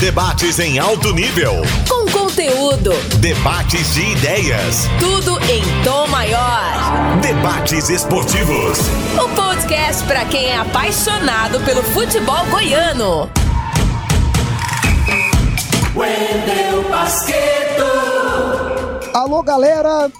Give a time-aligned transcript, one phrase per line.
[0.00, 1.56] Debates em alto nível.
[1.86, 2.90] Com conteúdo.
[3.20, 4.86] Debates de ideias.
[4.98, 7.20] Tudo em tom maior.
[7.20, 8.78] Debates esportivos.
[9.22, 13.28] O podcast para quem é apaixonado pelo futebol goiano.
[15.94, 17.84] Wendel Basqueto.
[19.12, 20.10] Alô, galera!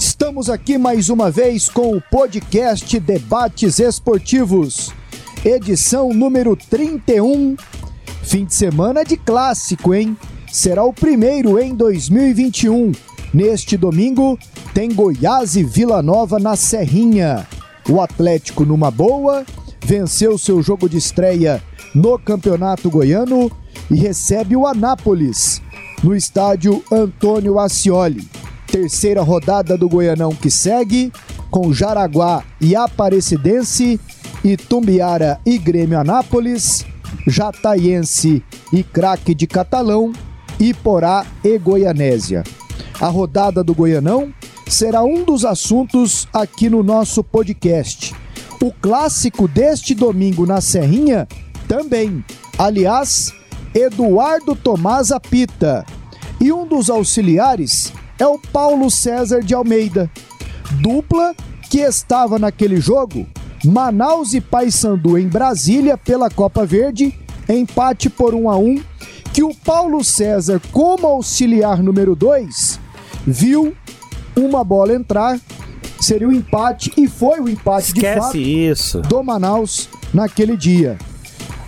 [0.00, 4.92] Estamos aqui mais uma vez com o podcast Debates Esportivos,
[5.44, 7.56] edição número 31
[8.22, 10.16] Fim de semana de clássico, hein?
[10.50, 12.92] Será o primeiro em 2021.
[13.34, 14.38] Neste domingo
[14.72, 17.46] tem Goiás e Vila Nova na Serrinha.
[17.88, 19.44] O Atlético, numa boa,
[19.84, 21.62] venceu seu jogo de estreia
[21.94, 23.50] no Campeonato Goiano
[23.90, 25.60] e recebe o Anápolis
[26.02, 28.28] no estádio Antônio Ascioli.
[28.66, 31.12] Terceira rodada do Goianão que segue,
[31.50, 34.00] com Jaraguá e Aparecidense,
[34.44, 36.84] e Tumbiara e Grêmio Anápolis,
[37.26, 40.12] Jataiense e Craque de Catalão,
[40.58, 42.42] Iporá e Goianésia.
[43.00, 44.32] A rodada do Goianão
[44.68, 48.14] será um dos assuntos aqui no nosso podcast.
[48.60, 51.26] O clássico deste domingo na Serrinha
[51.66, 52.24] também.
[52.58, 53.32] Aliás,
[53.74, 55.84] Eduardo Tomás apita.
[56.40, 60.10] E um dos auxiliares é o Paulo César de Almeida.
[60.80, 61.34] Dupla
[61.70, 63.26] que estava naquele jogo
[63.64, 67.14] Manaus e Paysandu em Brasília pela Copa Verde,
[67.48, 68.82] empate por 1 a 1,
[69.32, 72.80] que o Paulo César, como auxiliar número 2,
[73.26, 73.72] viu
[74.36, 75.38] uma bola entrar,
[76.00, 79.00] seria o um empate e foi o um empate Esquece de fato isso.
[79.02, 80.98] do Manaus naquele dia.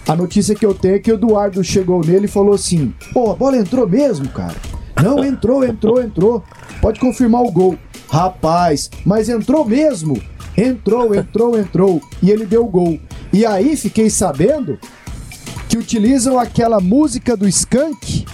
[0.06, 3.30] A notícia que eu tenho é que o Eduardo chegou nele e falou assim: "Pô,
[3.30, 4.56] a bola entrou mesmo, cara?"
[5.02, 6.44] Não, entrou, entrou, entrou.
[6.80, 7.78] Pode confirmar o gol.
[8.08, 10.20] Rapaz, mas entrou mesmo?
[10.56, 12.02] Entrou, entrou, entrou.
[12.22, 12.98] E ele deu o gol.
[13.32, 14.78] E aí fiquei sabendo
[15.68, 18.24] que utilizam aquela música do Skank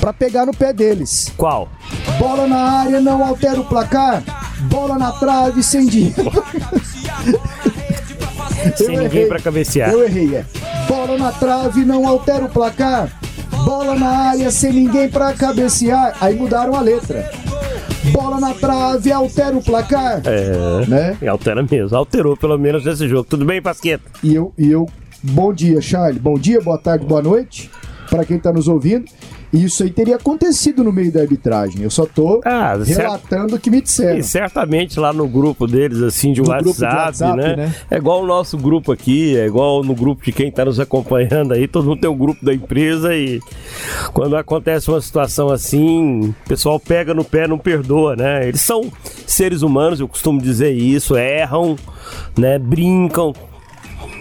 [0.00, 1.32] para pegar no pé deles.
[1.36, 1.68] Qual?
[2.18, 4.22] Bola na área, não altera o placar.
[4.70, 6.30] Bola na trave, sem dinheiro.
[8.76, 9.90] sem ninguém para cabecear.
[9.90, 10.44] Eu errei, é.
[10.86, 13.08] Bola na trave, não altera o placar.
[13.64, 16.16] Bola na área, sem ninguém para cabecear.
[16.20, 17.47] Aí mudaram a letra
[18.08, 20.22] bola na trave, altera o placar.
[20.24, 21.18] É, né?
[21.28, 21.96] altera mesmo.
[21.96, 23.24] Alterou pelo menos nesse jogo.
[23.28, 24.04] Tudo bem, Pasqueta?
[24.22, 24.86] E eu, e eu,
[25.22, 26.18] bom dia, Charlie.
[26.18, 27.70] Bom dia, boa tarde, boa noite
[28.08, 29.04] para quem está nos ouvindo.
[29.52, 31.82] Isso aí teria acontecido no meio da arbitragem.
[31.82, 34.18] Eu só tô ah, relatando o que me disseram.
[34.18, 37.56] E certamente lá no grupo deles, assim, de, WhatsApp, de WhatsApp, né?
[37.56, 37.74] né?
[37.90, 41.54] É igual o nosso grupo aqui, é igual no grupo de quem está nos acompanhando
[41.54, 41.66] aí.
[41.66, 43.40] Todo mundo tem um grupo da empresa e
[44.12, 48.46] quando acontece uma situação assim, o pessoal pega no pé, não perdoa, né?
[48.46, 48.92] Eles são
[49.26, 51.76] seres humanos, eu costumo dizer isso, erram,
[52.36, 52.58] né?
[52.58, 53.32] Brincam,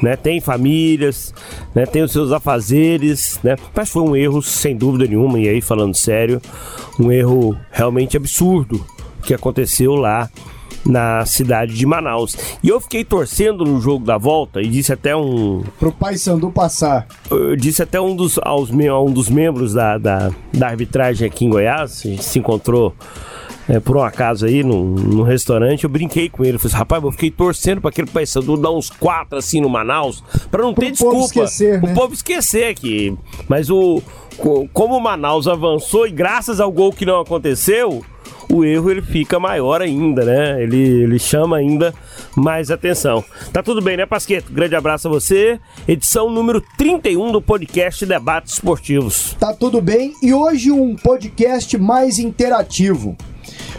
[0.02, 0.16] né?
[0.16, 1.34] Tem famílias,
[1.74, 1.86] né?
[1.86, 3.56] Tem os seus afazeres, né?
[3.76, 6.42] Mas foi um erro sem dúvida nenhuma, e aí falando sério,
[7.00, 8.86] um erro realmente absurdo
[9.24, 10.30] que aconteceu lá
[10.86, 12.36] na cidade de Manaus.
[12.64, 15.64] E eu fiquei torcendo no jogo da volta e disse até um.
[15.80, 17.08] Pro Paysandu passar.
[17.30, 21.50] Eu disse até um dos, aos, um dos membros da, da, da arbitragem aqui em
[21.50, 22.96] Goiás, a gente se encontrou
[23.67, 26.55] é, por um acaso aí num, num, restaurante, eu brinquei com ele.
[26.55, 29.69] Eu falei assim, rapaz, eu fiquei torcendo para aquele Paysandu dar uns quatro assim no
[29.69, 31.25] Manaus, para não Pro ter desculpa.
[31.25, 31.91] Esquecer, né?
[31.91, 33.16] O povo esquecer que.
[33.47, 34.01] Mas o.
[34.72, 38.05] Como o Manaus avançou e graças ao gol que não aconteceu,
[38.51, 40.61] o erro ele fica maior ainda, né?
[40.61, 41.91] Ele, ele chama ainda
[42.35, 43.23] mais atenção.
[43.51, 44.53] Tá tudo bem, né, Pasqueto?
[44.53, 45.59] Grande abraço a você.
[45.88, 49.35] Edição número 31 do podcast Debates Esportivos.
[49.39, 53.17] Tá tudo bem e hoje um podcast mais interativo.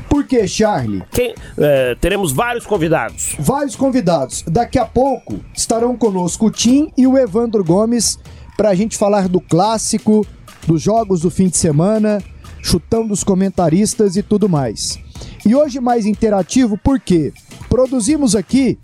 [0.08, 1.02] Por que, Charlie?
[1.10, 3.36] Quem, é, teremos vários convidados.
[3.38, 4.42] Vários convidados.
[4.46, 8.18] Daqui a pouco estarão conosco o Tim e o Evandro Gomes
[8.56, 10.26] para a gente falar do clássico,
[10.66, 12.22] dos jogos do fim de semana,
[12.62, 14.98] chutão dos comentaristas e tudo mais.
[15.46, 17.32] E hoje mais interativo porque
[17.68, 18.78] produzimos aqui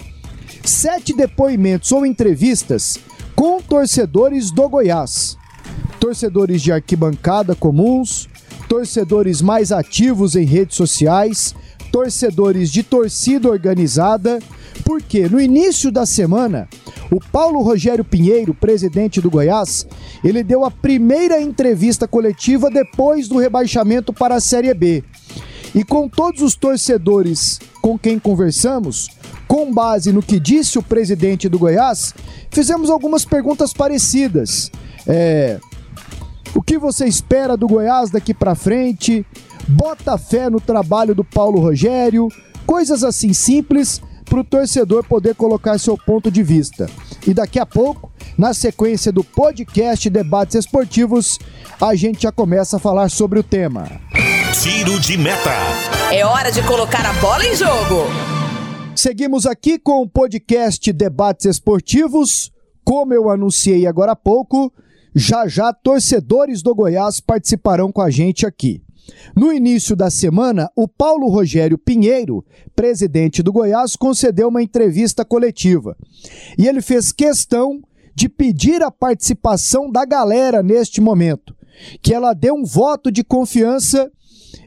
[0.65, 2.99] sete depoimentos ou entrevistas
[3.35, 5.37] com torcedores do Goiás.
[5.99, 8.29] Torcedores de arquibancada comuns,
[8.75, 11.55] torcedores mais ativos em redes sociais,
[11.93, 14.41] torcedores de torcida organizada,
[14.85, 16.69] porque no início da semana,
[17.09, 19.87] o Paulo Rogério Pinheiro, presidente do Goiás,
[20.25, 25.05] ele deu a primeira entrevista coletiva depois do rebaixamento para a Série B.
[25.73, 29.09] E com todos os torcedores com quem conversamos,
[29.47, 32.13] com base no que disse o presidente do Goiás,
[32.51, 34.69] fizemos algumas perguntas parecidas.
[35.07, 35.61] É,
[36.55, 39.27] o que você espera do Goiás daqui para frente?
[39.69, 42.29] Bota fé no trabalho do Paulo Rogério?
[42.67, 46.89] Coisas assim simples para o torcedor poder colocar seu ponto de vista.
[47.27, 51.39] E daqui a pouco, na sequência do podcast Debates Esportivos,
[51.81, 53.87] a gente já começa a falar sobre o tema.
[54.63, 55.51] Tiro de meta.
[56.13, 58.07] É hora de colocar a bola em jogo.
[58.95, 62.53] Seguimos aqui com o podcast Debates Esportivos.
[62.85, 64.73] Como eu anunciei agora há pouco,
[65.15, 68.83] já já torcedores do Goiás participarão com a gente aqui.
[69.37, 72.45] No início da semana, o Paulo Rogério Pinheiro,
[72.75, 75.97] presidente do Goiás, concedeu uma entrevista coletiva.
[76.59, 77.83] E ele fez questão
[78.15, 81.55] de pedir a participação da galera neste momento,
[82.01, 84.11] que ela dê um voto de confiança,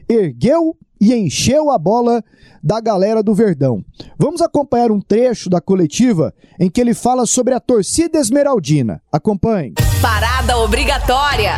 [0.08, 2.22] ergueu e encheu a bola
[2.62, 3.84] da galera do Verdão.
[4.18, 9.00] Vamos acompanhar um trecho da coletiva em que ele fala sobre a torcida esmeraldina.
[9.12, 9.74] Acompanhe.
[10.02, 11.52] Parada obrigatória.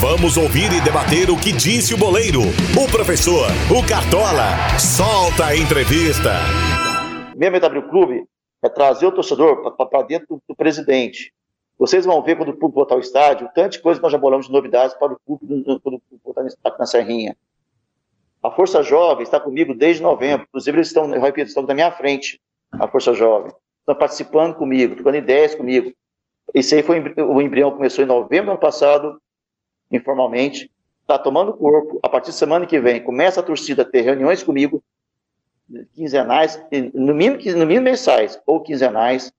[0.00, 4.78] Vamos ouvir e debater o que disse o boleiro, o professor, o Cartola.
[4.78, 6.32] Solta a entrevista.
[7.36, 8.24] Minha meta o clube
[8.62, 11.32] é trazer o torcedor para dentro do, do, presidente.
[11.78, 14.46] Vocês vão ver quando o público botar o estádio, tanta coisa que nós já bolamos
[14.46, 17.36] de novidades para o público quando o público botar no estádio na Serrinha.
[18.44, 20.46] A Força Jovem está comigo desde novembro.
[20.46, 22.38] Inclusive, eles estão, eu repito, estão na minha frente,
[22.72, 23.50] a Força Jovem.
[23.80, 25.94] Estão participando comigo, trocando ideias comigo.
[26.52, 29.18] Esse aí foi o embrião começou em novembro do ano passado,
[29.90, 30.70] informalmente.
[31.00, 31.98] Está tomando corpo.
[32.02, 34.84] A partir da semana que vem, começa a torcida a ter reuniões comigo,
[35.94, 36.62] quinzenais,
[36.92, 39.32] no mínimo, no mínimo mensais ou quinzenais,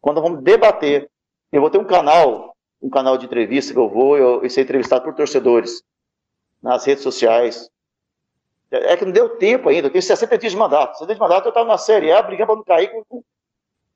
[0.00, 1.10] quando vamos debater.
[1.50, 4.60] Eu vou ter um canal, um canal de entrevista que eu vou, eu, eu ser
[4.60, 5.82] entrevistado por torcedores
[6.62, 7.68] nas redes sociais,
[8.74, 10.94] é que não deu tempo ainda, eu tenho 60 dias de mandato.
[10.94, 13.22] 60 dias de mandato eu estava na Série A brigando para não cair com,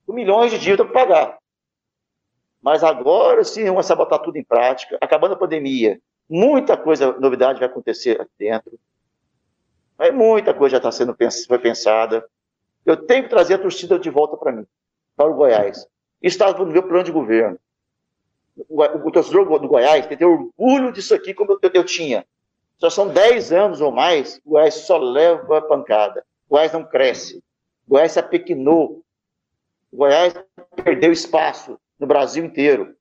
[0.07, 1.39] com, milhões de dívidas para pagar.
[2.61, 4.99] Mas agora sim, vamos botar tudo em prática.
[5.01, 8.79] Acabando a pandemia, muita coisa, novidade vai acontecer aqui dentro.
[9.97, 11.17] Mas muita coisa já está sendo
[11.47, 12.25] foi pensada.
[12.85, 14.67] Eu tenho que trazer a torcida de volta para mim,
[15.17, 15.87] para o Goiás.
[16.23, 17.59] Isso está no meu plano de governo.
[18.69, 21.71] O, o, o torcedor do Goiás tem que ter orgulho disso aqui, como eu, eu,
[21.75, 22.25] eu tinha.
[22.81, 26.25] Já são 10 anos ou mais, o Goiás só leva pancada.
[26.49, 27.43] O Goiás não cresce.
[27.87, 29.03] O Goiás se apequinou.
[29.91, 30.35] O Goiás
[30.85, 32.95] perdeu espaço no Brasil inteiro.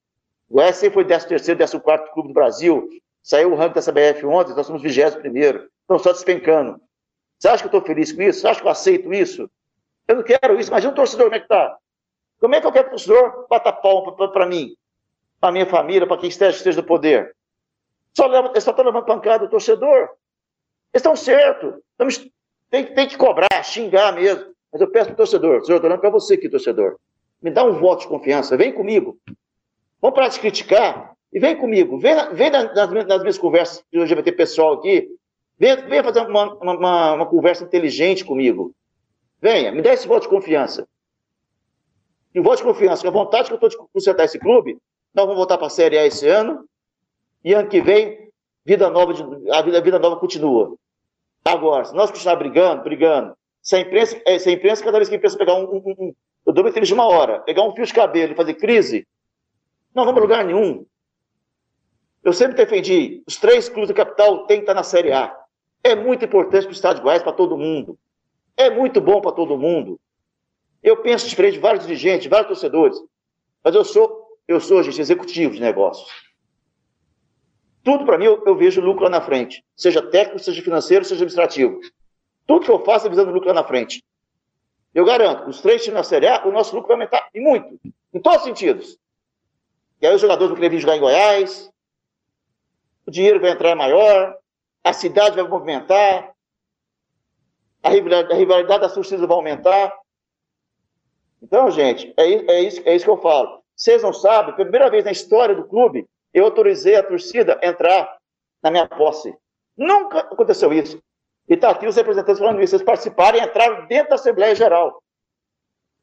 [0.48, 2.88] O Goiás sempre foi 13 terceiro, 14 quarto clube do Brasil.
[3.22, 5.68] Saiu o ranking da CBF ontem, nós somos 21 primeiro.
[5.82, 6.80] Estão só despencando.
[7.38, 8.40] Você acha que eu estou feliz com isso?
[8.40, 9.48] Você acha que eu aceito isso?
[10.08, 10.70] Eu não quero isso.
[10.70, 11.78] Imagina um torcedor como é que está.
[12.40, 14.74] Como é que eu quero que o torcedor bata pau para mim,
[15.40, 17.36] para minha família, para quem esteja, esteja no poder?
[18.18, 18.26] Só
[18.56, 20.08] estão levando pancada o torcedor.
[20.92, 21.74] Eles estão certos.
[22.68, 24.52] Tem, tem que cobrar, xingar mesmo.
[24.72, 26.98] Mas eu peço para o torcedor, senhor, estou olhando para você aqui, torcedor.
[27.40, 29.16] Me dá um voto de confiança, vem comigo.
[30.02, 31.96] Vamos parar de criticar e vem comigo.
[32.00, 35.08] Vem, vem nas, nas, minhas conversas de LGBT pessoal aqui.
[35.56, 38.74] Vem fazer uma, uma, uma, conversa inteligente comigo.
[39.40, 40.88] Venha, me dá esse voto de confiança.
[42.34, 44.76] E voto de confiança, com a vontade que eu estou de consertar esse clube,
[45.14, 46.68] nós vamos voltar para a Série A esse ano
[47.44, 48.30] e ano que vem,
[48.64, 49.12] vida nova,
[49.52, 50.76] a vida, a vida nova continua.
[51.44, 55.08] Agora, se nós continuar brigando, brigando, se a imprensa, é, se a imprensa cada vez
[55.08, 56.14] que a imprensa pegar um, um, um
[56.46, 59.06] eu dou uma de uma hora, pegar um fio de cabelo e fazer crise,
[59.94, 60.86] não vamos a lugar nenhum.
[62.24, 65.34] Eu sempre defendi, os três clubes da capital têm que estar na Série A.
[65.84, 67.98] É muito importante para o Estado de Goiás, para todo mundo.
[68.56, 70.00] É muito bom para todo mundo.
[70.82, 72.98] Eu penso diferente de vários dirigentes, vários torcedores.
[73.62, 76.10] Mas eu sou, eu sou, gente, executivo de negócios.
[77.88, 81.24] Tudo para mim eu, eu, vejo lucro lá na frente, seja técnico, seja financeiro, seja
[81.24, 81.80] administrativo.
[82.46, 84.04] Tudo que eu faço é visando lucro lá na frente.
[84.92, 87.80] Eu garanto, os três times na Série A, o nosso lucro vai aumentar e muito,
[88.12, 88.98] em todos os sentidos.
[90.02, 91.70] E aí os jogadores vão querer vir jogar em Goiás,
[93.06, 94.36] o dinheiro vai entrar maior,
[94.84, 96.34] a cidade vai movimentar,
[97.82, 99.98] a rivalidade, a rivalidade vai aumentar.
[101.40, 103.62] Então, gente, é, é, isso, é isso que eu falo.
[103.74, 108.18] Vocês não sabem, primeira vez na história do clube, eu autorizei a torcida a entrar
[108.62, 109.34] na minha posse.
[109.76, 111.00] Nunca aconteceu isso.
[111.48, 112.74] E está aqui os representantes falando isso.
[112.74, 115.02] Eles participaram e entraram dentro da Assembleia Geral.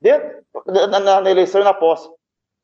[0.01, 2.09] Dentro, na, na, na eleição e na posse.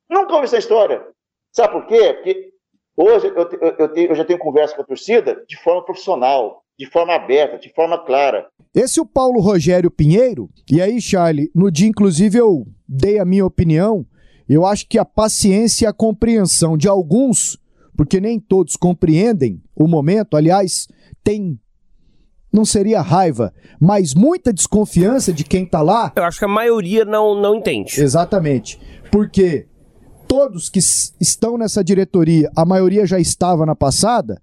[0.10, 1.06] Nunca houve essa história.
[1.52, 2.14] Sabe por quê?
[2.14, 2.54] Porque
[2.98, 6.64] hoje eu, eu, eu, tenho, eu já tenho conversa com a torcida de forma profissional,
[6.78, 8.48] de forma aberta, de forma clara.
[8.74, 10.50] Esse é o Paulo Rogério Pinheiro.
[10.70, 14.06] E aí, Charlie, no dia, inclusive, eu dei a minha opinião
[14.54, 17.58] eu acho que a paciência e a compreensão de alguns,
[17.96, 20.88] porque nem todos compreendem o momento, aliás,
[21.24, 21.60] tem
[22.52, 26.12] não seria raiva, mas muita desconfiança de quem está lá.
[26.18, 28.02] Eu acho que a maioria não, não entende.
[28.02, 28.78] Exatamente.
[29.10, 29.68] Porque
[30.28, 34.42] todos que estão nessa diretoria, a maioria já estava na passada,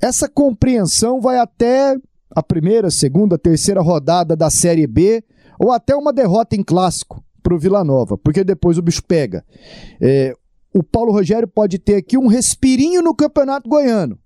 [0.00, 1.96] essa compreensão vai até
[2.30, 5.24] a primeira, segunda, terceira rodada da Série B,
[5.58, 9.44] ou até uma derrota em clássico para o Vila Nova, porque depois o bicho pega.
[10.00, 10.34] É,
[10.74, 14.18] o Paulo Rogério pode ter aqui um respirinho no Campeonato Goiano,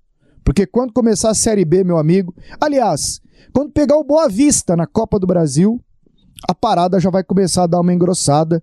[0.45, 3.21] porque quando começar a Série B, meu amigo, aliás,
[3.53, 5.81] quando pegar o Boa Vista na Copa do Brasil,
[6.49, 8.63] a parada já vai começar a dar uma engrossada.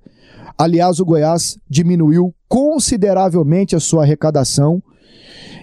[0.58, 4.84] Aliás, o Goiás diminuiu consideravelmente a sua arrecadação.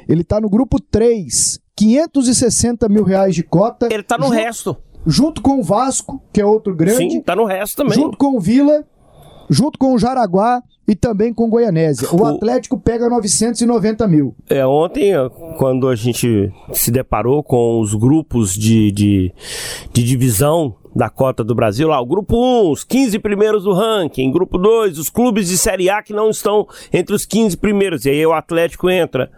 [0.08, 3.88] Ele está no grupo 3, 560 mil reais de cota.
[3.90, 4.76] Ele está no resto.
[5.10, 6.98] Junto com o Vasco, que é outro grande.
[6.98, 7.94] Sim, está no resto também.
[7.94, 8.84] Junto com o Vila,
[9.48, 12.08] junto com o Jaraguá e também com Goianésia.
[12.12, 14.36] O, o Atlético pega 990 mil.
[14.50, 15.12] É, ontem,
[15.56, 19.32] quando a gente se deparou com os grupos de, de,
[19.94, 24.30] de divisão da cota do Brasil, lá, o grupo 1, os 15 primeiros do ranking,
[24.30, 28.10] grupo 2, os clubes de Série A que não estão entre os 15 primeiros, e
[28.10, 29.30] aí o Atlético entra.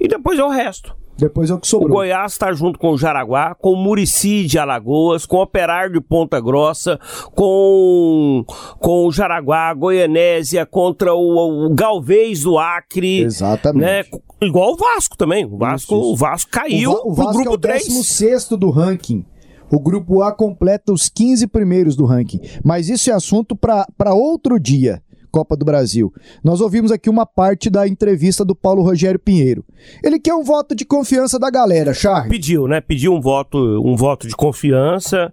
[0.00, 1.00] E depois é o resto.
[1.16, 1.90] Depois é o que sobrou.
[1.90, 5.92] O Goiás está junto com o Jaraguá, com o Murici de Alagoas, com o Operário
[5.92, 6.98] de Ponta Grossa,
[7.34, 8.44] com,
[8.78, 13.22] com o Jaraguá, Goianésia, contra o, o Galvez do Acre.
[13.22, 13.82] Exatamente.
[13.82, 14.04] Né?
[14.40, 15.44] Igual o Vasco também.
[15.44, 16.12] O Vasco, isso, isso.
[16.12, 19.24] O Vasco caiu o, Va o Vasco grupo é o 16 do ranking.
[19.70, 22.40] O grupo A completa os 15 primeiros do ranking.
[22.62, 25.02] Mas isso é assunto para outro dia.
[25.32, 26.12] Copa do Brasil.
[26.44, 29.64] Nós ouvimos aqui uma parte da entrevista do Paulo Rogério Pinheiro.
[30.04, 32.28] Ele quer um voto de confiança da galera, Charles.
[32.28, 32.82] Pediu, né?
[32.82, 35.32] Pediu um voto, um voto de confiança.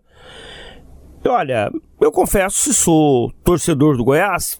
[1.28, 4.58] Olha, eu confesso, se sou torcedor do Goiás,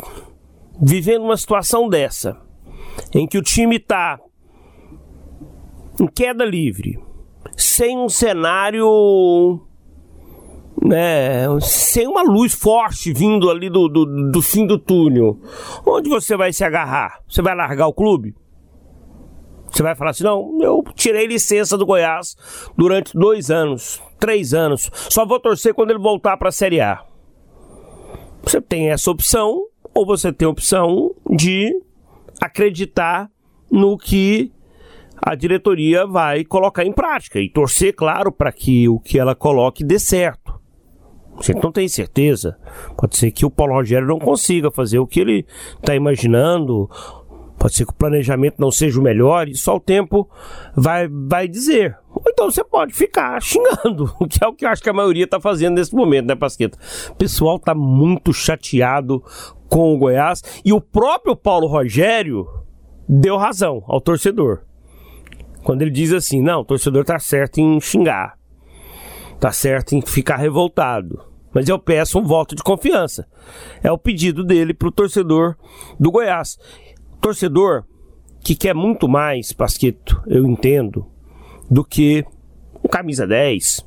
[0.82, 2.36] vivendo uma situação dessa,
[3.16, 4.20] em que o time está
[6.02, 7.00] em queda livre,
[7.56, 9.62] sem um cenário
[10.86, 15.40] né, sem uma luz forte vindo ali do, do, do fim do túnel,
[15.86, 17.20] onde você vai se agarrar?
[17.28, 18.36] Você vai largar o clube?
[19.72, 22.36] Você vai falar assim: não, eu tirei licença do Goiás
[22.78, 27.04] durante dois anos, três anos, só vou torcer quando ele voltar para a Série A.
[28.44, 31.72] Você tem essa opção, ou você tem a opção de
[32.42, 33.30] acreditar
[33.70, 34.52] no que
[35.22, 39.84] a diretoria vai colocar em prática e torcer, claro, para que o que ela coloque
[39.84, 40.59] dê certo.
[41.42, 42.58] Gente não tem certeza.
[42.98, 45.46] Pode ser que o Paulo Rogério não consiga fazer o que ele
[45.78, 46.90] está imaginando.
[47.58, 50.30] Pode ser que o planejamento não seja o melhor e só o tempo
[50.76, 51.98] vai, vai dizer.
[52.10, 55.26] Ou então você pode ficar xingando, que é o que eu acho que a maioria
[55.26, 56.78] está fazendo nesse momento, né, Pasqueta?
[57.10, 59.22] O pessoal está muito chateado
[59.70, 62.48] com o Goiás e o próprio Paulo Rogério
[63.08, 64.62] deu razão ao torcedor.
[65.64, 68.38] Quando ele diz assim: não, o torcedor está certo em xingar,
[69.34, 71.29] está certo em ficar revoltado.
[71.54, 73.28] Mas eu peço um voto de confiança.
[73.84, 75.56] É o pedido dele para o torcedor
[76.00, 76.58] do Goiás.
[77.22, 77.86] Torcedor
[78.44, 81.06] que quer muito mais, Pasqueto, eu entendo,
[81.70, 82.26] do que
[82.84, 83.86] um camisa 10,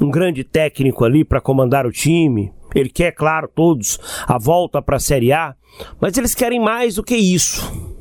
[0.00, 2.52] um grande técnico ali para comandar o time.
[2.74, 5.54] Ele quer, claro, todos a volta para a Série A,
[6.00, 7.91] mas eles querem mais do que isso.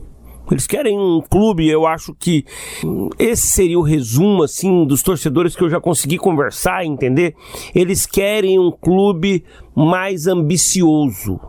[0.50, 2.46] Eles querem um clube, eu acho que
[3.18, 7.36] esse seria o resumo assim dos torcedores que eu já consegui conversar, entender.
[7.74, 9.46] Eles querem um clube
[9.76, 11.40] mais ambicioso.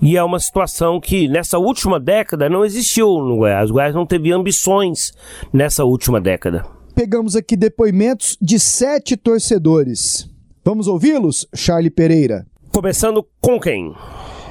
[0.00, 3.70] E é uma situação que nessa última década não existiu no Goiás.
[3.70, 5.12] O Goiás não teve ambições
[5.52, 6.66] nessa última década.
[6.94, 10.28] Pegamos aqui depoimentos de sete torcedores.
[10.64, 12.46] Vamos ouvi-los, Charlie Pereira?
[12.72, 13.94] Começando com quem?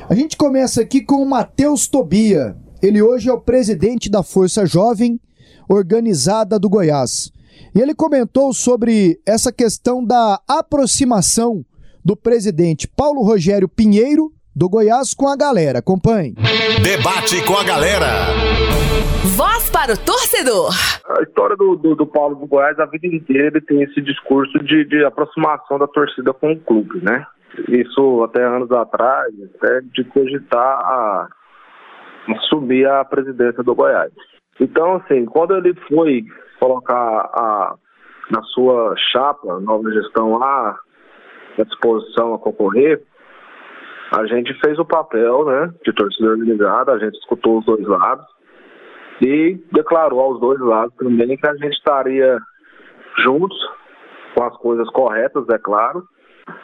[0.09, 2.55] A gente começa aqui com o Matheus Tobia.
[2.81, 5.19] Ele hoje é o presidente da Força Jovem
[5.67, 7.31] Organizada do Goiás.
[7.73, 11.65] E ele comentou sobre essa questão da aproximação
[12.03, 15.79] do presidente Paulo Rogério Pinheiro do Goiás com a galera.
[15.79, 16.35] Acompanhe.
[16.83, 18.07] Debate com a galera.
[19.35, 20.71] Voz para o torcedor.
[21.17, 24.57] A história do, do, do Paulo do Goiás, a vida inteira, ele tem esse discurso
[24.59, 27.25] de, de aproximação da torcida com o clube, né?
[27.69, 31.27] Isso até anos atrás, até de cogitar a
[32.27, 34.11] assumir a presidência do Goiás.
[34.59, 36.23] Então, assim, quando ele foi
[36.59, 37.75] colocar a,
[38.31, 40.77] na sua chapa, nova gestão lá,
[41.57, 43.01] à disposição a concorrer,
[44.11, 48.25] a gente fez o papel né, de torcedor organizado, a gente escutou os dois lados
[49.21, 52.37] e declarou aos dois lados também que a gente estaria
[53.23, 53.57] juntos,
[54.35, 56.03] com as coisas corretas, é claro,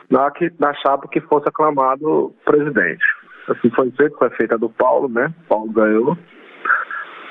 [0.10, 3.06] na, que, na chapa que fosse aclamado presidente.
[3.52, 5.34] Assim foi feito, foi feita do Paulo, né?
[5.48, 6.18] Paulo ganhou.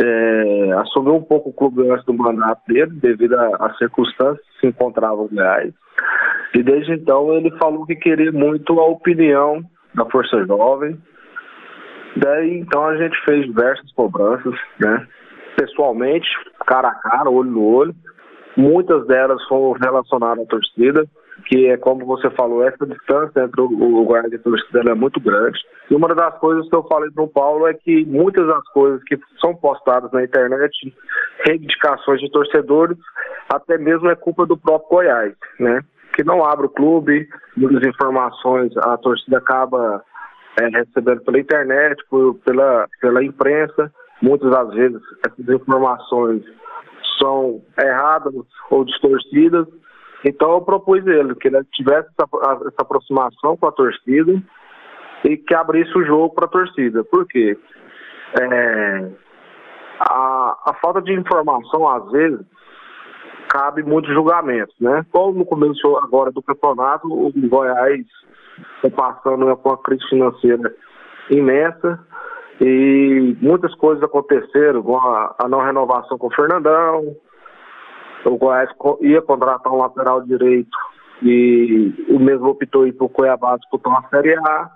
[0.02, 4.66] É, assumiu um pouco o clube antes do mandato dele, devido às circunstâncias que se
[4.68, 5.74] encontravam reais.
[6.54, 9.62] E desde então ele falou que queria muito a opinião
[9.94, 10.98] da Força Jovem.
[12.16, 15.06] Daí então a gente fez diversas cobranças, né?
[15.56, 16.28] Pessoalmente,
[16.66, 17.94] cara a cara, olho no olho.
[18.56, 21.06] Muitas delas foram relacionadas à torcida,
[21.46, 25.20] que é como você falou, essa distância entre o, Goiás e a torcida é muito
[25.20, 25.58] grande.
[25.90, 29.02] E uma das coisas que eu falei para o Paulo é que muitas das coisas
[29.04, 30.72] que são postadas na internet,
[31.44, 32.96] reivindicações de torcedores,
[33.52, 35.80] até mesmo é culpa do próprio Goiás, né?
[36.14, 40.02] Que não abre o clube, muitas informações a torcida acaba
[40.60, 43.92] é, recebendo pela internet, por, pela, pela imprensa.
[44.22, 46.42] Muitas das vezes essas informações
[47.20, 48.34] são erradas
[48.70, 49.66] ou distorcidas.
[50.24, 52.28] Então eu propus ele que ele tivesse essa,
[52.68, 54.42] essa aproximação com a torcida
[55.24, 57.04] e que abrisse o jogo para a torcida.
[57.04, 57.58] Por quê?
[58.40, 59.10] É,
[60.00, 62.40] a, a falta de informação, às vezes,
[63.48, 65.04] cabe muitos julgamentos, né?
[65.10, 68.06] Como no começo agora do campeonato, o Goiás
[68.82, 70.74] está passando por uma crise financeira
[71.30, 71.98] imensa
[72.60, 77.16] e muitas coisas aconteceram, com a, a não renovação com o Fernandão,
[78.28, 80.76] o Goiás ia contratar um lateral direito
[81.22, 84.70] e o mesmo optou ir para o Cuiabá disputar uma Série A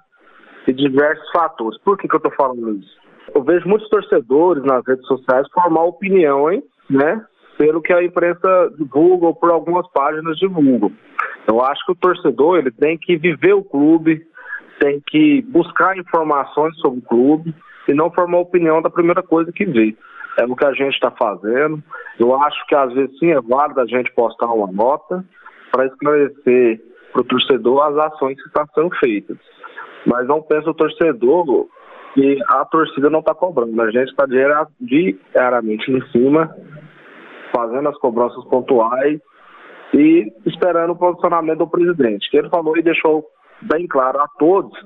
[0.66, 1.78] e diversos fatores.
[1.82, 2.96] Por que, que eu estou falando isso?
[3.34, 7.24] Eu vejo muitos torcedores nas redes sociais formar opiniões, né?
[7.56, 10.92] Pelo que a imprensa divulga ou por algumas páginas divulgam.
[11.46, 14.26] Eu acho que o torcedor ele tem que viver o clube,
[14.80, 17.54] tem que buscar informações sobre o clube
[17.88, 19.97] e não formar opinião da primeira coisa que vê.
[20.38, 21.83] É o que a gente está fazendo.
[22.19, 25.25] Eu acho que às vezes sim é válido a gente postar uma nota
[25.71, 26.81] para esclarecer
[27.12, 29.38] para o torcedor as ações que estão sendo feitas.
[30.05, 31.69] Mas não pensa o torcedor
[32.12, 33.81] que a torcida não está cobrando.
[33.81, 36.55] A gente está diariamente em cima,
[37.55, 39.21] fazendo as cobranças pontuais
[39.93, 42.29] e esperando o posicionamento do presidente.
[42.31, 43.25] Que ele falou e deixou
[43.62, 44.76] bem claro a todos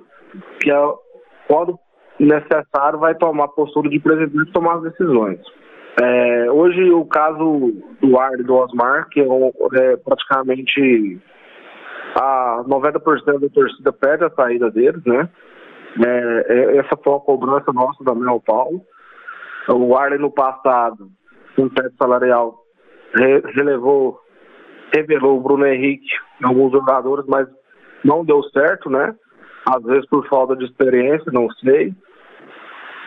[0.60, 0.76] que é,
[1.48, 1.78] quando
[2.24, 5.40] necessário vai tomar postura de presidente e tomar as decisões.
[6.00, 11.20] É, hoje o caso do e do Osmar, que é, é praticamente
[12.14, 15.28] a 90% da torcida pede a saída deles, né?
[16.04, 18.80] É, é, essa foi uma cobrança nossa da Mel Paulo.
[19.68, 21.08] O Arley no passado,
[21.56, 22.62] com teto salarial,
[23.14, 24.20] re, relevou,
[24.94, 26.08] revelou o Bruno Henrique
[26.40, 27.48] em alguns jogadores, mas
[28.04, 29.14] não deu certo, né?
[29.66, 31.92] Às vezes por falta de experiência, não sei.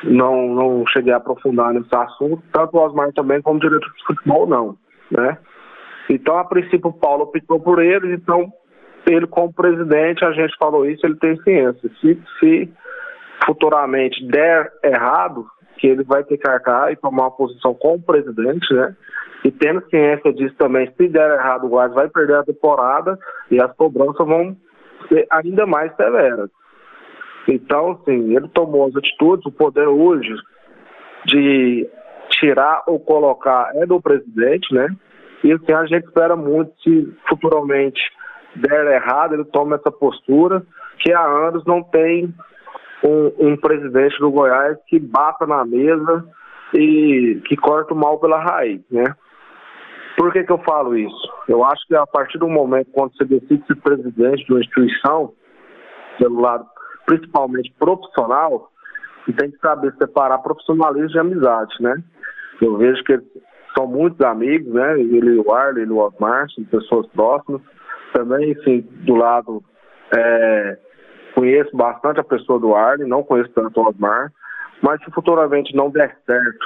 [0.04, 4.48] Não, não cheguei a aprofundar nesse assunto, tanto o Osmar também como diretor de futebol,
[4.48, 4.76] não,
[5.12, 5.38] né?
[6.10, 8.52] Então, a princípio, o Paulo optou por eles, então
[9.08, 11.90] ele como presidente, a gente falou isso, ele tem ciência.
[12.02, 12.74] Se, se
[13.46, 15.46] futuramente der errado,
[15.78, 18.96] que ele vai ter que arcar e tomar uma posição como presidente, né?
[19.44, 23.18] E tendo ciência disso também, se der errado, o Guardas vai perder a temporada
[23.50, 24.56] e as cobranças vão
[25.08, 26.50] ser ainda mais severas.
[27.48, 30.34] Então, assim, ele tomou as atitudes, o poder hoje
[31.26, 31.88] de
[32.30, 34.88] tirar ou colocar é do presidente, né?
[35.44, 38.02] E assim, a gente espera muito se futuramente
[38.56, 40.64] der errado, ele toma essa postura,
[41.00, 42.34] que há anos não tem
[43.04, 46.26] um, um presidente do Goiás que bata na mesa
[46.74, 49.06] e que corta o mal pela raiz, né?
[50.18, 51.34] Por que, que eu falo isso?
[51.48, 55.34] Eu acho que a partir do momento quando você decide ser presidente de uma instituição,
[56.20, 56.66] pelo lado
[57.06, 58.70] principalmente profissional,
[59.26, 61.96] você tem que saber separar profissionalismo de amizade, né?
[62.62, 63.20] Eu vejo que
[63.76, 65.00] são muitos amigos, né?
[65.00, 67.62] Ele, o Arley, o Osmar, são pessoas próximas
[68.14, 69.64] também, sim, do lado,
[70.16, 70.78] é,
[71.34, 74.32] conheço bastante a pessoa do Arlen, não conheço tanto o Osmar,
[74.82, 76.66] mas se futuramente não der certo,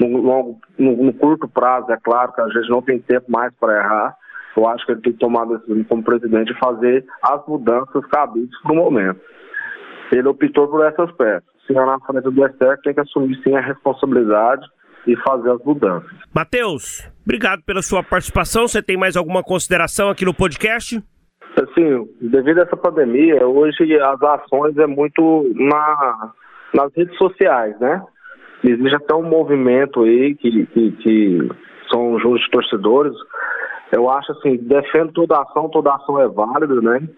[0.00, 3.52] no, longo, no, no, curto prazo, é claro que a gente não tem tempo mais
[3.58, 4.16] para errar,
[4.56, 8.04] eu acho que ele tem que tomar a decisão como presidente e fazer as mudanças
[8.06, 9.20] cabíveis para o momento.
[10.12, 11.44] Ele optou por essas peças.
[11.66, 14.66] Se na frente der certo, tem que assumir sim a responsabilidade
[15.06, 16.10] e fazer as mudanças.
[16.34, 18.66] Matheus, obrigado pela sua participação.
[18.66, 21.02] Você tem mais alguma consideração aqui no podcast?
[21.56, 26.32] Assim, devido a essa pandemia, hoje as ações é muito na,
[26.74, 28.02] nas redes sociais, né?
[28.62, 31.48] Existe até um movimento aí que, que, que
[31.90, 33.14] são os torcedores.
[33.90, 37.08] Eu acho assim, defendo toda ação, toda ação é válida, né?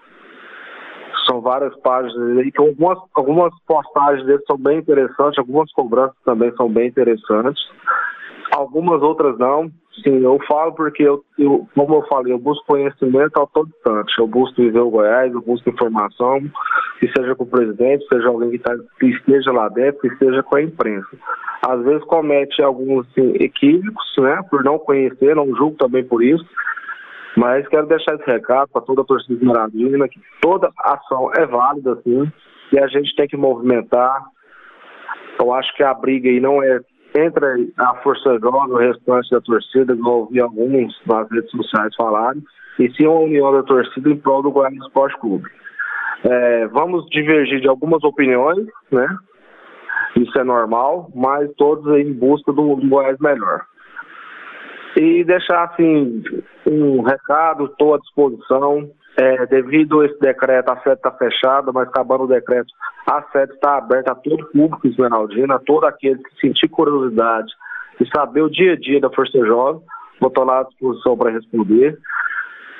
[1.28, 6.68] São várias páginas que algumas, algumas postagens deles são bem interessantes, algumas cobranças também são
[6.68, 7.62] bem interessantes,
[8.54, 9.70] algumas outras não.
[10.02, 14.18] Sim, eu falo porque eu, eu como eu falei, eu busco conhecimento a todo instante.
[14.18, 16.40] Eu busco viver o Goiás, eu busco informação,
[16.98, 20.42] que seja com o presidente, seja alguém que, tá, que esteja lá dentro, que seja
[20.42, 21.08] com a imprensa.
[21.62, 26.44] Às vezes comete alguns assim, equívocos, né, por não conhecer, não julgo também por isso,
[27.36, 31.98] mas quero deixar esse recado para toda a torcida esmeraldina que toda ação é válida,
[32.02, 32.30] sim,
[32.72, 34.22] e a gente tem que movimentar.
[35.40, 36.80] Eu acho que a briga aí não é
[37.14, 41.94] entre a Força Jovem e o restante da torcida, igual ouvi alguns nas redes sociais
[41.96, 42.42] falarem,
[42.78, 45.48] e sim uma união da torcida em prol do Goiás Esporte Clube.
[46.24, 49.06] É, vamos divergir de algumas opiniões, né?
[50.16, 53.62] Isso é normal, mas todos em busca do, do Goiás melhor.
[54.96, 56.22] E deixar assim
[56.66, 58.90] um recado, estou à disposição.
[59.18, 62.72] É, devido a esse decreto, a sede está fechada, mas acabando o decreto,
[63.06, 67.52] a sede está aberta a todo público esmeraldino, a todo aquele que sentir curiosidade
[68.00, 69.82] e saber o dia a dia da Força Jovem,
[70.18, 71.98] vou estar lá à disposição para responder.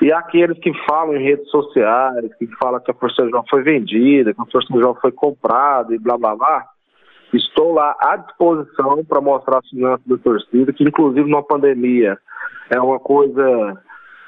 [0.01, 4.33] E aqueles que falam em redes sociais, que falam que a Força Jovem foi vendida,
[4.33, 6.65] que a Força Jovem foi comprada e blá blá blá,
[7.37, 12.17] estou lá à disposição para mostrar as finanças da torcida, que inclusive numa pandemia
[12.69, 13.81] é uma coisa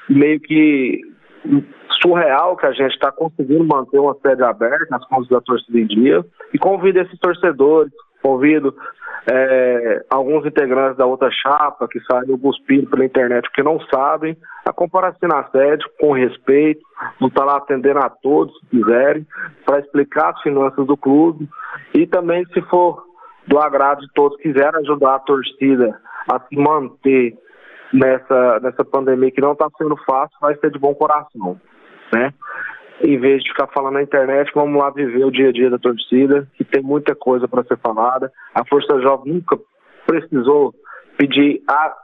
[0.08, 1.00] meio que
[2.02, 5.86] surreal que a gente está conseguindo manter uma sede aberta, as contas da torcida em
[5.86, 7.92] dia, e convido esses torcedores,
[8.26, 8.74] convido
[9.30, 14.72] é, alguns integrantes da outra chapa que saíram cuspindo pela internet porque não sabem, a
[14.72, 16.80] comparecer na sede com respeito,
[17.20, 19.24] vou estar lá atendendo a todos se quiserem,
[19.64, 21.48] para explicar as finanças do clube
[21.94, 23.04] e também se for
[23.46, 27.34] do agrado de todos quiserem ajudar a torcida a se manter
[27.92, 31.60] nessa, nessa pandemia que não está sendo fácil, vai ser de bom coração,
[32.12, 32.34] né?
[33.02, 35.78] Em vez de ficar falando na internet, vamos lá viver o dia a dia da
[35.78, 38.32] torcida, que tem muita coisa para ser falada.
[38.54, 39.58] A Força Jovem nunca
[40.06, 40.74] precisou
[41.18, 41.94] pedir a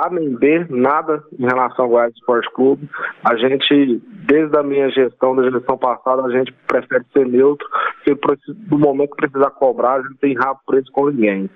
[0.00, 2.88] a nem B, nada em relação ao Goiás Esporte Clube.
[3.24, 7.66] A gente, desde a minha gestão, da gestão passada, a gente prefere ser neutro,
[8.20, 11.50] porque no momento que precisar cobrar, a gente tem rabo preso com ninguém.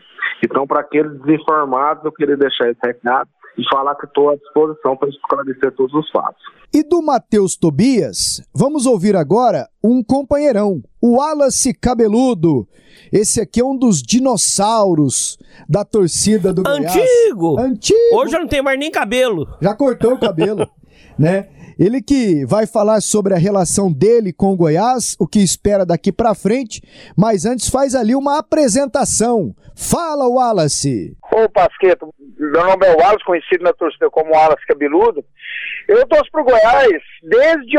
[0.45, 4.97] Então, para aqueles desinformados, eu queria deixar esse recado e falar que estou à disposição
[4.97, 6.43] para esclarecer todos os fatos.
[6.73, 12.69] E do Matheus Tobias, vamos ouvir agora um companheirão, o Wallace Cabeludo.
[13.13, 15.39] Esse aqui é um dos dinossauros
[15.69, 16.97] da torcida do Goiás.
[16.97, 17.59] Antigo!
[17.59, 18.17] Antigo!
[18.17, 19.47] Hoje eu não tenho mais nem cabelo.
[19.63, 20.69] Já cortou o cabelo,
[21.19, 21.49] né?
[21.79, 26.11] Ele que vai falar sobre a relação dele com o Goiás, o que espera daqui
[26.11, 26.83] para frente,
[27.15, 29.55] mas antes faz ali uma apresentação.
[29.75, 31.15] Fala, Wallace!
[31.37, 35.23] Ô, Pasqueto, meu nome é Wallace, conhecido na torcida como Wallace Cabeludo.
[35.87, 37.77] Eu torço pro Goiás desde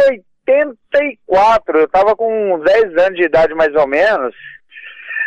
[0.48, 4.36] 84, eu tava com 10 anos de idade mais ou menos,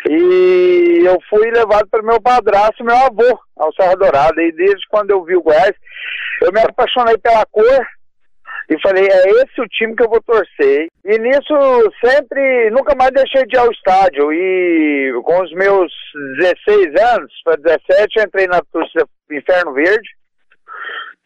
[0.09, 5.11] e eu fui levado pelo meu padrasto, meu avô, ao Serra Dourada, e desde quando
[5.11, 5.75] eu vi o Goiás,
[6.43, 7.85] eu me apaixonei pela cor,
[8.71, 10.87] e falei, é esse o time que eu vou torcer.
[11.05, 14.33] E nisso sempre, nunca mais deixei de ir ao estádio.
[14.33, 15.93] E com os meus
[16.39, 20.09] 16 anos, para 17, eu entrei na torcida Inferno Verde,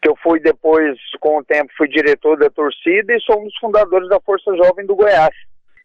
[0.01, 4.09] que eu fui depois, com o tempo, fui diretor da torcida e sou dos fundadores
[4.09, 5.35] da Força Jovem do Goiás.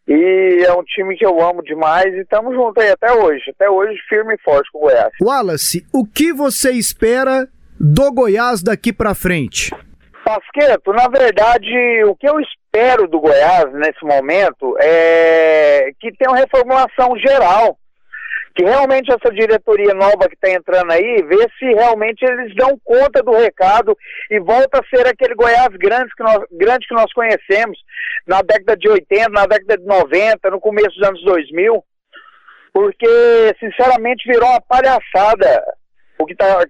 [0.07, 3.51] E é um time que eu amo demais e estamos juntos aí até hoje.
[3.51, 5.11] Até hoje, firme e forte com o Goiás.
[5.21, 7.47] Wallace, o que você espera
[7.79, 9.69] do Goiás daqui para frente?
[10.31, 16.39] Pasqueto, na verdade, o que eu espero do Goiás nesse momento é que tenha uma
[16.39, 17.77] reformulação geral.
[18.55, 23.21] Que realmente essa diretoria nova que está entrando aí, vê se realmente eles dão conta
[23.23, 23.97] do recado
[24.29, 27.77] e volta a ser aquele Goiás grande que nós, grande que nós conhecemos
[28.27, 31.83] na década de 80, na década de 90, no começo dos anos 2000.
[32.73, 35.63] Porque, sinceramente, virou uma palhaçada
[36.21, 36.63] o que, tá,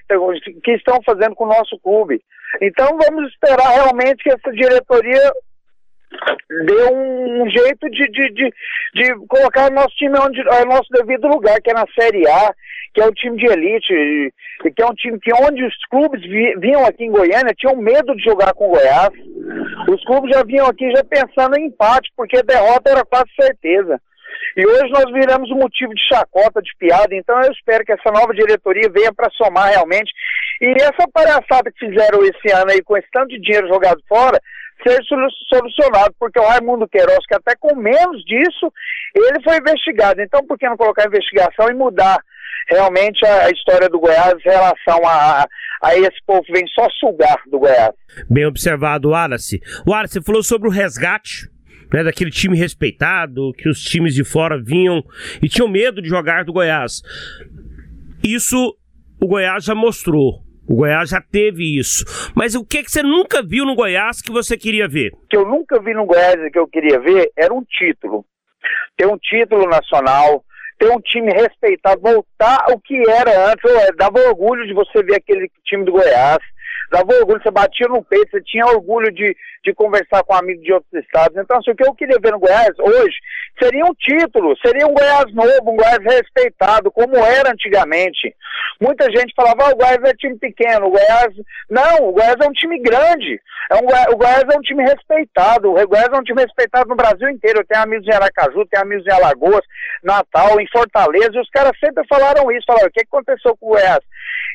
[0.63, 2.21] que estão fazendo com o nosso clube.
[2.59, 5.31] Então vamos esperar realmente que essa diretoria
[6.65, 8.53] dê um jeito de, de, de,
[8.95, 12.27] de colocar o nosso time onde é o nosso devido lugar, que é na Série
[12.27, 12.53] A,
[12.93, 14.33] que é um time de elite,
[14.75, 16.21] que é um time que onde os clubes
[16.59, 19.11] vinham aqui em Goiânia tinham medo de jogar com o Goiás.
[19.87, 23.99] Os clubes já vinham aqui já pensando em empate, porque derrota era quase certeza.
[24.57, 28.11] E hoje nós viramos um motivo de chacota, de piada, então eu espero que essa
[28.11, 30.11] nova diretoria venha para somar realmente.
[30.61, 34.39] E essa palhaçada que fizeram esse ano aí com esse tanto de dinheiro jogado fora,
[34.85, 35.01] seja
[35.49, 38.71] solucionado, porque o Raimundo Queiroz, que até com menos disso,
[39.15, 40.21] ele foi investigado.
[40.21, 42.19] Então, por que não colocar investigação e mudar
[42.69, 45.47] realmente a, história do Goiás em relação a,
[45.81, 47.93] a esse povo que vem só sugar do Goiás?
[48.29, 49.59] Bem observado, Wallace.
[49.87, 51.49] Wallace, falou sobre o resgate
[51.91, 55.03] né, daquele time respeitado, que os times de fora vinham
[55.41, 57.01] e tinham medo de jogar do Goiás.
[58.23, 58.75] Isso
[59.19, 60.50] o Goiás já mostrou.
[60.67, 62.05] O Goiás já teve isso.
[62.35, 65.11] Mas o que, que você nunca viu no Goiás que você queria ver?
[65.13, 68.25] O que eu nunca vi no Goiás que eu queria ver era um título.
[68.95, 70.43] Ter um título nacional,
[70.77, 73.95] ter um time respeitado, voltar ao que era antes.
[73.97, 76.39] dava orgulho de você ver aquele time do Goiás
[76.91, 80.73] dava orgulho, você batia no peito, você tinha orgulho de, de conversar com amigos de
[80.73, 81.37] outros estados.
[81.37, 83.15] Então, assim, o que eu queria ver no Goiás hoje
[83.59, 88.35] seria um título, seria um Goiás novo, um Goiás respeitado, como era antigamente.
[88.79, 91.33] Muita gente falava, ah, o Goiás é time pequeno, o Goiás.
[91.69, 93.39] Não, o Goiás é um time grande.
[93.69, 95.69] É um, o Goiás é um time respeitado.
[95.69, 97.59] O Goiás é um time respeitado no Brasil inteiro.
[97.59, 99.63] Eu tenho amigos em Aracaju, tenho amigos em Alagoas,
[100.03, 103.69] Natal, em Fortaleza, e os caras sempre falaram isso, falaram, o que aconteceu com o
[103.69, 103.99] Goiás?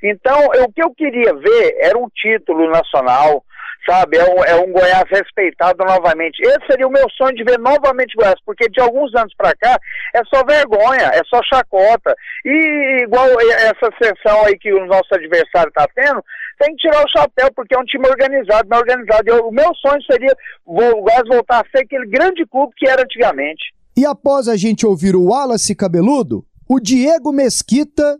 [0.02, 3.44] Então, o que eu queria ver era um título nacional,
[3.88, 4.18] sabe?
[4.18, 6.40] É um, é um Goiás respeitado novamente.
[6.42, 9.78] Esse seria o meu sonho de ver novamente Goiás, porque de alguns anos para cá
[10.14, 12.14] é só vergonha, é só chacota.
[12.44, 16.22] E igual essa sessão aí que o nosso adversário está tendo,
[16.58, 19.28] tem que tirar o chapéu, porque é um time organizado, bem organizado.
[19.28, 23.02] Eu, o meu sonho seria o Goiás voltar a ser aquele grande clube que era
[23.02, 23.74] antigamente.
[23.96, 28.18] E após a gente ouvir o Wallace Cabeludo, o Diego Mesquita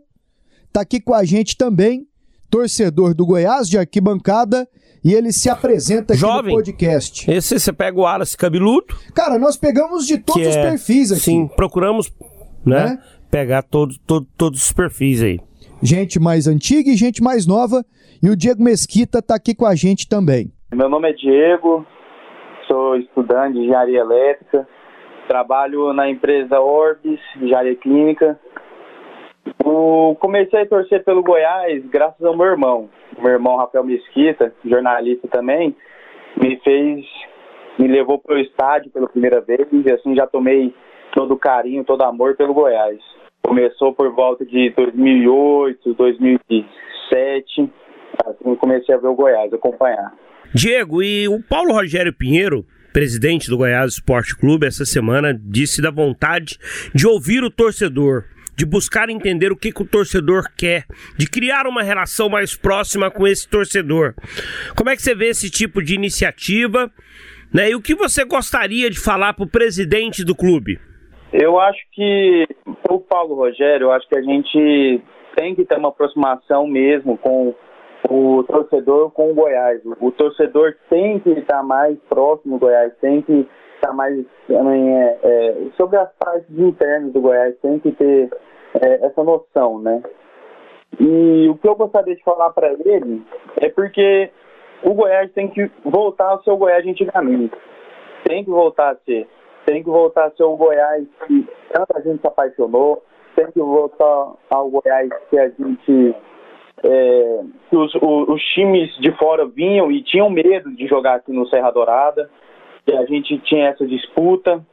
[0.67, 2.07] está aqui com a gente também,
[2.49, 4.67] torcedor do Goiás de arquibancada,
[5.03, 7.29] e ele se apresenta aqui Jovem, no podcast.
[7.29, 8.87] Esse você pega o Wallace Cabeludo.
[9.13, 11.21] Cara, nós pegamos de todos os é, perfis aqui.
[11.21, 12.11] Sim, procuramos
[12.65, 13.03] né, né?
[13.31, 15.39] pegar todo, todo, todos os perfis aí.
[15.81, 17.85] Gente mais antiga e gente mais nova.
[18.21, 20.51] E o Diego Mesquita está aqui com a gente também.
[20.73, 21.85] Meu nome é Diego,
[22.67, 24.67] sou estudante de engenharia elétrica,
[25.27, 28.37] trabalho na empresa Orbis, engenharia clínica.
[29.63, 32.89] O, comecei a torcer pelo Goiás graças ao meu irmão.
[33.17, 35.75] Meu irmão Rafael Mesquita, jornalista também,
[36.41, 37.05] me fez,
[37.79, 40.73] me levou para o estádio pela primeira vez e assim já tomei
[41.13, 42.99] todo carinho, todo amor pelo Goiás.
[43.43, 47.69] Começou por volta de 2008, 2007,
[48.25, 50.13] assim comecei a ver o Goiás, acompanhar.
[50.53, 55.91] Diego, e o Paulo Rogério Pinheiro, presidente do Goiás Esporte Clube, essa semana disse da
[55.91, 56.57] vontade
[56.93, 58.25] de ouvir o torcedor
[58.57, 63.11] de buscar entender o que, que o torcedor quer, de criar uma relação mais próxima
[63.11, 64.15] com esse torcedor.
[64.75, 66.91] Como é que você vê esse tipo de iniciativa?
[67.53, 67.69] Né?
[67.69, 70.79] E o que você gostaria de falar para o presidente do clube?
[71.31, 72.47] Eu acho que,
[72.89, 75.01] o Paulo Rogério, eu acho que a gente
[75.35, 77.53] tem que ter uma aproximação mesmo com
[78.09, 79.81] o torcedor com o Goiás.
[79.99, 85.19] O torcedor tem que estar mais próximo do Goiás, tem que estar mais também, é,
[85.23, 88.29] é, sobre as partes internas do Goiás, tem que ter
[88.81, 90.03] é, essa noção, né?
[90.99, 93.23] E o que eu gostaria de falar para ele
[93.61, 94.29] é porque
[94.83, 97.55] o Goiás tem que voltar ao seu Goiás antigamente.
[98.23, 99.27] Tem que voltar a ser.
[99.65, 103.03] Tem que voltar a ser o Goiás que tanta gente se apaixonou.
[103.35, 106.15] Tem que voltar ao Goiás que a gente.
[106.83, 111.31] É, que os, os, os times de fora vinham e tinham medo de jogar aqui
[111.31, 112.29] no Serra Dourada.
[112.87, 114.65] E a gente tinha essa disputa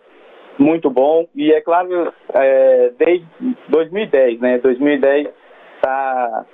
[0.58, 1.26] muito bom.
[1.34, 3.26] E é claro, é, desde
[3.68, 4.58] 2010, né?
[4.58, 5.28] 2010
[5.76, 6.46] está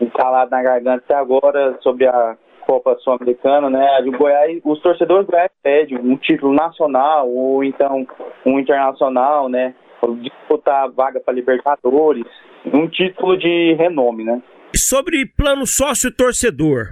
[0.00, 4.00] instalado na garganta até agora sobre a Copa Sul-Americana, né?
[4.06, 8.06] O Goiás, os torcedores do Goiás pedem um título nacional ou então
[8.44, 9.74] um internacional, né?
[10.20, 12.24] Disputar vaga para Libertadores,
[12.66, 14.42] um título de renome, né?
[14.76, 16.88] Sobre plano sócio-torcedor,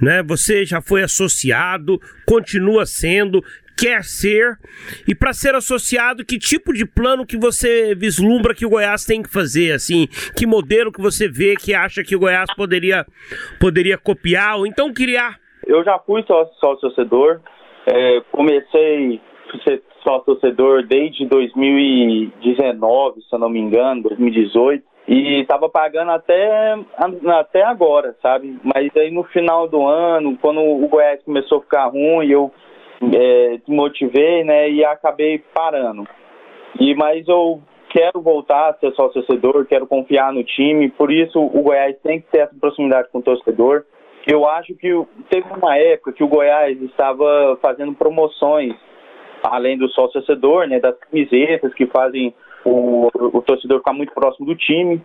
[0.00, 0.22] né?
[0.22, 3.42] Você já foi associado, continua sendo
[3.76, 4.58] quer ser
[5.06, 9.22] e para ser associado, que tipo de plano que você vislumbra que o Goiás tem
[9.22, 10.06] que fazer, assim,
[10.36, 13.04] que modelo que você vê que acha que o Goiás poderia
[13.60, 15.38] poderia copiar ou então criar?
[15.66, 17.40] Eu já fui sócio, sócio torcedor,
[17.86, 19.20] é, comecei
[19.52, 26.12] a ser sócio torcedor desde 2019, se eu não me engano, 2018 e estava pagando
[26.12, 26.78] até,
[27.38, 28.58] até agora, sabe?
[28.64, 32.50] Mas aí no final do ano, quando o Goiás começou a ficar ruim, eu
[33.12, 36.06] é, né, e acabei parando.
[36.78, 41.38] E mas eu quero voltar a ser só torcedor, quero confiar no time, por isso
[41.38, 43.84] o Goiás tem que ter essa proximidade com o torcedor.
[44.26, 44.90] Eu acho que
[45.30, 48.74] teve uma época que o Goiás estava fazendo promoções,
[49.42, 54.46] além do sócio torcedor, né, das camisetas que fazem o, o torcedor ficar muito próximo
[54.46, 55.00] do time.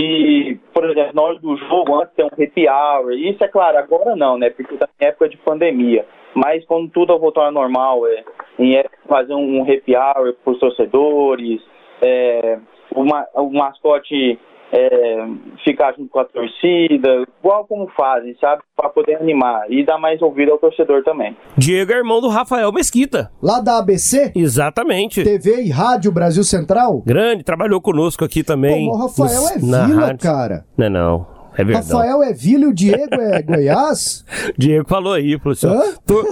[0.00, 3.12] E, por exemplo, na hora do jogo, antes tem um happy hour.
[3.12, 4.50] Isso é claro, agora não, né?
[4.50, 6.04] Porque tá em época de pandemia.
[6.36, 8.22] Mas quando tudo voltar ao normal, é,
[8.58, 11.62] em fazer um happy hour para os torcedores,
[12.02, 12.58] é,
[12.94, 14.38] uma, o mascote
[14.70, 15.26] é,
[15.64, 18.62] ficar junto com a torcida, igual como fazem, sabe?
[18.76, 21.34] Para poder animar e dar mais ouvido ao torcedor também.
[21.56, 23.30] Diego é irmão do Rafael Mesquita.
[23.42, 24.32] Lá da ABC?
[24.34, 25.24] Exatamente.
[25.24, 27.02] TV e Rádio Brasil Central?
[27.06, 28.86] Grande, trabalhou conosco aqui também.
[28.86, 30.64] Pô, o Rafael nos, é vila, cara.
[30.76, 31.35] Não é não.
[31.56, 31.90] É verdade.
[31.90, 34.24] Rafael é Vila e o Diego é Goiás?
[34.58, 36.24] Diego falou aí, falou assim: tô,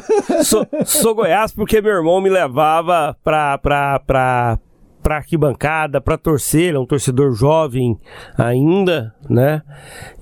[0.45, 4.59] sou, sou, Goiás porque meu irmão me levava pra, pra, pra,
[5.05, 8.01] para arquibancada, para torcer, ele é um torcedor jovem
[8.39, 9.61] ainda, né?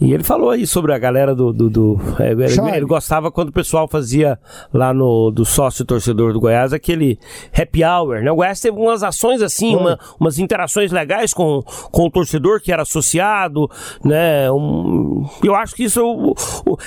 [0.00, 1.52] E ele falou aí sobre a galera do.
[1.52, 4.36] do, do é, ele, ele, gostava quando o pessoal fazia
[4.74, 7.16] lá no do sócio torcedor do Goiás aquele
[7.56, 8.32] happy hour, né?
[8.32, 12.72] O Goiás teve umas ações assim, uma, umas interações legais com, com o torcedor que
[12.72, 13.70] era associado,
[14.04, 14.50] né?
[14.50, 16.34] Um, eu acho que isso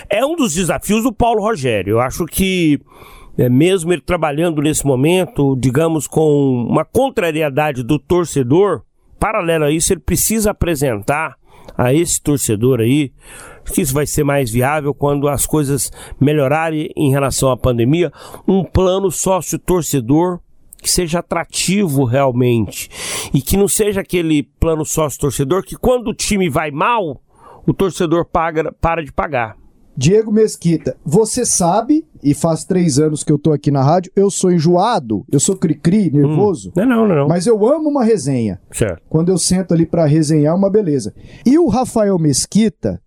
[0.10, 1.92] é um dos desafios do Paulo Rogério.
[1.92, 2.78] Eu acho que
[3.38, 8.84] é, mesmo ele trabalhando nesse momento, digamos, com uma contrariedade do torcedor,
[9.20, 11.36] paralelo a isso, ele precisa apresentar
[11.78, 13.12] a esse torcedor aí
[13.74, 18.12] que isso vai ser mais viável quando as coisas melhorarem em relação à pandemia,
[18.48, 20.40] um plano sócio-torcedor
[20.78, 22.90] que seja atrativo realmente
[23.34, 27.20] e que não seja aquele plano sócio-torcedor que quando o time vai mal,
[27.66, 29.58] o torcedor paga, para de pagar.
[29.98, 34.32] Diego Mesquita, você sabe, e faz três anos que eu tô aqui na rádio, eu
[34.32, 36.70] sou enjoado, eu sou cri-cri, nervoso.
[36.76, 37.28] Hum, não, não, não.
[37.28, 38.60] Mas eu amo uma resenha.
[38.72, 39.04] Certo.
[39.08, 41.14] Quando eu sento ali para resenhar, é uma beleza.
[41.46, 43.00] E o Rafael Mesquita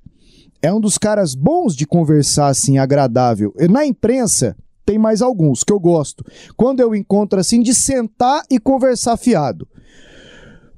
[0.62, 3.52] é um dos caras bons de conversar assim, agradável.
[3.68, 6.24] Na imprensa, tem mais alguns que eu gosto.
[6.56, 9.66] Quando eu encontro assim, de sentar e conversar fiado.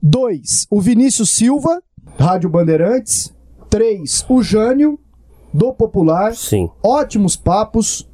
[0.03, 1.83] Dois, o Vinícius Silva,
[2.19, 3.35] Rádio Bandeirantes.
[3.69, 4.99] Três, o Jânio
[5.53, 6.35] do Popular.
[6.35, 6.71] Sim.
[6.83, 8.10] Ótimos papos.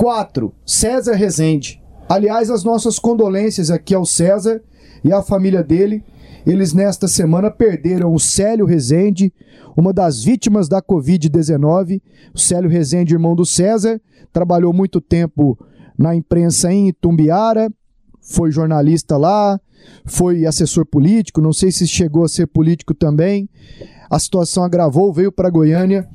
[0.00, 0.50] 4.
[0.64, 1.78] César Rezende.
[2.08, 4.62] Aliás, as nossas condolências aqui ao César
[5.04, 6.02] e à família dele.
[6.46, 9.30] Eles nesta semana perderam o Célio Rezende,
[9.76, 12.00] uma das vítimas da Covid-19.
[12.34, 14.00] O Célio Rezende, irmão do César,
[14.32, 15.58] trabalhou muito tempo
[15.98, 17.70] na imprensa em Itumbiara,
[18.22, 19.60] foi jornalista lá,
[20.06, 23.50] foi assessor político, não sei se chegou a ser político também
[24.10, 26.08] a situação agravou, veio para Goiânia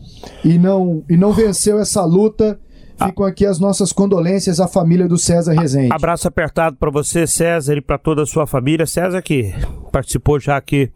[0.44, 2.60] e não, e não venceu essa luta.
[3.04, 5.92] Ficam aqui as nossas condolências à família do César Rezende.
[5.92, 8.86] Abraço apertado para você, César, e para toda a sua família.
[8.86, 9.54] César que
[9.92, 10.92] participou já aqui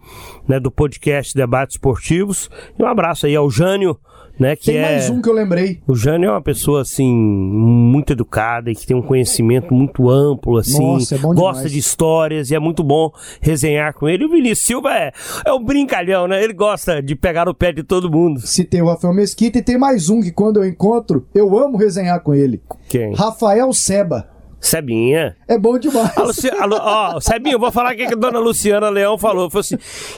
[0.47, 2.49] né, do podcast Debates Esportivos.
[2.77, 3.99] E um abraço aí ao Jânio,
[4.39, 4.81] né, que tem é...
[4.81, 5.81] mais um que eu lembrei.
[5.87, 10.57] O Jânio é uma pessoa, assim, muito educada e que tem um conhecimento muito amplo,
[10.57, 10.93] assim.
[10.93, 11.71] Nossa, é bom gosta demais.
[11.73, 14.23] de histórias e é muito bom resenhar com ele.
[14.23, 15.11] E o Vinícius Silva é,
[15.45, 16.43] é um brincalhão, né?
[16.43, 18.39] Ele gosta de pegar o pé de todo mundo.
[18.41, 21.77] Se tem o Rafael Mesquita e tem mais um que quando eu encontro, eu amo
[21.77, 22.61] resenhar com ele.
[22.87, 23.13] Quem?
[23.13, 24.38] Rafael Seba.
[24.59, 25.37] Sebinha.
[25.47, 26.17] É bom demais.
[26.17, 26.49] A Luci...
[26.49, 26.77] a Lu...
[26.79, 29.49] Ó, Sebinha, eu vou falar o que a dona Luciana Leão falou.
[29.49, 29.77] Falou assim: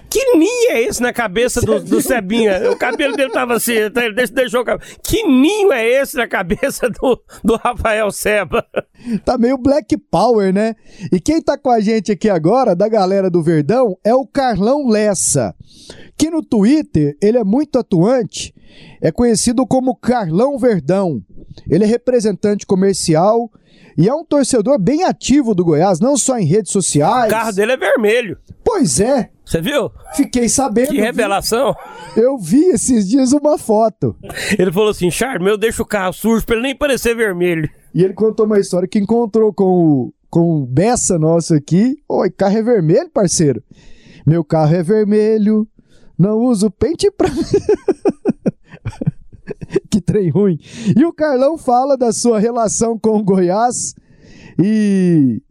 [0.09, 2.71] que ninho é esse na cabeça do, do Sebinha?
[2.71, 4.89] O cabelo dele tava assim, ele deixou o cabelo.
[5.03, 8.65] Que ninho é esse na cabeça do, do Rafael Seba?
[9.23, 10.75] Tá meio Black Power, né?
[11.11, 14.87] E quem tá com a gente aqui agora, da galera do Verdão, é o Carlão
[14.87, 15.53] Lessa.
[16.17, 18.53] Que no Twitter ele é muito atuante,
[19.01, 21.21] é conhecido como Carlão Verdão.
[21.69, 23.51] Ele é representante comercial
[23.97, 27.31] e é um torcedor bem ativo do Goiás, não só em redes sociais.
[27.31, 28.37] O carro dele é vermelho.
[28.63, 29.29] Pois é.
[29.45, 29.91] Você viu?
[30.15, 30.91] Fiquei sabendo.
[30.91, 31.75] Que revelação.
[32.15, 34.15] Eu vi esses dias uma foto.
[34.57, 37.69] Ele falou assim: Charme, eu deixo o carro sujo pra ele nem parecer vermelho.
[37.93, 41.97] E ele contou uma história que encontrou com o, com o Bessa nosso aqui.
[42.07, 43.61] Oi, carro é vermelho, parceiro?
[44.25, 45.67] Meu carro é vermelho,
[46.17, 47.27] não uso pente pra.
[49.91, 50.57] que trem ruim.
[50.97, 53.93] E o Carlão fala da sua relação com o Goiás
[54.57, 55.41] e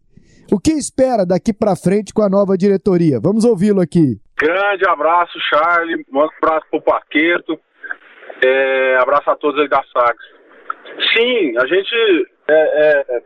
[0.51, 3.21] o que espera daqui para frente com a nova diretoria.
[3.21, 4.19] Vamos ouvi-lo aqui.
[4.37, 6.05] Grande abraço, Charlie.
[6.13, 7.61] Um abraço pro Paqueto.
[8.43, 10.17] É, abraço a todos aí da Sax.
[11.15, 11.95] Sim, a gente
[12.49, 13.23] é, é,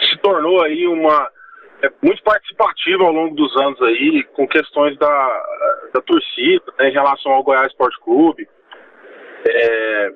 [0.00, 1.28] se tornou aí uma
[1.82, 5.42] é, muito participativa ao longo dos anos aí com questões da,
[5.94, 8.48] da torcida né, em relação ao Goiás Esporte Clube.
[9.46, 10.10] É,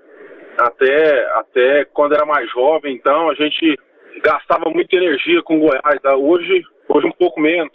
[0.58, 3.78] até, até quando era mais jovem, então, a gente
[4.22, 6.00] gastava muita energia com Goiás.
[6.02, 6.16] Tá?
[6.16, 7.72] Hoje, hoje um pouco menos.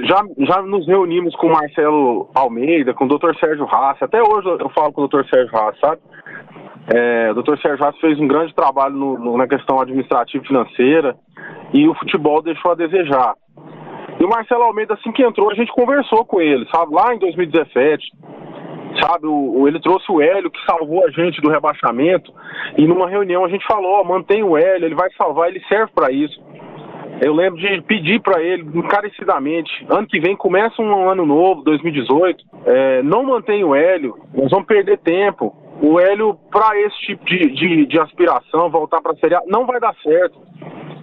[0.00, 3.34] Já, já nos reunimos com o Marcelo Almeida, com o Dr.
[3.40, 4.04] Sérgio Rassi.
[4.04, 5.24] Até hoje eu falo com o Dr.
[5.28, 6.00] Sérgio Rassi, sabe?
[6.94, 7.58] É, o Dr.
[7.60, 11.16] Sérgio Rassi fez um grande trabalho no, no, na questão administrativa e financeira
[11.74, 13.34] e o futebol deixou a desejar.
[14.20, 16.94] E o Marcelo Almeida, assim que entrou, a gente conversou com ele, sabe?
[16.94, 18.04] Lá em 2017
[19.00, 19.26] sabe?
[19.26, 22.32] O, ele trouxe o Hélio, que salvou a gente do rebaixamento,
[22.76, 25.92] e numa reunião a gente falou: ó, mantém o Hélio, ele vai salvar, ele serve
[25.94, 26.40] para isso.
[27.20, 32.44] Eu lembro de pedir para ele encarecidamente: ano que vem começa um ano novo, 2018,
[32.66, 35.54] é, não mantém o Hélio, nós vamos perder tempo.
[35.80, 39.64] O Hélio, para esse tipo de, de, de aspiração, voltar para a Série A, não
[39.64, 40.36] vai dar certo.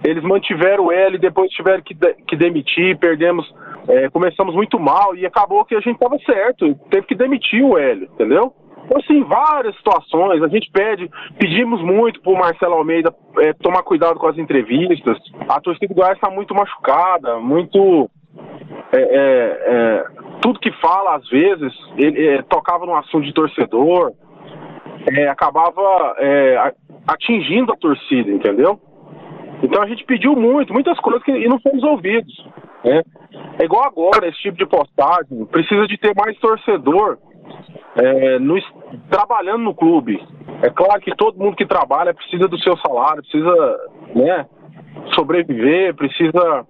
[0.04, 3.50] Eles mantiveram o Hélio, depois tiveram que, de, que demitir, perdemos
[3.88, 7.78] é, começamos muito mal e acabou que a gente estava certo, teve que demitir o
[7.78, 8.52] Hélio, entendeu?
[8.84, 14.18] Então, assim, várias situações, a gente pede, pedimos muito pro Marcelo Almeida é, tomar cuidado
[14.18, 18.08] com as entrevistas, a torcida do Goiás está muito machucada, muito
[18.92, 20.04] é, é, é,
[20.40, 24.12] tudo que fala, às vezes, ele é, tocava no assunto de torcedor,
[25.30, 26.16] acabava
[27.06, 28.80] atingindo a torcida, entendeu?
[29.62, 32.34] Então a gente pediu muito, muitas coisas que, e não fomos ouvidos.
[32.86, 33.02] Né?
[33.60, 37.18] É igual agora, esse tipo de postagem, precisa de ter mais torcedor
[37.96, 38.56] é, no,
[39.10, 40.22] trabalhando no clube.
[40.62, 43.78] É claro que todo mundo que trabalha precisa do seu salário, precisa
[44.14, 44.46] né,
[45.14, 46.64] sobreviver, precisa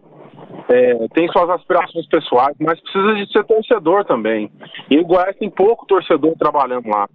[0.68, 4.50] é, tem suas aspirações pessoais, mas precisa de ser torcedor também.
[4.90, 7.06] E o Goiás tem pouco torcedor trabalhando lá,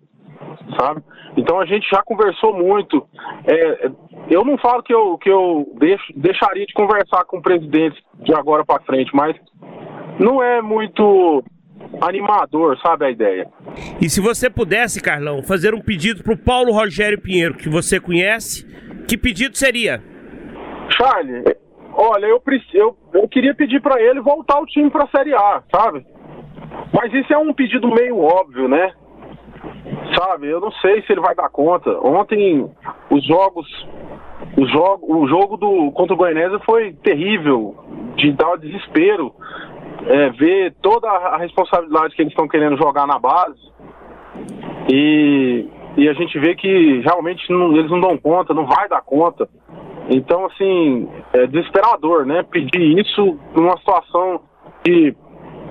[0.79, 1.01] sabe?
[1.37, 3.07] Então a gente já conversou muito.
[3.45, 3.89] É,
[4.29, 8.33] eu não falo que eu, que eu deixo, deixaria de conversar com o presidente de
[8.33, 9.35] agora para frente, mas
[10.19, 11.43] não é muito
[12.01, 13.47] animador, sabe a ideia.
[14.01, 17.99] E se você pudesse, Carlão, fazer um pedido para o Paulo Rogério Pinheiro, que você
[17.99, 18.65] conhece,
[19.07, 20.01] que pedido seria?
[20.91, 21.43] Charlie,
[21.93, 22.41] olha, eu,
[22.73, 26.05] eu, eu queria pedir para ele voltar o time para a Série A, sabe?
[26.93, 28.93] Mas isso é um pedido meio óbvio, né?
[30.17, 31.89] Sabe, eu não sei se ele vai dar conta.
[31.99, 32.69] Ontem
[33.09, 33.67] os jogos,
[34.57, 37.75] o jogo, o jogo do contra o Goianésia foi terrível,
[38.15, 39.33] de dar desespero
[40.05, 43.71] é, ver toda a responsabilidade que eles estão querendo jogar na base
[44.89, 49.01] e, e a gente vê que realmente não, eles não dão conta, não vai dar
[49.01, 49.47] conta.
[50.09, 52.43] Então, assim, é desesperador, né?
[52.43, 54.41] Pedir isso numa situação
[54.83, 55.15] de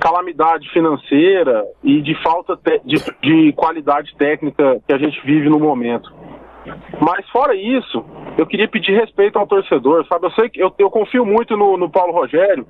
[0.00, 6.12] calamidade financeira e de falta de, de qualidade técnica que a gente vive no momento.
[7.00, 8.04] Mas fora isso,
[8.36, 10.26] eu queria pedir respeito ao torcedor, sabe?
[10.26, 12.66] Eu sei que eu, eu confio muito no, no Paulo Rogério,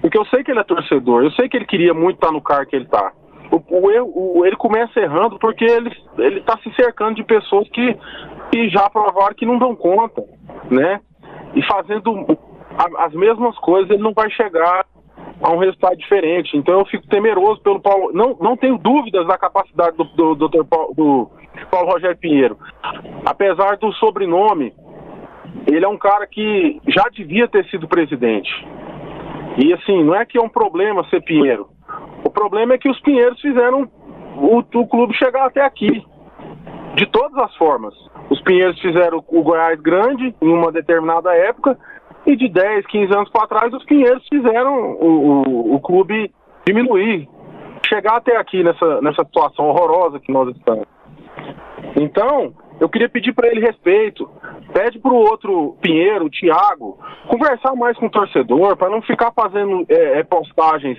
[0.00, 2.40] porque eu sei que ele é torcedor, eu sei que ele queria muito estar no
[2.40, 3.12] carro que ele está.
[3.50, 5.90] O, o, o, ele começa errando porque ele
[6.38, 7.96] está se cercando de pessoas que,
[8.50, 10.22] que já provaram que não dão conta,
[10.70, 11.00] né?
[11.54, 12.26] E fazendo
[12.98, 14.84] as mesmas coisas, ele não vai chegar
[15.42, 16.56] a um resultado diferente.
[16.56, 18.12] Então eu fico temeroso pelo Paulo.
[18.12, 21.30] Não, não tenho dúvidas da capacidade do, do, do, Paulo,
[21.70, 22.58] Paulo Rogério Pinheiro.
[23.24, 24.72] Apesar do sobrenome,
[25.66, 28.50] ele é um cara que já devia ter sido presidente.
[29.62, 31.68] E assim, não é que é um problema ser Pinheiro.
[32.24, 33.88] O problema é que os Pinheiros fizeram
[34.36, 36.04] o, o clube chegar até aqui.
[36.96, 37.94] De todas as formas.
[38.30, 41.78] Os Pinheiros fizeram o Goiás grande em uma determinada época.
[42.26, 46.32] E de 10, 15 anos para trás, os Pinheiros fizeram o, o, o clube
[46.66, 47.28] diminuir.
[47.86, 50.86] Chegar até aqui nessa, nessa situação horrorosa que nós estamos.
[51.96, 54.28] Então, eu queria pedir para ele respeito.
[54.72, 56.98] Pede para o outro Pinheiro, o Thiago,
[57.28, 60.98] conversar mais com o torcedor, para não ficar fazendo é, é, postagens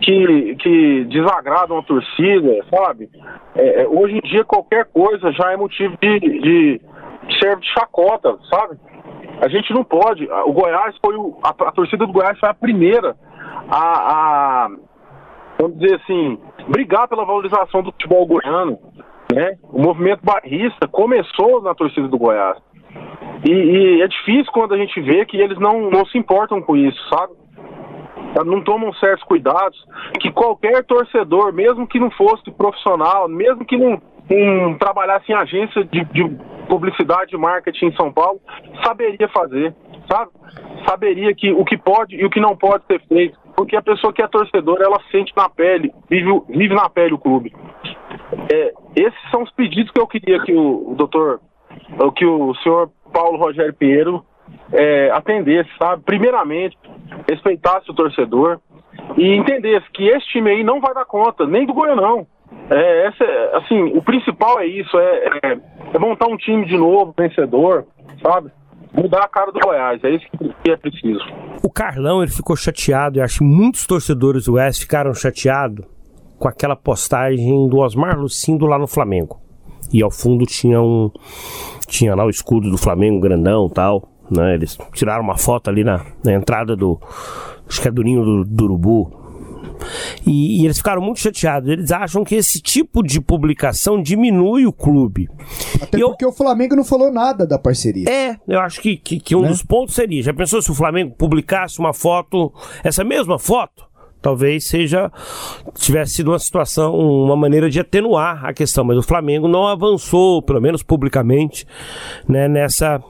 [0.00, 3.08] que, que desagradam a torcida, sabe?
[3.56, 6.80] É, é, hoje em dia, qualquer coisa já é motivo de, de, de
[7.40, 8.78] serve de chacota, sabe?
[9.42, 10.28] A gente não pode.
[10.46, 13.16] O Goiás foi o, a, a torcida do Goiás foi a primeira
[13.68, 14.68] a, a,
[15.58, 16.38] vamos dizer assim,
[16.68, 18.78] brigar pela valorização do futebol goiano.
[19.34, 19.56] Né?
[19.64, 22.58] O movimento barrista começou na torcida do Goiás.
[23.44, 26.76] E, e, é difícil quando a gente vê que eles não, não se importam com
[26.76, 27.32] isso, sabe?
[28.46, 29.76] Não tomam certos cuidados
[30.20, 34.00] que qualquer torcedor, mesmo que não fosse profissional, mesmo que não,
[34.36, 36.28] não trabalhasse em agência de, de
[36.68, 38.40] publicidade e marketing em São Paulo,
[38.84, 39.74] saberia fazer,
[40.10, 40.30] sabe?
[40.88, 43.38] Saberia que o que pode e o que não pode ser feito.
[43.56, 47.18] Porque a pessoa que é torcedora, ela sente na pele, vive, vive na pele o
[47.18, 47.54] clube.
[48.52, 51.40] É, esses são os pedidos que eu queria que o, o doutor,
[52.16, 54.24] que o senhor Paulo Rogério Pinheiro
[54.72, 56.02] é, atendesse, sabe?
[56.04, 56.76] Primeiramente,
[57.28, 58.58] respeitasse o torcedor
[59.16, 62.26] e entendesse que esse time aí não vai dar conta, nem do Goianão.
[62.70, 63.24] É, essa,
[63.58, 65.58] assim, o principal é isso, é, é,
[65.94, 67.86] é, montar um time de novo, vencedor,
[68.22, 68.50] sabe?
[68.94, 70.26] Mudar a cara do Goiás, é isso
[70.62, 71.24] que é preciso.
[71.62, 75.84] O Carlão, ele ficou chateado, eu acho que muitos torcedores do Oeste ficaram chateados
[76.38, 79.40] com aquela postagem do Osmar Lucindo lá no Flamengo.
[79.92, 81.10] E ao fundo tinha um.
[81.86, 84.08] Tinha lá o escudo do Flamengo grandão tal.
[84.30, 84.54] Né?
[84.54, 86.98] Eles tiraram uma foto ali na, na entrada do.
[87.68, 89.21] Acho que é do ninho do, do Urubu.
[90.26, 91.70] E, e, eles ficaram muito chateados.
[91.70, 95.28] Eles acham que esse tipo de publicação diminui o clube.
[95.80, 98.08] Até porque o Flamengo não falou nada da parceria.
[98.08, 99.48] É, eu acho que, que, que um né?
[99.48, 102.52] dos pontos seria: já pensou se o Flamengo publicasse uma foto,
[102.82, 103.92] essa mesma foto?
[104.22, 105.10] talvez seja
[105.74, 110.40] tivesse sido uma situação, uma maneira de atenuar a questão, mas o Flamengo não avançou,
[110.40, 111.66] pelo menos publicamente,
[112.28, 113.02] né, nessa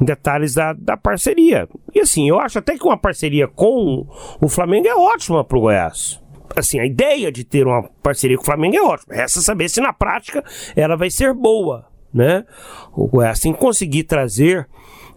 [0.00, 1.68] em detalhes da, da parceria.
[1.94, 4.06] E assim, eu acho até que uma parceria com
[4.40, 6.20] o Flamengo é ótima para o Goiás.
[6.56, 9.14] Assim, a ideia de ter uma parceria com o Flamengo é ótima.
[9.14, 10.44] Resta saber se na prática
[10.76, 12.44] ela vai ser boa, né?
[12.92, 14.68] O Goiás tem que conseguir trazer.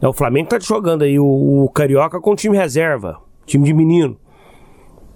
[0.01, 4.17] Né, o Flamengo está jogando aí o, o Carioca com time reserva, time de menino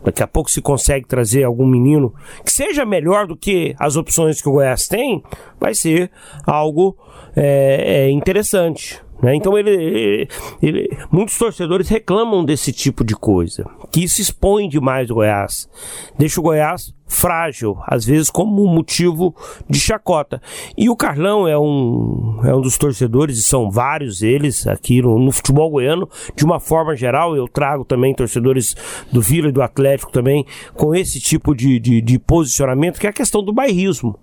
[0.03, 4.41] Daqui a pouco se consegue trazer algum menino que seja melhor do que as opções
[4.41, 5.21] que o Goiás tem,
[5.59, 6.09] vai ser
[6.45, 6.97] algo
[7.35, 9.01] é, é interessante.
[9.21, 9.35] Né?
[9.35, 10.27] Então ele,
[10.61, 15.69] ele, muitos torcedores reclamam desse tipo de coisa, que isso expõe demais o Goiás,
[16.17, 19.35] deixa o Goiás frágil, às vezes como um motivo
[19.67, 20.39] de chacota.
[20.77, 25.19] E o Carlão é um, é um dos torcedores, e são vários eles aqui no,
[25.19, 28.75] no futebol goiano, de uma forma geral, eu trago também torcedores
[29.11, 30.45] do Vila e do Atlético também,
[30.75, 34.15] com esse tipo de, de, de posicionamento, que é a questão do bairrismo,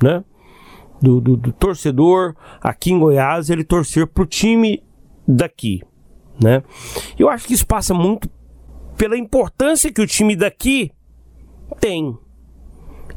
[0.00, 0.22] né?
[1.00, 4.82] Do, do, do torcedor aqui em Goiás ele torcer pro time
[5.26, 5.82] daqui,
[6.42, 6.62] né?
[7.18, 8.28] Eu acho que isso passa muito
[8.96, 10.90] pela importância que o time daqui
[11.80, 12.16] tem.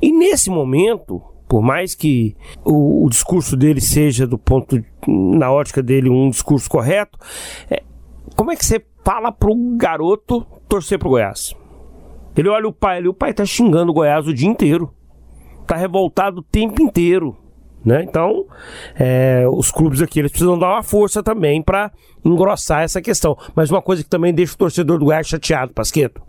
[0.02, 5.82] E nesse momento, por mais que o, o discurso dele seja do ponto na ótica
[5.82, 7.18] dele um discurso correto,
[7.70, 7.84] é,
[8.36, 11.56] como é que você fala pro garoto torcer pro Goiás?
[12.36, 14.94] Ele olha o pai, ele, o pai tá xingando o Goiás o dia inteiro.
[15.68, 17.38] Tá revoltado o tempo inteiro.
[17.84, 18.04] Né?
[18.04, 18.46] Então,
[18.96, 21.92] é, os clubes aqui eles precisam dar uma força também para
[22.24, 23.36] engrossar essa questão.
[23.56, 26.22] Mas uma coisa que também deixa o torcedor do Goiás chateado, Pasqueto.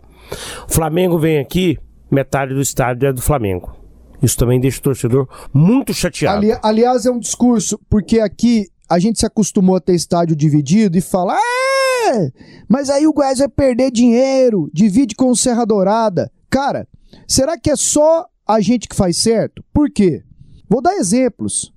[0.67, 1.77] O Flamengo vem aqui,
[2.09, 3.75] metade do estádio é do Flamengo.
[4.21, 6.37] Isso também deixa o torcedor muito chateado.
[6.37, 10.97] Ali, aliás, é um discurso, porque aqui a gente se acostumou a ter estádio dividido
[10.97, 12.31] e fala: é,
[12.67, 16.31] mas aí o Goiás vai perder dinheiro, divide com o Serra Dourada.
[16.49, 16.87] Cara,
[17.27, 19.63] será que é só a gente que faz certo?
[19.73, 20.23] Por quê?
[20.69, 21.73] Vou dar exemplos.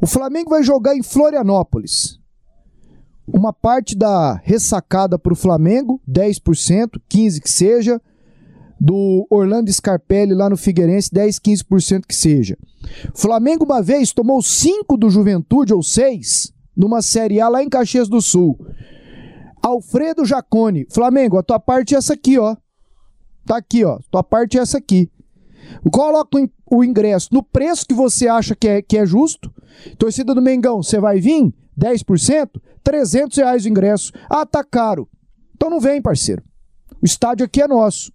[0.00, 2.18] O Flamengo vai jogar em Florianópolis.
[3.26, 8.00] Uma parte da ressacada para o Flamengo, 10%, 15% que seja.
[8.78, 12.58] Do Orlando Scarpelli lá no Figueirense, 10, 15% que seja.
[13.14, 18.06] Flamengo uma vez tomou 5 do Juventude, ou 6, numa Série A lá em Caxias
[18.06, 18.58] do Sul.
[19.62, 22.54] Alfredo Jacone, Flamengo, a tua parte é essa aqui, ó.
[23.46, 23.98] Tá aqui, ó.
[24.10, 25.10] Tua parte é essa aqui.
[25.90, 26.38] Coloca
[26.70, 29.52] o ingresso no preço que você acha que é, que é justo.
[29.98, 31.52] Torcida do Mengão, você vai vir?
[31.78, 32.60] 10%?
[32.82, 34.12] 300 reais o ingresso.
[34.30, 35.08] Ah, tá caro.
[35.54, 36.42] Então não vem, parceiro.
[37.02, 38.12] O estádio aqui é nosso.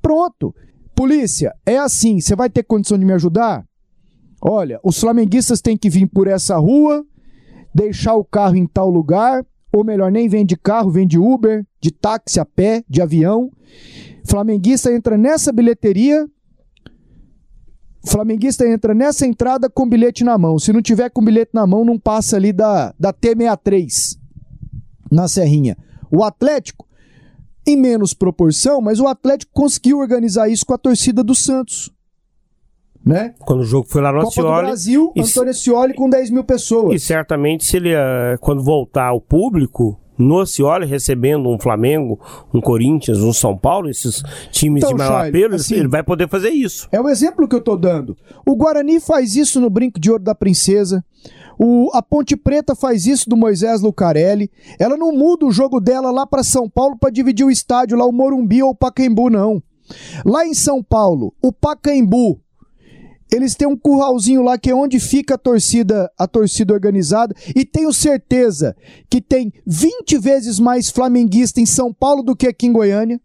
[0.00, 0.54] Pronto.
[0.94, 2.20] Polícia, é assim.
[2.20, 3.64] Você vai ter condição de me ajudar?
[4.40, 7.04] Olha, os flamenguistas têm que vir por essa rua,
[7.74, 11.66] deixar o carro em tal lugar, ou melhor, nem vem de carro, vem de Uber,
[11.80, 13.50] de táxi a pé, de avião.
[14.24, 16.28] Flamenguista entra nessa bilheteria,
[18.04, 20.58] o flamenguista entra nessa entrada com bilhete na mão.
[20.58, 24.18] Se não tiver com bilhete na mão, não passa ali da, da T63
[25.10, 25.74] na Serrinha.
[26.10, 26.86] O Atlético,
[27.66, 31.90] em menos proporção, mas o Atlético conseguiu organizar isso com a torcida do Santos.
[33.02, 33.34] Né?
[33.38, 34.56] Quando o jogo foi lá no Copa Acioli.
[34.56, 36.94] do Brasil, Antônio Ascioli com 10 mil pessoas.
[36.94, 42.18] E certamente, se ele, eh, quando voltar ao público, no Acioli recebendo um Flamengo,
[42.52, 46.02] um Corinthians, um São Paulo, esses times então, de maior Charles, apelo, assim, ele vai
[46.02, 46.88] poder fazer isso.
[46.92, 48.16] É o exemplo que eu tô dando.
[48.46, 51.04] O Guarani faz isso no Brinco de Ouro da Princesa.
[51.58, 54.50] O, a Ponte Preta faz isso do Moisés Lucarelli.
[54.78, 58.04] Ela não muda o jogo dela lá para São Paulo para dividir o estádio lá,
[58.04, 59.62] o Morumbi ou o Pacaembu, não.
[60.24, 62.40] Lá em São Paulo, o Pacaembu
[63.34, 67.64] eles têm um curralzinho lá que é onde fica a torcida, a torcida organizada, e
[67.64, 68.76] tenho certeza
[69.10, 73.20] que tem 20 vezes mais flamenguista em São Paulo do que aqui em Goiânia,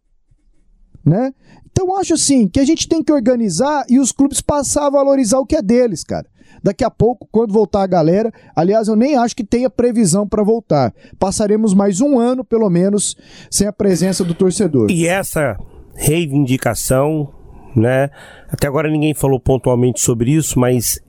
[1.05, 1.31] né?
[1.71, 5.39] Então acho assim que a gente tem que organizar e os clubes passar a valorizar
[5.39, 6.27] o que é deles, cara.
[6.61, 10.43] Daqui a pouco, quando voltar a galera, aliás, eu nem acho que tenha previsão para
[10.43, 10.93] voltar.
[11.17, 13.15] Passaremos mais um ano, pelo menos,
[13.49, 14.91] sem a presença do torcedor.
[14.91, 15.55] E essa
[15.95, 17.31] reivindicação
[17.75, 18.09] né?
[18.49, 20.99] Até agora ninguém falou pontualmente sobre isso, mas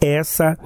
[0.00, 0.58] essa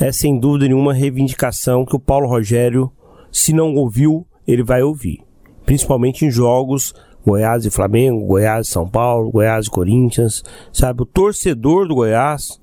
[0.00, 2.90] é sem dúvida nenhuma reivindicação que o Paulo Rogério,
[3.30, 5.20] se não ouviu, ele vai ouvir.
[5.64, 6.92] Principalmente em jogos
[7.24, 11.02] Goiás e Flamengo, Goiás e São Paulo, Goiás e Corinthians, sabe?
[11.02, 12.60] O torcedor do Goiás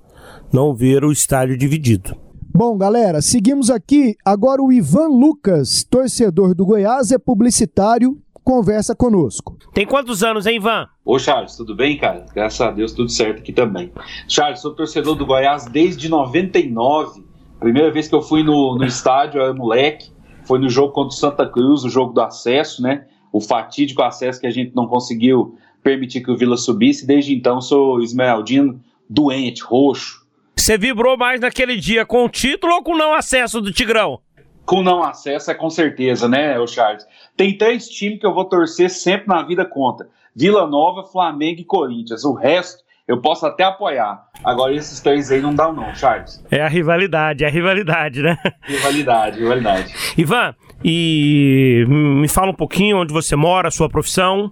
[0.51, 2.15] não ver o estádio dividido.
[2.51, 4.15] Bom, galera, seguimos aqui.
[4.25, 8.17] Agora o Ivan Lucas, torcedor do Goiás, é publicitário
[8.50, 9.56] conversa conosco.
[9.76, 10.88] Tem quantos anos, hein, Ivan?
[11.06, 12.26] Ô, Charles, tudo bem, cara?
[12.34, 13.91] Graças a Deus, tudo certo aqui também.
[14.28, 17.24] Charles, sou torcedor do Goiás desde 99.
[17.60, 20.10] Primeira vez que eu fui no, no estádio, eu era moleque,
[20.45, 23.06] foi no jogo contra o Santa Cruz, o jogo do acesso, né?
[23.32, 27.06] O fatídico acesso que a gente não conseguiu permitir que o Vila subisse.
[27.06, 30.26] Desde então, sou esmeraldino, doente, roxo.
[30.56, 34.20] Você vibrou mais naquele dia com o título ou com o não acesso do Tigrão?
[34.66, 37.04] Com não acesso é com certeza, né, o Charles?
[37.39, 41.63] Tem três times que eu vou torcer sempre na vida contra: Vila Nova, Flamengo e
[41.63, 42.25] Corinthians.
[42.25, 44.27] O resto eu posso até apoiar.
[44.43, 46.43] Agora esses três aí não dão não, Charles.
[46.51, 48.37] É a rivalidade, é a rivalidade, né?
[48.63, 49.93] Rivalidade, rivalidade.
[50.17, 54.51] Ivan, e me fala um pouquinho onde você mora, sua profissão.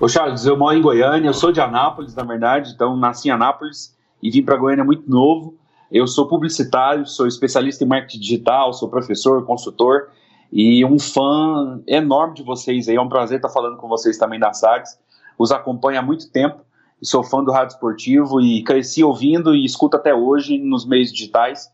[0.00, 3.30] Ô Charles, eu moro em Goiânia, eu sou de Anápolis, na verdade, então nasci em
[3.30, 5.54] Anápolis e vim para Goiânia muito novo.
[5.90, 10.08] Eu sou publicitário, sou especialista em marketing digital, sou professor, consultor
[10.52, 12.96] e um fã enorme de vocês aí.
[12.96, 14.98] É um prazer estar falando com vocês também da SAGS.
[15.38, 16.62] Os acompanho há muito tempo
[17.02, 21.70] sou fã do rádio esportivo e cresci ouvindo e escuto até hoje nos meios digitais.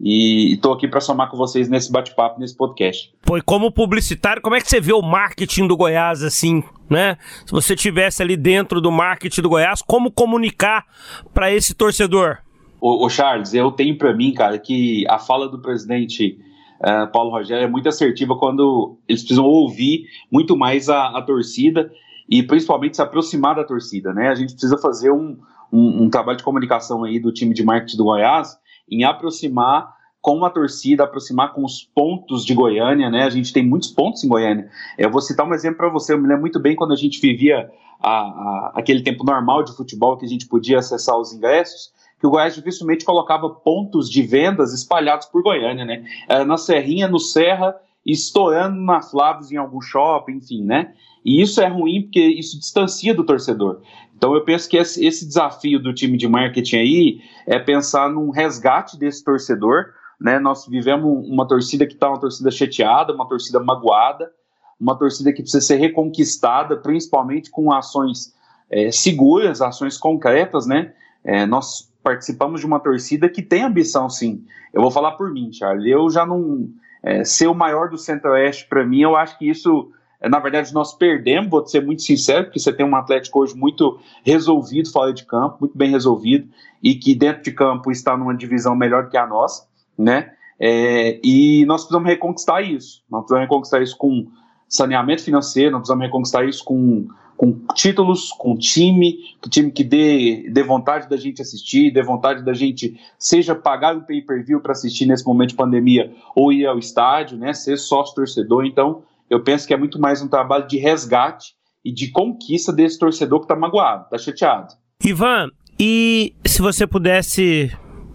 [0.00, 3.12] E estou aqui para somar com vocês nesse bate-papo, nesse podcast.
[3.26, 7.18] Foi como publicitário, como é que você vê o marketing do Goiás assim, né?
[7.44, 10.86] Se você tivesse ali dentro do marketing do Goiás, como comunicar
[11.34, 12.38] para esse torcedor?
[12.80, 16.38] Ô, Charles, eu tenho para mim, cara, que a fala do presidente
[16.80, 21.90] uh, Paulo Rogério é muito assertiva quando eles precisam ouvir muito mais a, a torcida
[22.28, 24.28] e principalmente se aproximar da torcida, né?
[24.28, 25.38] A gente precisa fazer um,
[25.72, 28.56] um, um, trabalho de comunicação aí do time de marketing do Goiás
[28.90, 33.24] em aproximar com a torcida, aproximar com os pontos de Goiânia, né?
[33.24, 34.68] A gente tem muitos pontos em Goiânia.
[34.98, 36.12] Eu vou citar um exemplo para você.
[36.12, 37.70] Eu me lembro muito bem quando a gente vivia
[38.00, 42.26] a, a, aquele tempo normal de futebol que a gente podia acessar os ingressos que
[42.26, 46.04] o Goiás dificilmente colocava pontos de vendas espalhados por Goiânia, né?
[46.28, 50.94] Era na Serrinha, no Serra, estourando na Flávio em algum shopping, enfim, né?
[51.24, 53.82] E isso é ruim porque isso distancia do torcedor.
[54.16, 58.30] Então eu penso que esse, esse desafio do time de marketing aí é pensar num
[58.30, 59.92] resgate desse torcedor.
[60.20, 60.40] Né?
[60.40, 64.32] Nós vivemos uma torcida que está uma torcida chateada, uma torcida magoada,
[64.80, 68.34] uma torcida que precisa ser reconquistada, principalmente com ações
[68.70, 70.92] é, seguras, ações concretas, né?
[71.24, 74.42] É, nós participamos de uma torcida que tem ambição, sim.
[74.72, 75.90] Eu vou falar por mim, Charlie.
[75.90, 76.70] Eu já não
[77.02, 80.72] é, ser o maior do Centro-Oeste para mim, eu acho que isso é, na verdade,
[80.72, 85.12] nós perdemos, vou ser muito sincero, porque você tem um Atlético hoje muito resolvido fora
[85.12, 86.48] de campo, muito bem resolvido,
[86.82, 90.32] e que dentro de campo está numa divisão melhor que a nossa, né?
[90.58, 93.04] É, e nós precisamos reconquistar isso.
[93.08, 94.26] Nós precisamos reconquistar isso com
[94.66, 97.06] saneamento financeiro, nós precisamos reconquistar isso com,
[97.38, 102.44] com títulos, com time, com time que dê, dê vontade da gente assistir, dê vontade
[102.44, 106.80] da gente, seja pagar o pay-per-view para assistir nesse momento de pandemia ou ir ao
[106.80, 107.52] estádio, né?
[107.54, 108.66] Ser sócio torcedor.
[108.66, 112.98] Então, eu penso que é muito mais um trabalho de resgate e de conquista desse
[112.98, 114.74] torcedor que está magoado, está chateado.
[115.04, 117.70] Ivan, e se você pudesse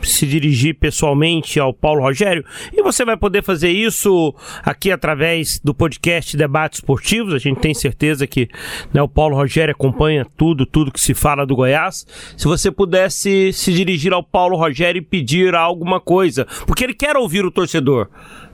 [0.05, 4.33] se dirigir pessoalmente ao Paulo Rogério e você vai poder fazer isso
[4.63, 7.33] aqui através do podcast Debates Esportivos.
[7.33, 8.49] A gente tem certeza que
[8.93, 12.05] né, o Paulo Rogério acompanha tudo, tudo que se fala do Goiás.
[12.37, 17.15] Se você pudesse se dirigir ao Paulo Rogério e pedir alguma coisa, porque ele quer
[17.15, 18.09] ouvir o torcedor,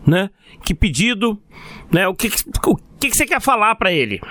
[0.05, 0.29] né?
[0.63, 1.39] Que pedido,
[1.91, 2.07] né?
[2.07, 2.29] O que,
[2.67, 4.21] o que, que você quer falar para ele?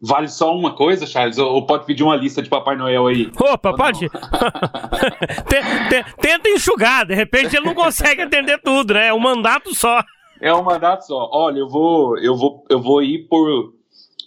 [0.00, 1.38] Vale só uma coisa, Charles?
[1.38, 3.32] Ou pode pedir uma lista de Papai Noel aí?
[3.40, 4.08] Opa, pode?
[6.20, 9.08] Tenta enxugar, de repente ele não consegue atender tudo, né?
[9.08, 10.02] É um mandato só.
[10.40, 11.28] É um mandato só.
[11.32, 13.74] Olha, eu vou, eu vou, eu vou ir por,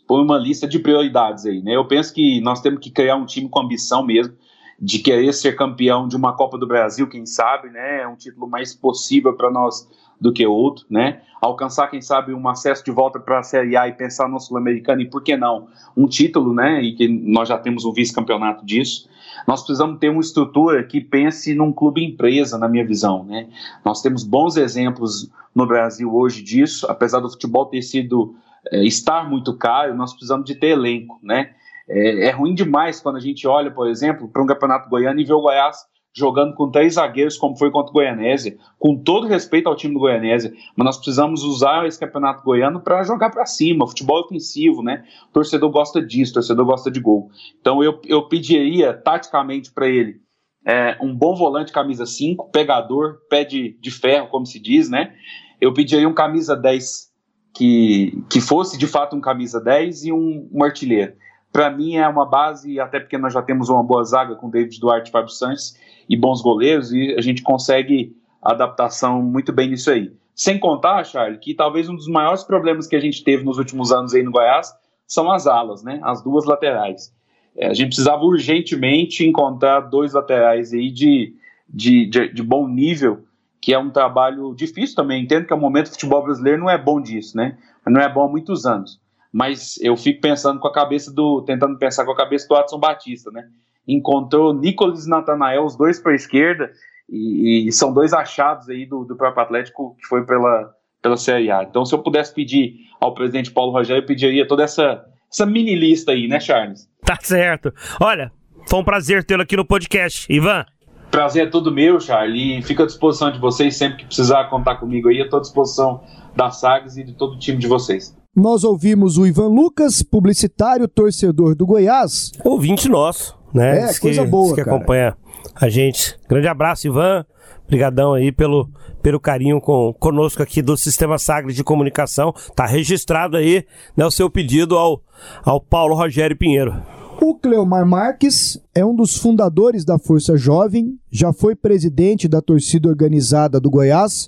[0.08, 1.76] por uma lista de prioridades aí, né?
[1.76, 4.36] Eu penso que nós temos que criar um time com ambição mesmo,
[4.80, 8.02] de querer ser campeão de uma Copa do Brasil, quem sabe, né?
[8.02, 9.88] É um título mais possível para nós
[10.22, 11.22] do que outro, né?
[11.42, 15.02] Alcançar, quem sabe, um acesso de volta para a Série A e pensar no Sul-Americano
[15.02, 15.68] e, por que não,
[15.98, 16.80] um título, né?
[16.84, 19.10] E que nós já temos um vice-campeonato disso.
[19.48, 23.48] Nós precisamos ter uma estrutura que pense num clube empresa, na minha visão, né?
[23.84, 28.36] Nós temos bons exemplos no Brasil hoje disso, apesar do futebol ter sido
[28.72, 31.50] é, estar muito caro, nós precisamos de ter elenco, né?
[31.90, 35.26] É, é ruim demais quando a gente olha, por exemplo, para um campeonato goiano e
[35.26, 39.68] vê o Goiás jogando com três zagueiros, como foi contra o Goianésia, com todo respeito
[39.68, 43.88] ao time do Goianésia, mas nós precisamos usar esse campeonato goiano para jogar para cima,
[43.88, 45.06] futebol ofensivo, né?
[45.30, 47.30] O torcedor gosta disso, torcedor gosta de gol.
[47.60, 50.20] Então eu, eu pediria taticamente para ele
[50.66, 55.14] é, um bom volante camisa 5, pegador, pé de, de ferro, como se diz, né?
[55.60, 57.10] Eu pediria um camisa 10
[57.54, 61.14] que, que fosse de fato um camisa 10 e um, um artilheiro
[61.52, 64.80] para mim é uma base, até porque nós já temos uma boa zaga com David
[64.80, 65.78] Duarte e Fábio Santos
[66.08, 70.12] e bons goleiros, e a gente consegue adaptação muito bem nisso aí.
[70.34, 73.92] Sem contar, Charlie, que talvez um dos maiores problemas que a gente teve nos últimos
[73.92, 74.74] anos aí no Goiás
[75.06, 76.00] são as alas, né?
[76.04, 77.14] As duas laterais.
[77.56, 81.36] É, a gente precisava urgentemente encontrar dois laterais aí de,
[81.68, 83.26] de, de, de, bom nível,
[83.62, 85.24] que é um trabalho difícil também.
[85.24, 87.58] Entendo que o momento do futebol brasileiro não é bom disso, né?
[87.86, 91.42] Não é bom há muitos anos mas eu fico pensando com a cabeça do.
[91.44, 93.48] tentando pensar com a cabeça do Adson Batista, né?
[93.88, 96.72] Encontrou Nicolas e Natanael, os dois para a esquerda,
[97.10, 100.72] e, e, são dois achados aí do, do próprio Atlético que foi pela,
[101.02, 101.64] pela Série A.
[101.64, 105.76] Então, se eu pudesse pedir ao presidente Paulo Rogério, eu pediria toda essa, essa mini
[105.76, 106.88] lista aí, né, Charles?
[107.04, 107.74] Tá certo.
[108.00, 108.32] Olha,
[108.70, 110.32] foi um prazer tê-lo aqui no podcast.
[110.32, 110.66] Ivan.
[111.10, 112.60] Prazer é todo meu, Charlie.
[112.60, 115.18] E fico à disposição de vocês sempre que precisar contar comigo aí.
[115.18, 116.02] Eu estou à disposição
[116.36, 118.16] da SAGS e de todo o time de vocês.
[118.36, 122.32] Nós ouvimos o Ivan Lucas, publicitário, torcedor do Goiás.
[122.44, 123.90] Ouvinte nosso, né?
[123.90, 125.16] É, coisa que, boa, que acompanha
[125.56, 126.18] a gente.
[126.30, 127.26] Grande abraço, Ivan.
[127.66, 128.70] Obrigadão aí pelo,
[129.02, 132.34] pelo carinho com, conosco aqui do Sistema Sagres de Comunicação.
[132.56, 133.66] Tá registrado aí
[133.96, 135.02] né, o seu pedido ao,
[135.44, 136.74] ao Paulo Rogério Pinheiro.
[137.22, 142.90] O Cleomar Marques é um dos fundadores da Força Jovem, já foi presidente da torcida
[142.90, 144.28] organizada do Goiás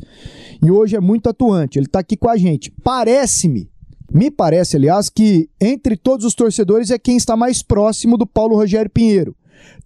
[0.61, 1.79] e hoje é muito atuante.
[1.79, 2.71] Ele está aqui com a gente.
[2.83, 3.72] Parece-me,
[4.13, 8.55] me parece, aliás, que entre todos os torcedores é quem está mais próximo do Paulo
[8.55, 9.35] Rogério Pinheiro.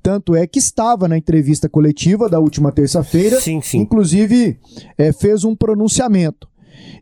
[0.03, 3.37] Tanto é que estava na entrevista coletiva da última terça-feira,
[3.73, 4.59] inclusive
[4.97, 6.47] é, fez um pronunciamento.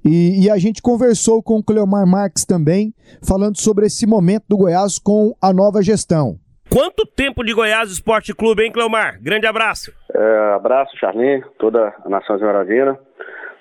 [0.04, 2.94] E, e, a gente conversou com o Cleomar Marques também,
[3.28, 6.38] falando sobre esse momento do Goiás com a nova gestão.
[6.72, 9.20] Quanto tempo de Goiás Esporte Clube, hein, Cleomar?
[9.22, 9.92] Grande abraço.
[10.14, 12.98] É, abraço, Charlin, toda a nação Esmeraldina.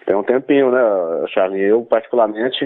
[0.06, 0.80] Tem um tempinho, né,
[1.32, 1.60] Charlin?
[1.60, 2.64] Eu, particularmente,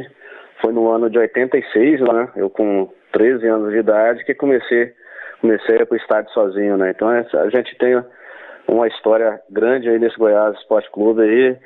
[0.60, 2.28] foi no ano de 86, né?
[2.36, 4.92] Eu com 13 anos de idade que comecei,
[5.40, 6.90] comecei a para o estádio sozinho, né?
[6.90, 8.02] Então a gente tem
[8.66, 11.56] uma história grande aí nesse Goiás Esporte Clube aí,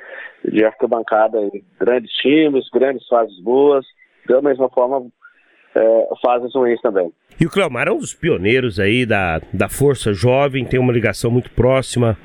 [0.45, 3.85] de arquibancada aí, grandes times, grandes fases boas,
[4.27, 5.05] da mesma forma
[5.75, 7.11] é, fases ruins também.
[7.39, 11.29] E o Cleomar é um dos pioneiros aí da, da Força Jovem, tem uma ligação
[11.31, 12.17] muito próxima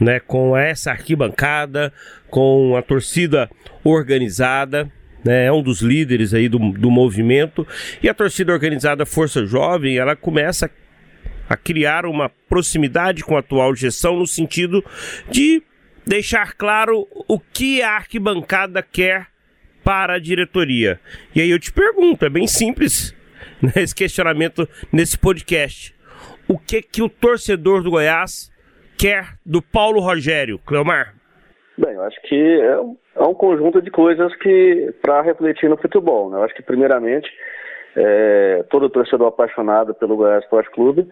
[0.00, 1.92] né, com essa arquibancada,
[2.30, 3.50] com a torcida
[3.84, 4.90] organizada,
[5.24, 7.66] né, é um dos líderes aí do, do movimento,
[8.02, 10.70] e a torcida organizada Força Jovem, ela começa
[11.48, 14.84] a criar uma proximidade com a atual gestão no sentido
[15.30, 15.62] de
[16.06, 19.28] deixar claro o que a arquibancada quer
[19.84, 21.00] para a diretoria.
[21.34, 23.14] E aí eu te pergunto, é bem simples
[23.60, 25.94] né, esse questionamento nesse podcast.
[26.48, 28.50] O que que o torcedor do Goiás
[28.96, 31.14] quer do Paulo Rogério, Cleomar?
[31.78, 36.30] Bem, eu acho que é um, é conjunto de coisas que para refletir no futebol.
[36.30, 36.38] Né?
[36.38, 37.30] Eu acho que primeiramente
[37.96, 41.08] é, todo torcedor apaixonado pelo Goiás Esporte Clube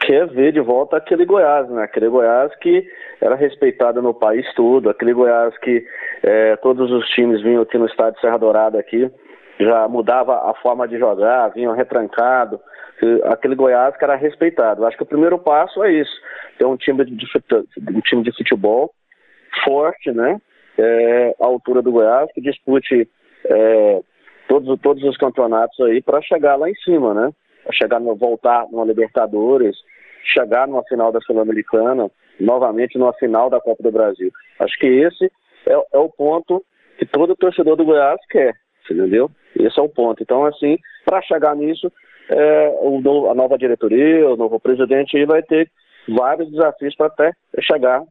[0.00, 1.82] quer ver de volta aquele Goiás, né?
[1.82, 2.86] Aquele Goiás que
[3.20, 5.84] era respeitado no país todo, aquele Goiás que
[6.22, 9.10] é, todos os times vinham aqui no estádio Serra Dourada aqui,
[9.58, 12.60] já mudava a forma de jogar, vinham retrancado,
[13.24, 14.84] aquele Goiás que era respeitado.
[14.84, 16.12] Acho que o primeiro passo é isso,
[16.58, 17.26] ter um time de,
[17.90, 18.92] um time de futebol
[19.64, 20.40] forte, né?
[20.78, 23.08] É, à altura do Goiás, que dispute
[23.46, 24.00] é,
[24.48, 27.30] todos, todos os campeonatos aí para chegar lá em cima, né?
[27.64, 29.76] Para chegar no voltar numa Libertadores,
[30.22, 34.30] chegar numa final da Sul-Americana, novamente numa final da Copa do Brasil.
[34.58, 35.30] Acho que esse
[35.66, 36.62] é, é o ponto
[36.98, 38.54] que todo torcedor do Goiás quer,
[38.90, 39.30] entendeu?
[39.58, 40.22] Esse é o ponto.
[40.22, 41.90] Então, assim, para chegar nisso,
[42.28, 45.70] é, o a nova diretoria, o novo presidente aí vai ter
[46.08, 48.02] vários desafios para até chegar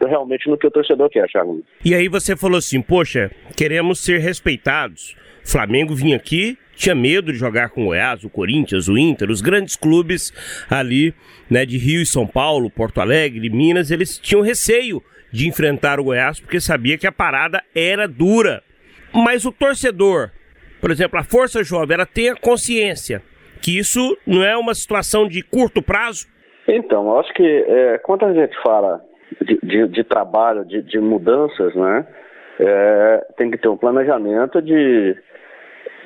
[0.00, 1.62] realmente no que o torcedor quer, Thiago.
[1.84, 5.16] E aí você falou assim, poxa, queremos ser respeitados.
[5.44, 9.40] Flamengo vinha aqui, tinha medo de jogar com o Goiás, o Corinthians, o Inter, os
[9.40, 10.32] grandes clubes
[10.70, 11.14] ali,
[11.50, 15.02] né, de Rio e São Paulo, Porto Alegre, Minas, eles tinham receio
[15.32, 18.62] de enfrentar o Goiás porque sabia que a parada era dura.
[19.12, 20.30] Mas o torcedor,
[20.80, 23.22] por exemplo, a Força Jovem, ela tem a consciência
[23.60, 26.26] que isso não é uma situação de curto prazo?
[26.66, 29.02] Então, eu acho que é, quando a gente fala
[29.62, 32.06] de, de, trabalho, de, de, mudanças, né,
[32.58, 35.16] é, tem que ter um planejamento de,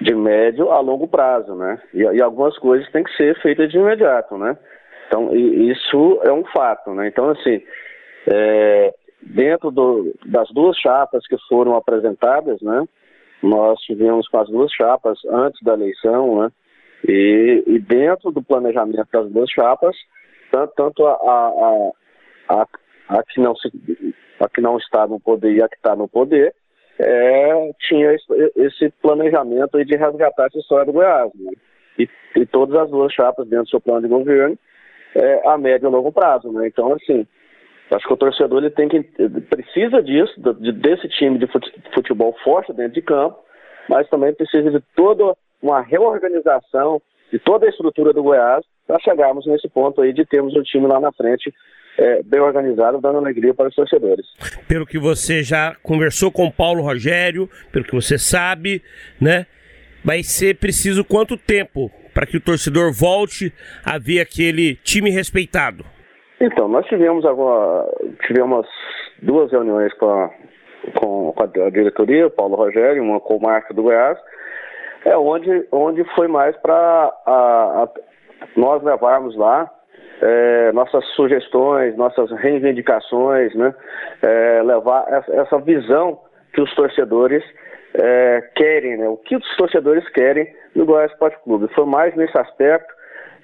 [0.01, 1.81] de médio a longo prazo, né?
[1.93, 4.57] E, e, algumas coisas têm que ser feitas de imediato, né?
[5.07, 7.09] Então, isso é um fato, né?
[7.09, 7.63] Então, assim,
[8.27, 12.87] é, dentro do, das duas chapas que foram apresentadas, né?
[13.43, 16.53] Nós tivemos com as duas chapas antes da eleição, né?
[17.07, 19.95] E, e dentro do planejamento das duas chapas,
[20.51, 21.91] tanto, tanto a, a,
[22.49, 22.67] a,
[23.09, 23.71] a, que não se,
[24.41, 26.55] a que não está no poder e a que está no poder,
[26.99, 28.13] é, tinha
[28.57, 31.31] esse, planejamento de resgatar essa história do Goiás.
[31.35, 31.53] Né?
[31.99, 34.57] E, e, todas as duas chapas dentro do seu plano de governo
[35.15, 36.51] é, a médio e longo prazo.
[36.53, 36.67] Né?
[36.67, 37.27] Então, assim,
[37.91, 39.03] acho que o torcedor ele tem que
[39.51, 41.49] precisa disso, de, desse time de
[41.93, 43.39] futebol forte dentro de campo,
[43.89, 47.01] mas também precisa de toda uma reorganização
[47.33, 50.87] de toda a estrutura do Goiás para chegarmos nesse ponto aí de termos o time
[50.87, 51.53] lá na frente
[51.99, 54.27] é, bem organizado, dando alegria para os torcedores.
[54.67, 58.83] Pelo que você já conversou com o Paulo Rogério, pelo que você sabe,
[59.21, 59.47] né?
[60.05, 63.53] Vai ser preciso quanto tempo para que o torcedor volte
[63.85, 65.85] a ver aquele time respeitado?
[66.41, 67.89] Então, nós tivemos alguma,
[68.27, 68.67] tivemos
[69.23, 70.31] duas reuniões com a,
[71.01, 74.19] com, com a diretoria, Paulo Rogério, uma com o Marco do Goiás,
[75.07, 77.89] é onde, onde foi mais para
[78.57, 79.71] nós levarmos lá
[80.21, 83.75] é, nossas sugestões, nossas reivindicações, né?
[84.23, 86.21] É, levar essa visão
[86.53, 87.43] que os torcedores
[87.95, 89.09] é, querem, né?
[89.09, 91.73] O que os torcedores querem no Goiás Esporte Clube.
[91.75, 92.93] Foi mais nesse aspecto.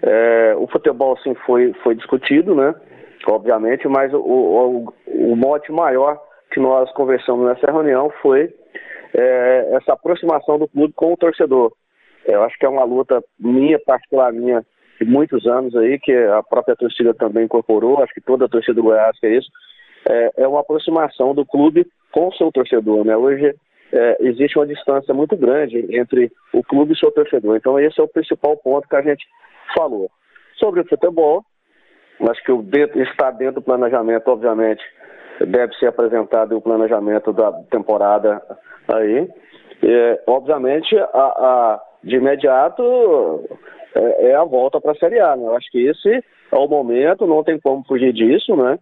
[0.03, 2.75] É, o futebol, sim, foi, foi discutido, né?
[3.29, 6.19] Obviamente, mas o, o, o mote maior
[6.51, 8.53] que nós conversamos nessa reunião foi
[9.15, 11.73] é, essa aproximação do clube com o torcedor.
[12.25, 14.65] Eu acho que é uma luta minha, particular minha,
[15.01, 18.75] de muitos anos aí, que a própria torcida também incorporou, acho que toda a torcida
[18.75, 19.51] do Goiás quer isso,
[20.09, 23.17] é, é uma aproximação do clube com o seu torcedor, né?
[23.17, 23.55] Hoje
[23.93, 27.57] é, existe uma distância muito grande entre o clube e o seu torcedor.
[27.57, 29.25] Então esse é o principal ponto que a gente
[29.75, 30.11] falou.
[30.59, 31.45] Sobre o futebol,
[32.29, 34.83] acho que o dentro, está dentro do planejamento, obviamente,
[35.47, 38.43] deve ser apresentado o planejamento da temporada
[38.89, 39.29] aí.
[39.83, 42.83] É, obviamente, a, a, de imediato
[43.95, 45.37] é, é a volta para a Série A.
[45.37, 45.47] Né?
[45.47, 46.09] Eu acho que esse
[46.53, 48.79] é o momento, não tem como fugir disso, né?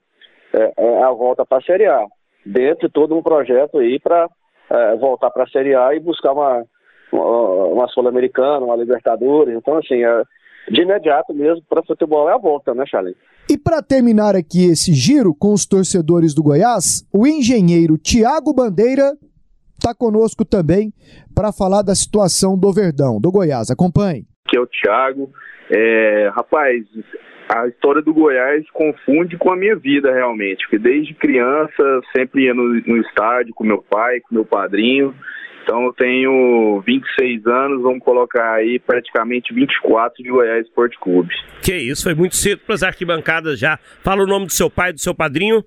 [0.52, 2.04] É, é a volta para a Série A.
[2.44, 4.28] Dentro de todo um projeto aí para
[4.70, 6.64] é, voltar para a Série A e buscar uma,
[7.12, 9.54] uma, Sul-Americana, uma Libertadores.
[9.54, 10.22] Então, assim, é,
[10.70, 13.16] de imediato mesmo para futebol é a volta, né, Charlie?
[13.50, 19.16] E para terminar aqui esse giro com os torcedores do Goiás, o engenheiro Tiago Bandeira
[19.72, 20.92] está conosco também
[21.34, 23.70] para falar da situação do Verdão, do Goiás.
[23.70, 24.26] Acompanhe.
[24.48, 25.30] Que é o Tiago.
[25.70, 26.84] É, rapaz,
[27.48, 32.54] a história do Goiás confunde com a minha vida realmente, porque desde criança sempre ia
[32.54, 35.14] no, no estádio com meu pai, com meu padrinho.
[35.62, 41.34] Então eu tenho 26 anos, vamos colocar aí praticamente 24 de Goiás Esporte Clube.
[41.62, 43.78] Que isso, foi muito cedo para as arquibancadas já.
[44.02, 45.62] Fala o nome do seu pai, do seu padrinho.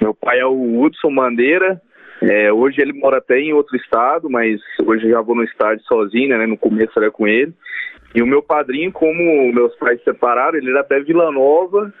[0.00, 1.80] Meu pai é o Hudson Bandeira.
[2.22, 6.36] É, hoje ele mora até em outro estado, mas hoje já vou no estádio sozinho,
[6.36, 6.46] né?
[6.46, 7.54] No começo era com ele.
[8.14, 11.92] E o meu padrinho, como meus pais se separaram, ele era até Vila Nova.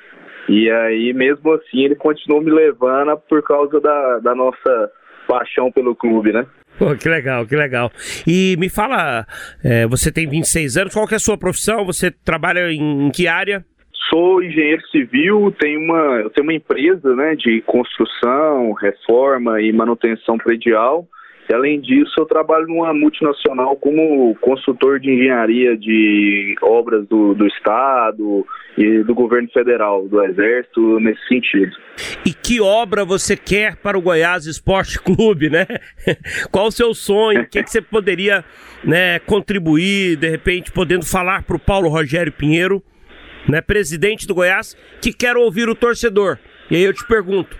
[0.48, 4.90] E aí, mesmo assim, ele continuou me levando por causa da, da nossa
[5.28, 6.44] paixão pelo clube, né?
[6.78, 7.90] Pô, que legal, que legal.
[8.26, 9.26] E me fala,
[9.62, 11.84] é, você tem 26 anos, qual que é a sua profissão?
[11.84, 13.64] Você trabalha em, em que área?
[14.12, 21.06] Sou engenheiro civil, tenho uma, tenho uma empresa né, de construção, reforma e manutenção predial.
[21.48, 27.46] E, além disso, eu trabalho numa multinacional como consultor de engenharia de obras do, do
[27.46, 28.46] Estado
[28.78, 31.72] e do governo federal, do Exército, nesse sentido.
[32.24, 35.66] E que obra você quer para o Goiás Esporte Clube, né?
[36.52, 37.42] Qual o seu sonho?
[37.42, 38.44] O que, é que você poderia
[38.84, 42.80] né, contribuir, de repente, podendo falar para o Paulo Rogério Pinheiro,
[43.48, 46.38] né, presidente do Goiás, que quer ouvir o torcedor?
[46.70, 47.56] E aí eu te pergunto,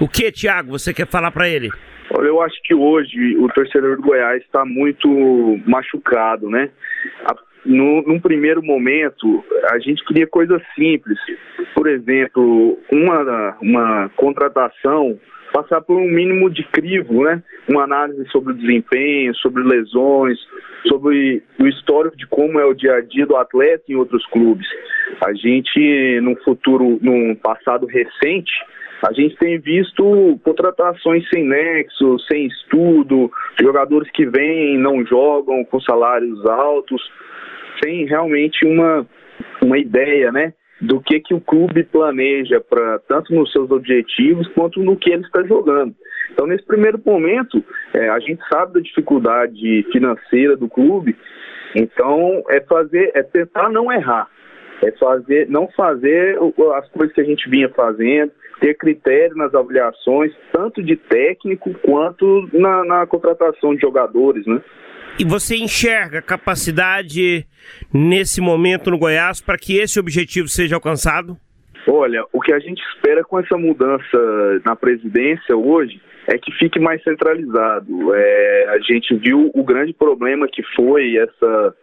[0.00, 1.70] o que, Thiago, você quer falar para ele?
[2.10, 5.08] Olha, eu acho que hoje o torcedor do Goiás está muito
[5.66, 6.70] machucado, né?
[7.66, 11.18] no, num primeiro momento, a gente queria coisas simples.
[11.74, 15.18] Por exemplo, uma, uma contratação
[15.56, 17.42] passar por um mínimo de crivo, né?
[17.66, 20.38] Uma análise sobre o desempenho, sobre lesões,
[20.86, 24.66] sobre o histórico de como é o dia a dia do atleta em outros clubes.
[25.24, 28.52] A gente, num futuro, num passado recente,
[29.02, 35.80] a gente tem visto contratações sem nexo, sem estudo, jogadores que vêm não jogam com
[35.80, 37.02] salários altos,
[37.82, 39.06] sem realmente uma,
[39.62, 40.52] uma ideia, né?
[40.80, 45.22] Do que, que o clube planeja para tanto nos seus objetivos quanto no que ele
[45.22, 45.94] está jogando.
[46.32, 47.64] Então, nesse primeiro momento,
[47.94, 51.16] é, a gente sabe da dificuldade financeira do clube,
[51.74, 54.28] então é fazer, é tentar não errar,
[54.82, 56.38] é fazer, não fazer
[56.74, 62.48] as coisas que a gente vinha fazendo, ter critério nas avaliações, tanto de técnico quanto
[62.52, 64.60] na, na contratação de jogadores, né?
[65.18, 67.46] E você enxerga capacidade
[67.92, 71.38] nesse momento no Goiás para que esse objetivo seja alcançado?
[71.88, 74.18] Olha, o que a gente espera com essa mudança
[74.64, 78.14] na presidência hoje é que fique mais centralizado.
[78.14, 81.74] É, a gente viu o grande problema que foi essa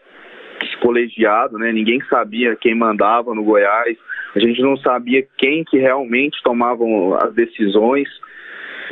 [0.62, 1.72] esse colegiado, né?
[1.72, 3.98] Ninguém sabia quem mandava no Goiás.
[4.36, 8.08] A gente não sabia quem que realmente tomavam as decisões.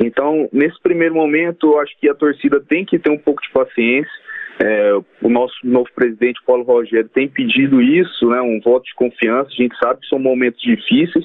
[0.00, 3.50] Então, nesse primeiro momento, eu acho que a torcida tem que ter um pouco de
[3.50, 4.21] paciência.
[4.64, 9.50] É, o nosso novo presidente, Paulo Rogério, tem pedido isso, né, um voto de confiança.
[9.50, 11.24] A gente sabe que são momentos difíceis,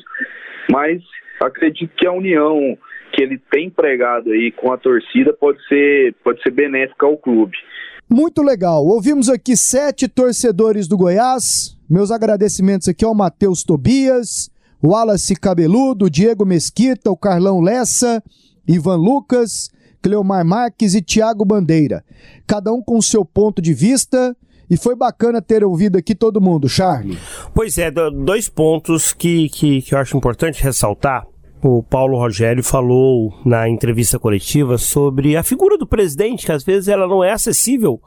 [0.72, 1.04] mas
[1.40, 2.76] acredito que a união
[3.14, 7.56] que ele tem pregado aí com a torcida pode ser, pode ser benéfica ao clube.
[8.10, 8.84] Muito legal.
[8.86, 11.78] Ouvimos aqui sete torcedores do Goiás.
[11.90, 14.50] Meus agradecimentos aqui ao Matheus Tobias,
[14.84, 18.22] Wallace Cabeludo, Diego Mesquita, o Carlão Lessa,
[18.68, 19.70] Ivan Lucas,
[20.02, 22.04] Cleomar Marques e Tiago Bandeira.
[22.46, 24.36] Cada um com seu ponto de vista.
[24.70, 27.18] E foi bacana ter ouvido aqui todo mundo, Charlie.
[27.54, 31.26] Pois é, dois pontos que, que, que eu acho importante ressaltar.
[31.64, 36.90] o Paulo Rogério falou na entrevista coletiva sobre a figura do presidente, que às vezes
[36.90, 38.02] ela não é acessível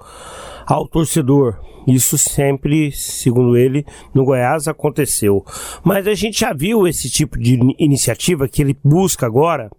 [0.66, 1.58] ao torcedor.
[1.86, 3.84] Isso sempre, segundo ele,
[4.14, 5.44] no Goiás aconteceu.
[5.82, 9.70] Mas a gente já viu esse tipo de iniciativa que ele busca agora,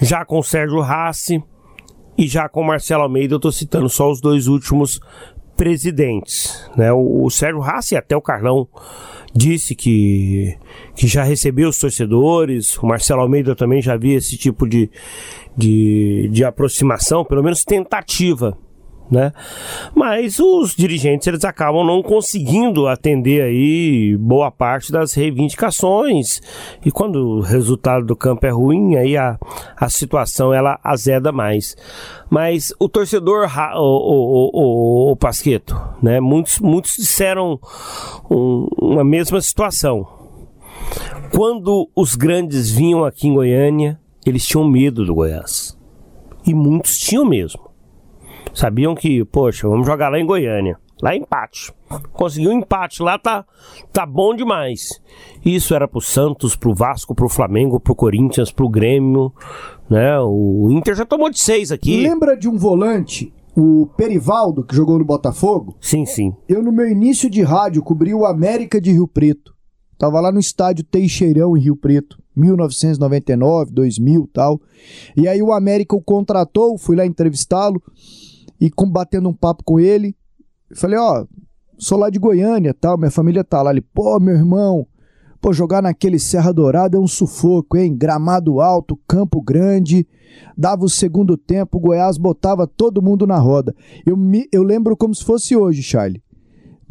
[0.00, 1.42] já com Sérgio Rassi
[2.16, 3.34] e já com Marcelo Almeida.
[3.34, 5.00] Eu estou citando só os dois últimos
[5.56, 6.70] presidentes.
[6.76, 6.92] Né?
[6.92, 8.68] O, o Sérgio Rassi e até o Carlão
[9.34, 10.56] disse que,
[10.94, 12.76] que já recebeu os torcedores.
[12.78, 14.90] O Marcelo Almeida também já via esse tipo de,
[15.56, 18.56] de, de aproximação, pelo menos tentativa
[19.12, 19.30] né?
[19.94, 26.40] Mas os dirigentes eles acabam não conseguindo atender aí boa parte das reivindicações
[26.84, 29.38] e quando o resultado do campo é ruim aí a,
[29.76, 31.76] a situação ela azeda mais.
[32.30, 36.18] Mas o torcedor, o, o, o, o Pasqueto, né?
[36.18, 37.60] Muitos, muitos disseram
[38.30, 40.06] um, uma mesma situação.
[41.30, 45.76] Quando os grandes vinham aqui em Goiânia, eles tinham medo do Goiás.
[46.46, 47.71] E muitos tinham mesmo.
[48.54, 50.78] Sabiam que, poxa, vamos jogar lá em Goiânia.
[51.02, 51.72] Lá é empate.
[52.12, 53.44] Conseguiu um empate lá, tá,
[53.92, 55.00] tá bom demais.
[55.44, 59.32] Isso era pro Santos, pro Vasco, pro Flamengo, pro Corinthians, pro Grêmio,
[59.90, 60.20] né?
[60.20, 62.00] O Inter já tomou de seis aqui.
[62.02, 65.76] Lembra de um volante, o Perivaldo, que jogou no Botafogo?
[65.80, 66.32] Sim, sim.
[66.48, 69.52] Eu, no meu início de rádio, cobri o América de Rio Preto.
[69.98, 74.60] Tava lá no estádio Teixeirão, em Rio Preto, 1999, 2000 tal.
[75.16, 77.82] E aí o América o contratou, fui lá entrevistá-lo
[78.64, 80.14] e batendo um papo com ele.
[80.74, 81.26] Falei, ó,
[81.76, 83.72] sou lá de Goiânia tal, minha família tá lá.
[83.72, 84.86] Ele, pô, meu irmão,
[85.40, 87.96] pô, jogar naquele Serra Dourada é um sufoco, hein?
[87.96, 90.06] Gramado alto, campo grande.
[90.56, 93.74] Dava o segundo tempo, o Goiás botava todo mundo na roda.
[94.06, 96.22] Eu, me, eu lembro como se fosse hoje, Charlie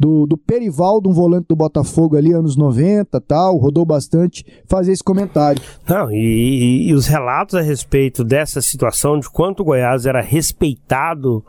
[0.02, 5.04] do, do Perivaldo, um volante do Botafogo ali, anos 90 tal, rodou bastante, fazer esse
[5.04, 5.62] comentário.
[5.88, 11.44] Não, e, e, os relatos a respeito dessa situação, de quanto o Goiás era respeitado,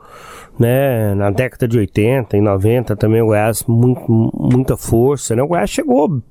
[0.59, 5.47] né, na década de 80 e 90 também o Goiás, muito, muita força, né, o
[5.47, 6.21] Goiás chegou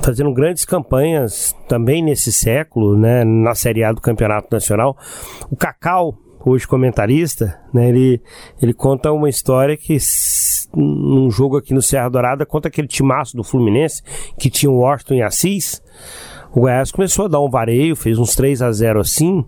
[0.00, 4.96] fazendo grandes campanhas também nesse século, né, na Série A do Campeonato Nacional.
[5.50, 6.14] O Cacau,
[6.46, 8.22] hoje comentarista, né, ele,
[8.62, 9.98] ele conta uma história que
[10.76, 14.00] num jogo aqui no Serra Dourada contra aquele timaço do Fluminense
[14.38, 15.82] que tinha o Washington e Assis.
[16.52, 19.44] O Goiás começou a dar um vareio, fez uns 3 a 0 assim.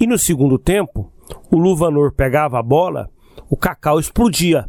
[0.00, 1.12] E no segundo tempo,
[1.50, 3.10] o Luvanor pegava a bola,
[3.50, 4.66] o Cacau explodia.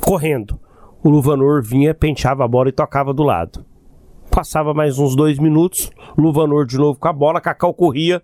[0.00, 0.60] Correndo.
[1.02, 3.64] O Luvanor vinha, penteava a bola e tocava do lado.
[4.30, 8.22] Passava mais uns dois minutos, Luvanor de novo com a bola, Cacau corria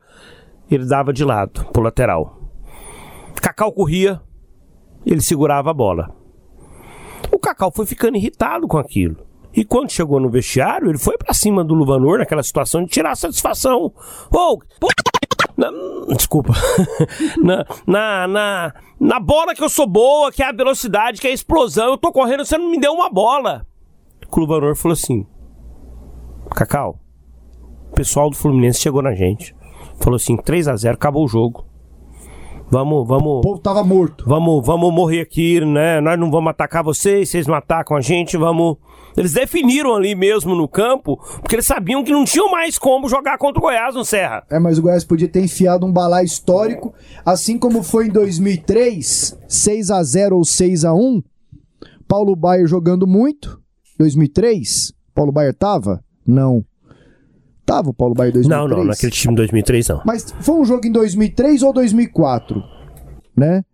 [0.71, 2.39] ele dava de lado, pro lateral.
[3.45, 4.23] Cacau corria,
[5.05, 6.15] ele segurava a bola.
[7.31, 9.17] O Cacau foi ficando irritado com aquilo.
[9.53, 13.15] E quando chegou no vestiário, ele foi para cima do Luvanor naquela situação de tirar
[13.15, 13.85] satisfação.
[13.85, 13.93] Ô,
[14.33, 14.59] oh,
[15.57, 15.71] na,
[16.17, 16.55] desculpa.
[17.41, 21.31] na, na, na, na bola que eu sou boa, que é a velocidade, que é
[21.31, 23.67] a explosão, eu tô correndo, você não me deu uma bola.
[24.29, 25.27] O Luvanor falou assim:
[26.51, 26.99] Cacau,
[27.91, 29.55] o pessoal do Fluminense chegou na gente.
[30.01, 31.65] Falou assim: 3 a 0 acabou o jogo.
[32.71, 33.39] Vamos, vamos.
[33.39, 34.25] O povo tava morto.
[34.27, 36.01] Vamos, vamos morrer aqui, né?
[36.01, 38.77] Nós não vamos atacar vocês, vocês não atacam a gente, vamos.
[39.17, 43.39] Eles definiram ali mesmo no campo, porque eles sabiam que não tinham mais como jogar
[43.39, 44.45] contra o Goiás no Serra.
[44.51, 46.93] É, mas o Goiás podia ter enfiado um balai histórico,
[47.25, 51.23] assim como foi em 2003, 6 a 0 ou 6 a 1
[52.09, 53.61] Paulo Baier jogando muito.
[53.99, 54.93] 2003?
[55.15, 56.03] Paulo Baier tava?
[56.27, 56.65] Não.
[57.65, 58.71] Tava o Paulo Baier em 2003?
[58.71, 60.03] Não, não, naquele time 2003 não.
[60.05, 62.63] Mas foi um jogo em 2003 ou 2004,
[63.37, 63.65] né?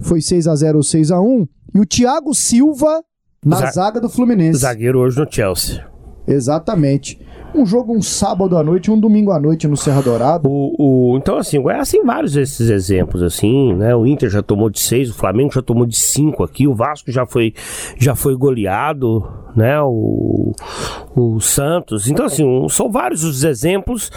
[0.00, 3.02] Foi 6 a 0 ou 6 a 1 e o Thiago Silva
[3.44, 4.60] na zaga do Fluminense.
[4.60, 5.84] Zagueiro hoje no Chelsea.
[6.26, 7.18] Exatamente
[7.54, 10.48] um jogo um sábado à noite, um domingo à noite no Serra Dourada.
[10.48, 13.94] O, o, então, assim, o Goiás tem vários desses exemplos, assim, né?
[13.94, 17.10] O Inter já tomou de seis, o Flamengo já tomou de cinco aqui, o Vasco
[17.10, 17.54] já foi,
[17.96, 19.80] já foi goleado, né?
[19.80, 20.52] O,
[21.14, 22.08] o Santos.
[22.08, 24.10] Então, assim, um, são vários os exemplos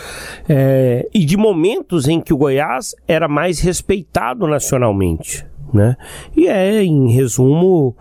[0.49, 5.45] é, e de momentos em que o Goiás era mais respeitado nacionalmente.
[5.73, 5.97] Né?
[6.35, 7.93] E é, em resumo,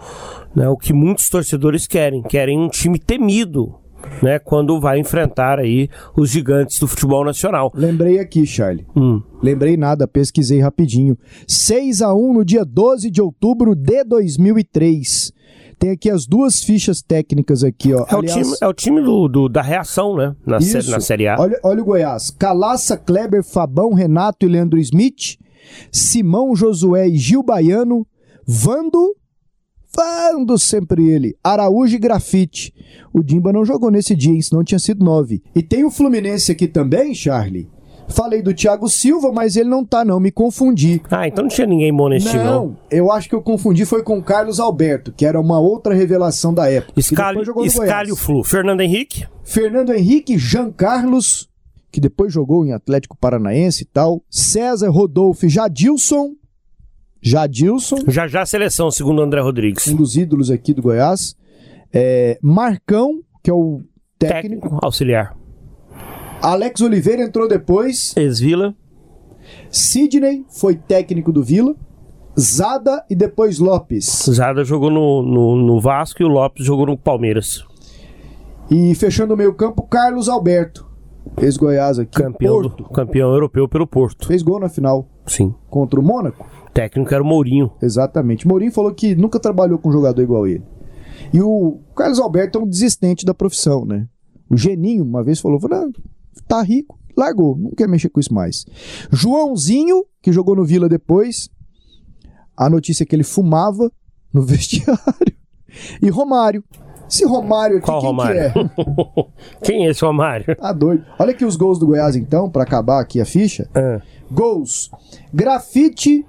[0.54, 2.22] né, o que muitos torcedores querem.
[2.22, 3.74] Querem um time temido,
[4.22, 7.72] né, quando vai enfrentar aí os gigantes do futebol nacional.
[7.74, 8.86] Lembrei aqui, Charlie.
[8.96, 9.22] Hum.
[9.42, 11.16] Lembrei nada, pesquisei rapidinho.
[11.46, 15.32] 6 a 1 no dia 12 de outubro de 2003.
[15.78, 18.06] Tem aqui as duas fichas técnicas aqui, ó.
[18.08, 20.34] É Aliás, o time, é o time do, do da reação, né?
[20.46, 20.90] Na, isso.
[20.90, 21.36] na Série A.
[21.38, 22.30] Olha, olha o Goiás.
[22.30, 25.36] Calaça, Kleber, Fabão, Renato e Leandro Smith.
[25.92, 28.06] Simão, Josué e Gil Baiano.
[28.46, 29.14] Vando,
[29.96, 31.34] Fando sempre ele.
[31.42, 32.74] Araújo e Grafite.
[33.14, 34.42] O Dimba não jogou nesse dia, hein?
[34.42, 35.42] senão tinha sido nove.
[35.54, 37.70] E tem o Fluminense aqui também, Charlie.
[38.08, 40.20] Falei do Thiago Silva, mas ele não tá, não.
[40.20, 41.00] Me confundi.
[41.10, 42.66] Ah, então não tinha ninguém bom nesse time, não.
[42.66, 45.94] Não, eu acho que eu confundi foi com o Carlos Alberto, que era uma outra
[45.94, 47.00] revelação da época.
[47.00, 48.44] Escalho, Escalho Flu.
[48.44, 49.26] Fernando Henrique?
[49.42, 51.48] Fernando Henrique, Jean Carlos,
[51.90, 54.22] que depois jogou em Atlético Paranaense e tal.
[54.30, 56.34] César Rodolfo Jadilson.
[57.26, 57.96] Jadilson.
[58.06, 59.88] Já já seleção, segundo André Rodrigues.
[59.88, 61.34] Um dos ídolos aqui do Goiás.
[61.92, 63.82] É, Marcão, que é o
[64.16, 64.60] técnico.
[64.60, 65.36] técnico auxiliar.
[66.40, 68.16] Alex Oliveira entrou depois.
[68.16, 68.76] Ex-Vila.
[69.70, 71.74] Sidney foi técnico do Vila.
[72.38, 74.26] Zada e depois Lopes.
[74.30, 77.64] Zada jogou no, no, no Vasco e o Lopes jogou no Palmeiras.
[78.70, 80.86] E fechando o meio campo, Carlos Alberto.
[81.40, 82.12] Ex-Goiás aqui.
[82.12, 84.26] Campeão, do, campeão europeu pelo Porto.
[84.26, 85.08] Fez gol na final.
[85.26, 85.54] Sim.
[85.68, 86.46] Contra o Mônaco.
[86.66, 87.70] O técnico era o Mourinho.
[87.82, 88.46] Exatamente.
[88.46, 90.64] Mourinho falou que nunca trabalhou com um jogador igual ele.
[91.32, 94.06] E o Carlos Alberto é um desistente da profissão, né?
[94.48, 95.90] O Geninho uma vez falou, falou
[96.46, 98.64] tá rico, largou, não quer mexer com isso mais.
[99.10, 101.50] Joãozinho, que jogou no Vila depois,
[102.56, 103.90] a notícia é que ele fumava
[104.32, 105.36] no vestiário.
[106.00, 106.62] E Romário.
[107.08, 108.52] Esse Romário aqui, Qual quem Romário?
[108.52, 109.24] que é?
[109.62, 110.56] quem é esse Romário?
[110.56, 111.04] Tá doido.
[111.18, 113.68] Olha aqui os gols do Goiás, então, para acabar aqui a ficha.
[113.74, 114.00] É.
[114.30, 114.90] Gols.
[115.32, 116.26] Grafite,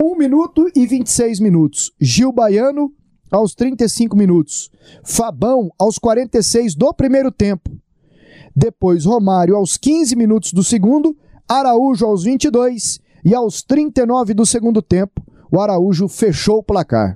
[0.00, 1.92] 1 minuto e 26 minutos.
[2.00, 2.92] Gil Baiano,
[3.30, 4.70] aos 35 minutos.
[5.04, 7.70] Fabão, aos 46 do primeiro tempo.
[8.54, 11.16] Depois Romário aos 15 minutos do segundo,
[11.48, 17.14] Araújo aos 22 e aos 39 do segundo tempo, o Araújo fechou o placar.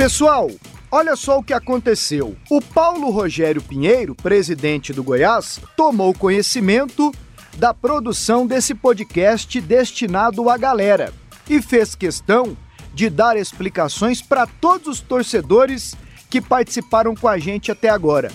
[0.00, 0.48] Pessoal,
[0.90, 2.34] olha só o que aconteceu.
[2.50, 7.12] O Paulo Rogério Pinheiro, presidente do Goiás, tomou conhecimento
[7.58, 11.12] da produção desse podcast destinado à galera
[11.50, 12.56] e fez questão
[12.94, 15.94] de dar explicações para todos os torcedores
[16.30, 18.32] que participaram com a gente até agora.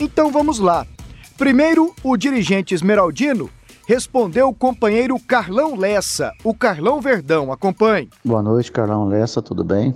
[0.00, 0.86] Então vamos lá.
[1.36, 3.50] Primeiro, o dirigente esmeraldino
[3.86, 7.52] respondeu o companheiro Carlão Lessa, o Carlão Verdão.
[7.52, 8.08] Acompanhe.
[8.24, 9.94] Boa noite, Carlão Lessa, tudo bem?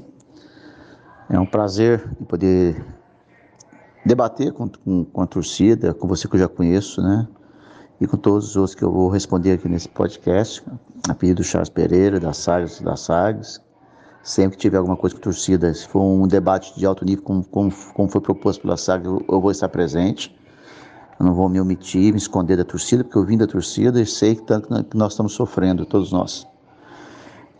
[1.29, 2.85] É um prazer poder
[4.05, 7.27] debater com, com, com, a torcida, com você que eu já conheço, né?
[8.01, 10.63] E com todos os outros que eu vou responder aqui nesse podcast,
[11.09, 13.61] a pedido do Charles Pereira, da Sagres, da Sagres,
[14.27, 17.45] Sempre que tiver alguma coisa com torcida, se for um debate de alto nível, como,
[17.45, 20.37] como, como foi proposto pela SAG, eu, eu, vou estar presente.
[21.21, 24.05] Eu não vou me omitir, me esconder da torcida, porque eu vim da torcida e
[24.05, 26.45] sei que tanto que nós estamos sofrendo, todos nós.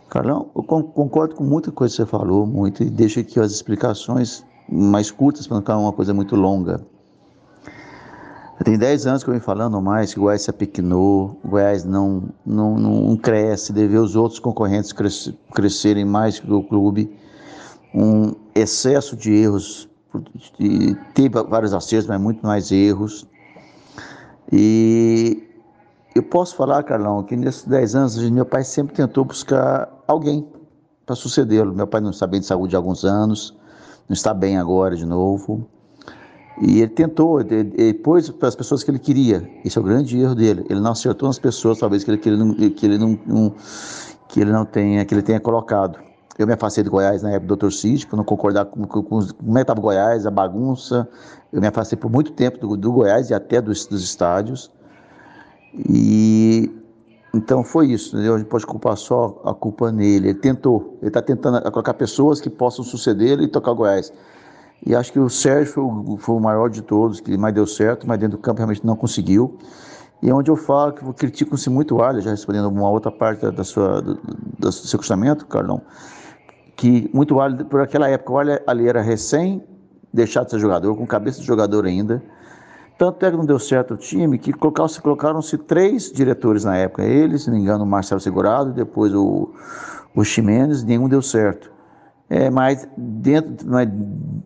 [0.09, 4.45] Carlão, eu concordo com muita coisa que você falou, muito, e deixo aqui as explicações
[4.69, 6.81] mais curtas para não ficar uma coisa muito longa.
[8.63, 11.83] Tem 10 anos que eu venho falando mais que o Goiás se apequinou, o Goiás
[11.83, 14.93] não, não, não cresce, deve os outros concorrentes
[15.53, 17.15] crescerem mais que o clube.
[17.93, 19.87] Um excesso de erros,
[21.13, 23.27] teve vários acertos, mas muito mais erros.
[24.51, 25.46] E
[26.15, 30.47] eu posso falar, Carlão, que nesses 10 anos meu pai sempre tentou buscar alguém
[31.05, 31.73] para sucedê-lo.
[31.73, 33.55] Meu pai não está bem de saúde há alguns anos,
[34.09, 35.67] não está bem agora de novo.
[36.59, 39.47] E ele tentou, ele pôs para as pessoas que ele queria.
[39.63, 40.65] Esse é o grande erro dele.
[40.69, 43.55] Ele não acertou nas pessoas, talvez que ele, que ele, não, que ele não, não,
[44.27, 45.99] que ele não tenha, que ele tenha colocado.
[46.37, 47.71] Eu me afastei do Goiás na época do Dr.
[47.71, 51.07] Cid, por não concordar com, com, com como é estava Goiás, a bagunça.
[51.51, 54.71] Eu me afastei por muito tempo do, do Goiás e até dos, dos estádios.
[55.73, 56.71] E
[57.33, 58.35] então foi isso, entendeu?
[58.35, 60.29] A gente pode culpar só a culpa nele.
[60.29, 64.11] Ele tentou, ele está tentando colocar pessoas que possam suceder e tocar o Goiás.
[64.85, 67.67] E acho que o Sérgio foi o, foi o maior de todos, que mais deu
[67.67, 69.57] certo, mas dentro do campo realmente não conseguiu.
[70.21, 73.63] E é onde eu falo que criticam-se muito o já respondendo uma outra parte da,
[73.63, 74.19] sua, do,
[74.57, 75.81] do, seu questionamento, Carlão,
[76.75, 79.63] que muito o por aquela época, o ali era recém
[80.11, 82.23] deixado de ser jogador, com cabeça de jogador ainda.
[82.97, 87.03] Tanto é que não deu certo o time que colocaram-se colocaram três diretores na época.
[87.03, 89.53] Ele, se não me engano, o Marcelo Segurado, depois o,
[90.15, 91.71] o Ximenes, nenhum deu certo.
[92.29, 93.85] É, mas dentro na,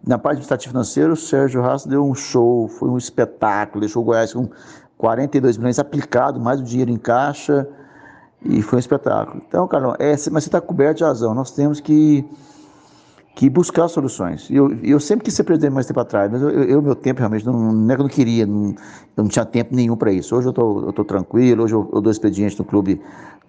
[0.06, 4.06] na parte administrativa financeira, o Sérgio Rassa deu um show, foi um espetáculo, deixou o
[4.06, 4.50] Goiás com
[4.98, 7.68] 42 milhões aplicado, mais o dinheiro em caixa,
[8.44, 9.42] e foi um espetáculo.
[9.48, 11.34] Então, Carlão, é, mas você está coberto de razão.
[11.34, 12.24] Nós temos que,
[13.36, 14.50] que buscar soluções.
[14.50, 17.46] Eu, eu sempre quis ser presidente mais tempo atrás, mas eu, eu meu tempo realmente
[17.46, 18.70] não, não é que eu não queria, não,
[19.18, 20.36] eu não tinha tempo nenhum para isso.
[20.36, 23.02] Hoje eu estou tranquilo, hoje eu, eu dou expediente no clube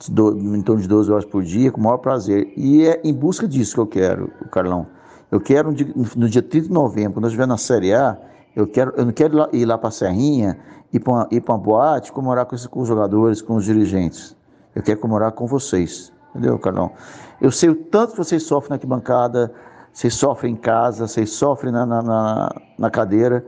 [0.09, 2.53] do, em torno de 12 horas por dia, com o maior prazer.
[2.57, 4.87] E é em busca disso que eu quero, Carlão.
[5.31, 5.75] Eu quero,
[6.17, 8.19] no dia 30 de novembro, quando nós estiver na Série A,
[8.55, 10.59] eu, quero, eu não quero ir lá, ir lá para Serrinha,
[10.93, 14.37] ir para uma, ir uma boate, comemorar com, com os jogadores, com os dirigentes.
[14.75, 16.13] Eu quero comemorar com vocês.
[16.31, 16.93] Entendeu, Carlão?
[17.41, 19.53] Eu sei o tanto que vocês sofrem na arquibancada,
[19.93, 23.45] vocês sofrem em casa, vocês sofrem na, na, na, na cadeira.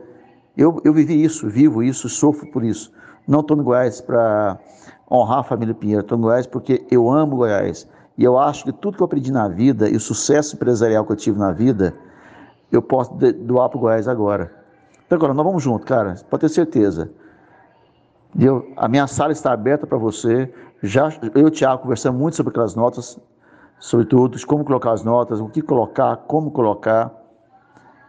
[0.55, 2.91] Eu, eu vivi isso, vivo isso, sofro por isso.
[3.27, 4.59] Não estou no Goiás para
[5.11, 7.87] honrar a família Pinheiro, estou no Goiás porque eu amo Goiás.
[8.17, 11.11] E eu acho que tudo que eu aprendi na vida e o sucesso empresarial que
[11.11, 11.93] eu tive na vida,
[12.71, 14.53] eu posso doar para o Goiás agora.
[15.05, 17.11] Então, agora, nós vamos junto, cara, pode ter certeza.
[18.37, 20.51] Eu, a minha sala está aberta para você.
[20.81, 23.19] Já, eu e o Tiago conversamos muito sobre aquelas notas,
[23.85, 27.11] sobre tudo, como colocar as notas, o que colocar, como colocar.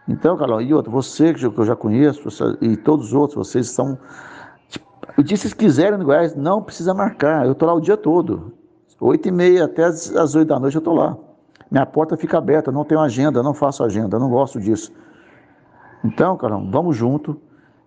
[0.09, 3.67] Então, Carlão, e outro, você que eu já conheço, você, e todos os outros, vocês
[3.67, 3.99] estão.
[4.71, 4.87] Tipo,
[5.19, 7.45] eu disse, se quiserem no Goiás, não precisa marcar.
[7.45, 8.55] Eu estou lá o dia todo.
[8.99, 11.15] Oito e meia até as oito da noite eu estou lá.
[11.71, 14.91] Minha porta fica aberta, não tenho agenda, não faço agenda, não gosto disso.
[16.03, 17.39] Então, Carlão, vamos junto.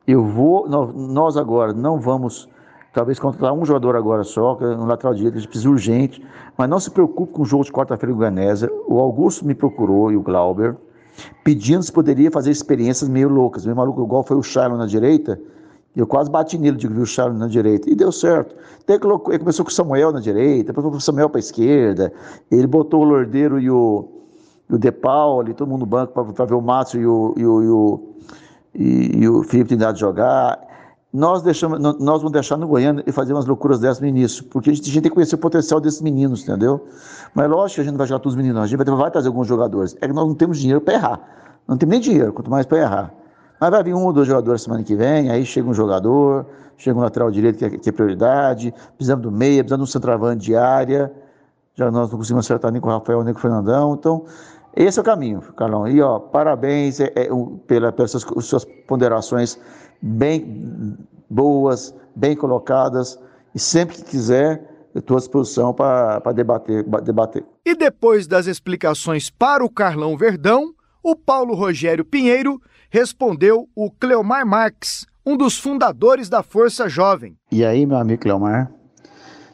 [0.06, 2.48] Eu vou, nós agora não vamos,
[2.94, 6.26] talvez contratar um jogador agora só, é um lateral direito, a gente precisa urgente,
[6.58, 8.70] mas não se preocupe com o jogo de quarta-feira em Goianésia.
[8.88, 10.76] O Augusto me procurou e o Glauber
[11.44, 15.40] pedindo se poderia fazer experiências meio loucas, meio maluco, igual foi o Charlo na direita.
[15.96, 17.90] Eu quase bati nele, digo, viu o Charlo na direita.
[17.90, 18.56] E deu certo.
[18.82, 21.42] Até que ele começou com o Samuel na direita, depois com o Samuel para a
[21.42, 22.14] esquerda.
[22.50, 24.08] Ele botou o Lordeiro e o,
[24.70, 27.46] e o De Pauli, todo mundo no banco para ver o Márcio e o, e
[27.46, 28.00] o, e o,
[28.76, 30.69] e, e o Felipe Trindade jogar.
[31.12, 34.70] Nós, deixamos, nós vamos deixar no Goiânia e fazer umas loucuras dessas no início, porque
[34.70, 36.88] a gente, a gente tem que conhecer o potencial desses meninos, entendeu?
[37.34, 39.28] Mas lógico que a gente não vai jogar todos os meninos, a gente vai, trazer
[39.28, 39.98] alguns jogadores.
[40.02, 41.20] É que nós não temos dinheiro para errar.
[41.68, 43.14] Não temos nem dinheiro, quanto mais para errar.
[43.60, 46.46] Mas vai vir um ou dois jogadores semana que vem, aí chega um jogador,
[46.78, 49.92] chega um lateral direito que é, que é prioridade, precisamos do meia, precisamos de um
[49.92, 51.12] centroavante de área.
[51.74, 53.96] Já nós não conseguimos acertar nem com o Rafael, nem com o Fernandão.
[53.96, 54.26] Então,
[54.76, 55.88] esse é o caminho, Carlão.
[55.88, 57.30] E ó, parabéns é, é,
[57.66, 59.60] pela, pelas suas, suas ponderações
[60.02, 60.98] bem
[61.30, 63.20] boas, bem colocadas.
[63.54, 67.46] E sempre que quiser, eu estou à disposição para debater, debater.
[67.66, 70.74] E depois das explicações para o Carlão Verdão,
[71.04, 77.38] o Paulo Rogério Pinheiro respondeu o Cleomar Marques, um dos fundadores da Força Jovem.
[77.52, 78.72] E aí, meu amigo Cleomar?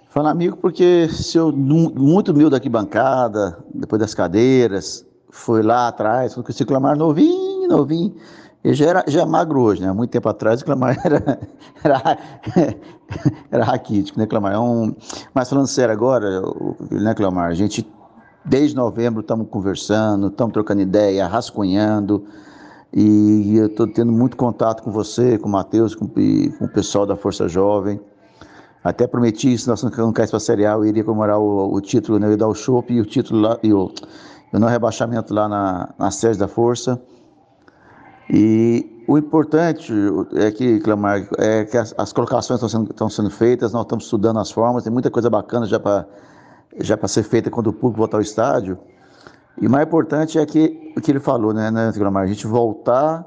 [0.09, 6.33] Fala amigo porque se eu muito humilde aqui bancada, depois das cadeiras, foi lá atrás,
[6.33, 8.15] quando o Clamar novinho, novinho.
[8.65, 9.91] Ele já, era, já é magro hoje, né?
[9.91, 11.39] Muito tempo atrás o Clamar era,
[11.83, 12.17] era,
[13.51, 14.53] era raquítico, né, Clamar?
[14.53, 14.95] É um,
[15.35, 16.41] mas falando sério agora,
[16.89, 17.51] né, Clamar?
[17.51, 17.87] A gente,
[18.43, 22.25] desde novembro, estamos conversando, estamos trocando ideia, rascunhando,
[22.91, 27.05] e eu estou tendo muito contato com você, com o Matheus, com, com o pessoal
[27.05, 28.01] da Força Jovem.
[28.83, 31.79] Até prometi isso, nós não caímos para a Série A, eu iria comemorar o, o
[31.81, 32.25] título, né?
[32.25, 33.91] eu ia dar o chopp e o título lá, e o,
[34.51, 36.99] o não rebaixamento lá na, na sede da Força.
[38.29, 39.93] E o importante
[40.35, 44.05] é que, Clamar, é que as, as colocações estão sendo, estão sendo feitas, nós estamos
[44.05, 46.07] estudando as formas, tem muita coisa bacana já para
[46.79, 48.77] já ser feita quando o público voltar ao estádio.
[49.61, 52.47] E o mais importante é que o que ele falou, né, né Clamar, a gente
[52.47, 53.25] voltar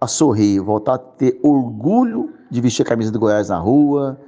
[0.00, 4.18] a sorrir, voltar a ter orgulho de vestir a camisa do Goiás na rua,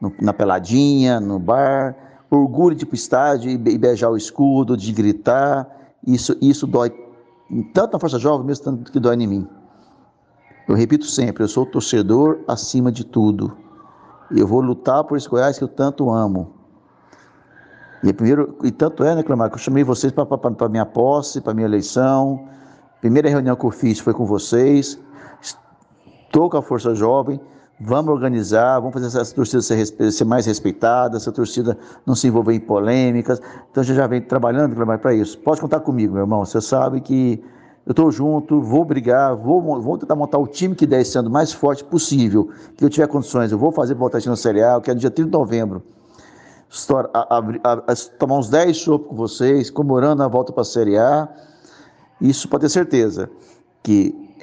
[0.00, 1.94] no, na peladinha, no bar,
[2.30, 5.68] orgulho de ir para o estádio e beijar o escudo, de gritar,
[6.06, 6.90] isso, isso dói
[7.72, 9.48] tanto na Força Jovem, mesmo tanto que dói em mim.
[10.68, 13.56] Eu repito sempre, eu sou torcedor acima de tudo.
[14.30, 16.52] Eu vou lutar por esse Goiás que eu tanto amo.
[18.02, 21.54] E, primeiro, e tanto é, né, Clamar, que eu chamei vocês para minha posse, para
[21.54, 22.46] minha eleição.
[23.00, 24.98] Primeira reunião que eu fiz foi com vocês.
[25.40, 27.40] Estou com a Força Jovem.
[27.80, 32.52] Vamos organizar, vamos fazer essa torcida ser, ser, mais respeitada, essa torcida não se envolver
[32.52, 33.40] em polêmicas.
[33.70, 35.38] Então a gente já vem trabalhando para isso.
[35.38, 36.44] Pode contar comigo, meu irmão.
[36.44, 37.40] Você sabe que
[37.86, 41.30] eu estou junto, vou brigar, vou, vou tentar montar o time que der esse ano
[41.30, 43.52] mais forte possível, que eu tiver condições.
[43.52, 45.82] Eu vou fazer voltar no Série A, que é no dia 30 de novembro.
[47.14, 50.98] A, a, a, tomar uns 10 shows com vocês, comemorando a volta para a Série
[50.98, 51.28] A.
[52.20, 53.30] Isso pode ter certeza
[53.82, 54.34] que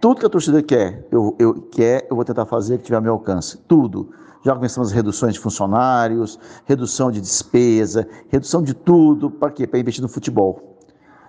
[0.00, 3.02] tudo que a torcida quer, eu, eu quer, eu vou tentar fazer que tiver ao
[3.02, 3.58] meu alcance.
[3.68, 4.10] Tudo.
[4.42, 9.30] Já começamos reduções de funcionários, redução de despesa, redução de tudo.
[9.30, 9.66] Para quê?
[9.66, 10.78] Para investir no futebol.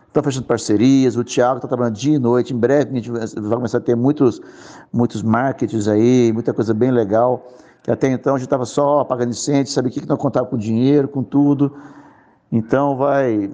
[0.07, 2.53] Estão fechando parcerias, o Thiago está trabalhando dia e noite.
[2.53, 4.41] Em breve a gente vai começar a ter muitos,
[4.91, 7.45] muitos marketings aí, muita coisa bem legal.
[7.83, 10.45] Que até então a gente estava só pagando incêndio, sabe o que, que não contava
[10.47, 11.75] com dinheiro, com tudo.
[12.49, 13.53] Então vai,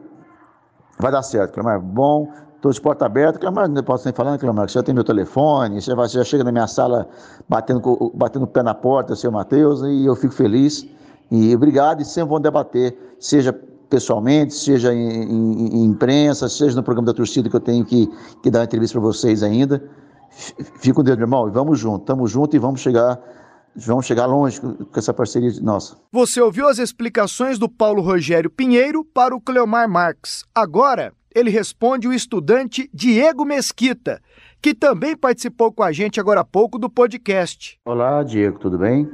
[1.00, 1.80] vai dar certo, Clemar.
[1.82, 2.32] Bom,
[2.68, 5.80] Estou de porta aberta, Clamar, não posso nem falar, né, você já tem meu telefone,
[5.82, 7.08] você já chega na minha sala
[7.48, 10.86] batendo, batendo o pé na porta, seu Matheus, e eu fico feliz.
[11.32, 13.54] E obrigado, e sempre vão debater, seja
[13.90, 18.10] pessoalmente, seja em, em, em, imprensa, seja no programa da torcida que eu tenho que,
[18.44, 19.82] que dar uma entrevista para vocês ainda.
[20.80, 23.18] Fico com Deus, meu irmão, e vamos junto, estamos juntos e vamos chegar
[23.78, 25.96] vamos chegar longe com essa parceria nossa.
[26.12, 30.44] Você ouviu as explicações do Paulo Rogério Pinheiro para o Cleomar Marques.
[30.54, 34.20] Agora, ele responde o estudante Diego Mesquita,
[34.60, 37.80] que também participou com a gente agora há pouco do podcast.
[37.86, 39.08] Olá, Diego, tudo bem?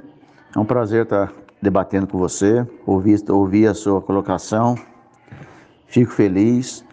[0.55, 4.75] É um prazer estar debatendo com você, ouvir, ouvir a sua colocação.
[5.85, 6.85] Fico feliz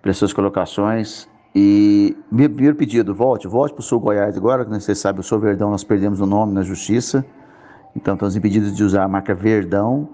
[0.00, 1.28] pelas suas colocações.
[1.54, 5.22] E meu primeiro pedido, volte, volte para o Sul Goiás agora, que você sabe, o
[5.22, 7.22] Sul Verdão nós perdemos o nome na justiça.
[7.94, 10.08] Então estamos impedidos de usar a marca Verdão,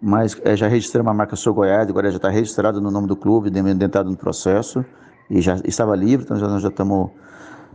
[0.00, 3.16] mas é, já registramos a marca Sul Goiás, agora já está registrado no nome do
[3.16, 4.84] clube, dentro no processo,
[5.30, 7.10] e já estava livre, então já, nós já estamos,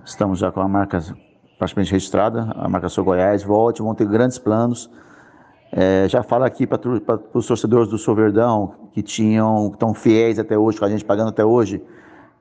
[0.06, 1.03] estamos já com a marca
[1.57, 4.89] praticamente registrada, a marca Sul Goiás, volte, vão ter grandes planos.
[5.72, 6.80] É, já falo aqui para
[7.34, 11.06] os torcedores do Sul Verdão, que tinham, que estão fiéis até hoje, com a gente
[11.06, 11.81] pagando até hoje,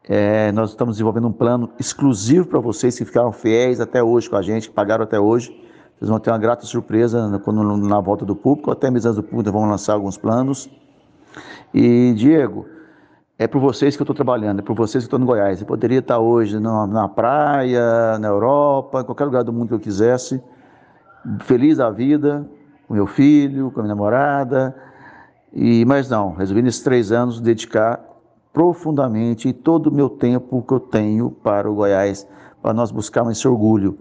[0.09, 4.37] é, nós estamos desenvolvendo um plano exclusivo para vocês que ficaram fiéis até hoje com
[4.37, 5.55] a gente, que pagaram até hoje.
[6.01, 9.53] Vocês vão ter uma grata surpresa quando, na volta do público, até mesmo do público,
[9.53, 10.67] vamos lançar alguns planos.
[11.75, 12.65] E, Diego,
[13.39, 15.61] é por vocês que eu estou trabalhando, é por vocês que estou no Goiás.
[15.61, 19.75] Eu poderia estar hoje na, na praia, na Europa, em qualquer lugar do mundo que
[19.75, 20.43] eu quisesse,
[21.41, 22.49] feliz da vida,
[22.89, 24.75] com meu filho, com a minha namorada.
[25.53, 28.01] E, mas não, resolvi nesses três anos dedicar
[28.55, 32.27] profundamente todo o meu tempo que eu tenho para o Goiás,
[32.63, 33.99] para nós buscarmos esse orgulho,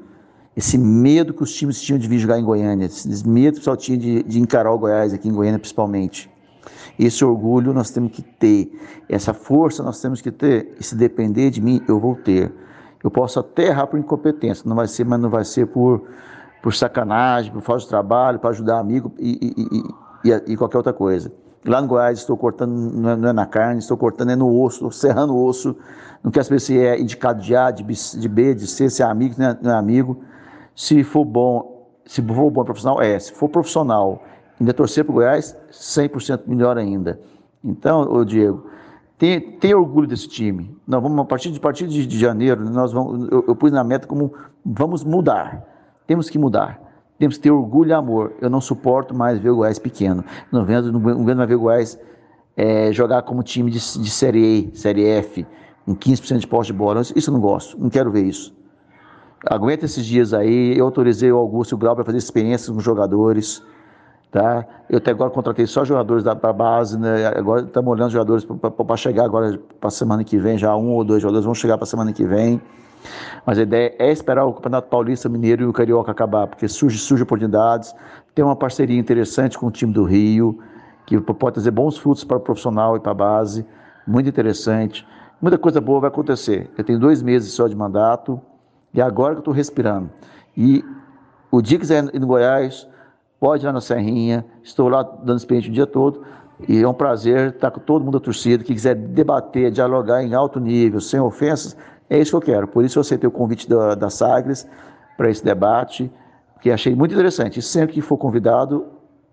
[0.60, 3.61] esse medo que os times tinham de vir jogar em Goiânia, esse medo que o
[3.61, 6.30] pessoal tinha de, de encarar o Goiás aqui em Goiânia principalmente.
[6.99, 8.69] Esse orgulho nós temos que ter,
[9.07, 12.52] essa força nós temos que ter, e se depender de mim, eu vou ter.
[13.02, 16.03] Eu posso até errar por incompetência, não vai ser, mas não vai ser por,
[16.61, 19.56] por sacanagem, por falta de trabalho, para ajudar amigo e,
[20.26, 21.31] e, e, e qualquer outra coisa.
[21.64, 24.61] Lá no Goiás estou cortando, não é, não é, na carne, estou cortando é no
[24.61, 25.73] osso, estou serrando o osso.
[26.22, 27.81] Não quero saber se é indicado de A, de
[28.27, 30.22] B, de, C, se é amigo, não é, não é amigo.
[30.80, 33.19] Se for bom, se for bom profissional, é.
[33.19, 34.23] Se for profissional,
[34.57, 37.19] ainda torcer para o Goiás, 100% melhor ainda.
[37.61, 38.65] Então, ô Diego,
[39.18, 40.73] tem, tem orgulho desse time.
[40.88, 43.73] Não, vamos, a partir de, a partir de, de janeiro, nós vamos, eu, eu pus
[43.73, 44.34] na meta como
[44.64, 45.65] vamos mudar.
[46.07, 46.80] Temos que mudar.
[47.18, 48.31] Temos que ter orgulho e amor.
[48.39, 50.23] Eu não suporto mais ver o Goiás pequeno.
[50.49, 51.99] Não vendo, não vendo mais ver o Goiás
[52.56, 55.45] é, jogar como time de, de Série E, Série F,
[55.85, 57.01] com 15% de posse de bola.
[57.01, 58.57] Isso eu não gosto, não quero ver isso.
[59.45, 60.78] Aguenta esses dias aí.
[60.78, 63.64] Eu autorizei o Augusto Grau para fazer experiências com jogadores.
[64.32, 64.66] Tá?
[64.90, 67.26] Eu até agora contratei só jogadores da base, né?
[67.28, 70.57] Agora estamos olhando jogadores para chegar agora para a semana que vem.
[70.57, 72.61] Já um ou dois jogadores vão chegar para a semana que vem.
[73.45, 76.99] Mas a ideia é esperar o Campeonato Paulista, Mineiro e o Carioca acabar, porque surge,
[76.99, 77.95] surge oportunidades.
[78.36, 80.60] Tem uma parceria interessante com o time do Rio,
[81.06, 83.66] que pode trazer bons frutos para o profissional e para a base.
[84.06, 85.07] Muito interessante.
[85.41, 86.70] Muita coisa boa vai acontecer.
[86.78, 88.40] Eu tenho dois meses só de mandato
[88.94, 90.10] e agora que eu estou respirando.
[90.56, 90.84] E
[91.52, 92.88] o dia que quiser ir no Goiás,
[93.40, 94.45] pode ir lá na Serrinha.
[94.64, 96.24] Estou lá dando experiência o dia todo.
[96.68, 98.64] E é um prazer estar com todo mundo da torcida.
[98.64, 101.78] Que quiser debater, dialogar em alto nível, sem ofensas,
[102.10, 102.68] é isso que eu quero.
[102.68, 104.68] Por isso eu aceitei o convite da, da Sagres
[105.16, 106.11] para esse debate,
[106.61, 107.60] que achei muito interessante.
[107.60, 108.88] E sempre que for convidado,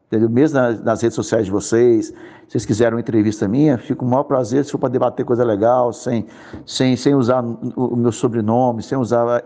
[0.07, 0.29] entendeu?
[0.29, 2.15] mesmo nas, nas, redes sociais de vocês, se
[2.49, 5.93] vocês quiserem uma entrevista minha, fico o maior prazer se for para debater coisa legal,
[5.93, 6.27] sem,
[6.65, 7.43] sem, sem usar
[7.77, 9.43] o meu sobrenome, sem usar a,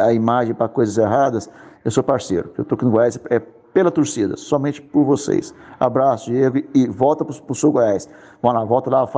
[0.00, 1.50] a, a imagem para coisas erradas.
[1.84, 2.52] Eu sou parceiro.
[2.58, 3.40] Eu estou aqui no Goiás é
[3.72, 5.54] pela torcida, somente por vocês.
[5.78, 8.08] Abraço, Diego, e volta para o Sul Goiás.
[8.42, 9.08] Vamos lá, volta lá,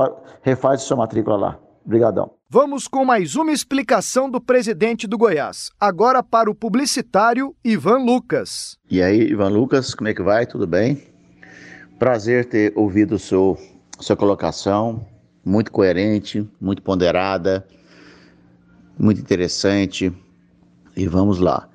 [0.41, 1.59] refaz sua matrícula lá.
[1.85, 2.31] Obrigadão.
[2.49, 5.69] Vamos com mais uma explicação do presidente do Goiás.
[5.79, 8.77] Agora para o publicitário Ivan Lucas.
[8.89, 10.45] E aí, Ivan Lucas, como é que vai?
[10.45, 11.03] Tudo bem?
[11.99, 13.57] Prazer ter ouvido seu,
[13.99, 15.05] sua colocação,
[15.43, 17.67] muito coerente, muito ponderada,
[18.97, 20.13] muito interessante.
[20.95, 21.67] E vamos lá.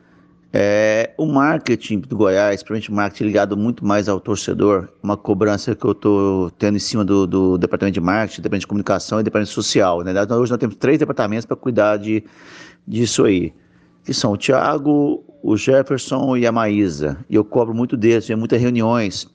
[0.51, 5.75] É, o marketing do Goiás, principalmente o marketing ligado muito mais ao torcedor, uma cobrança
[5.75, 9.23] que eu estou tendo em cima do, do, departamento de marketing, departamento de comunicação e
[9.23, 10.03] departamento social.
[10.03, 10.13] Né?
[10.13, 12.25] Hoje nós temos três departamentos para cuidar de,
[12.87, 13.53] disso aí,
[14.05, 17.19] que são o Tiago, o Jefferson e a Maísa.
[17.29, 19.29] E eu cobro muito deles, tenho muitas reuniões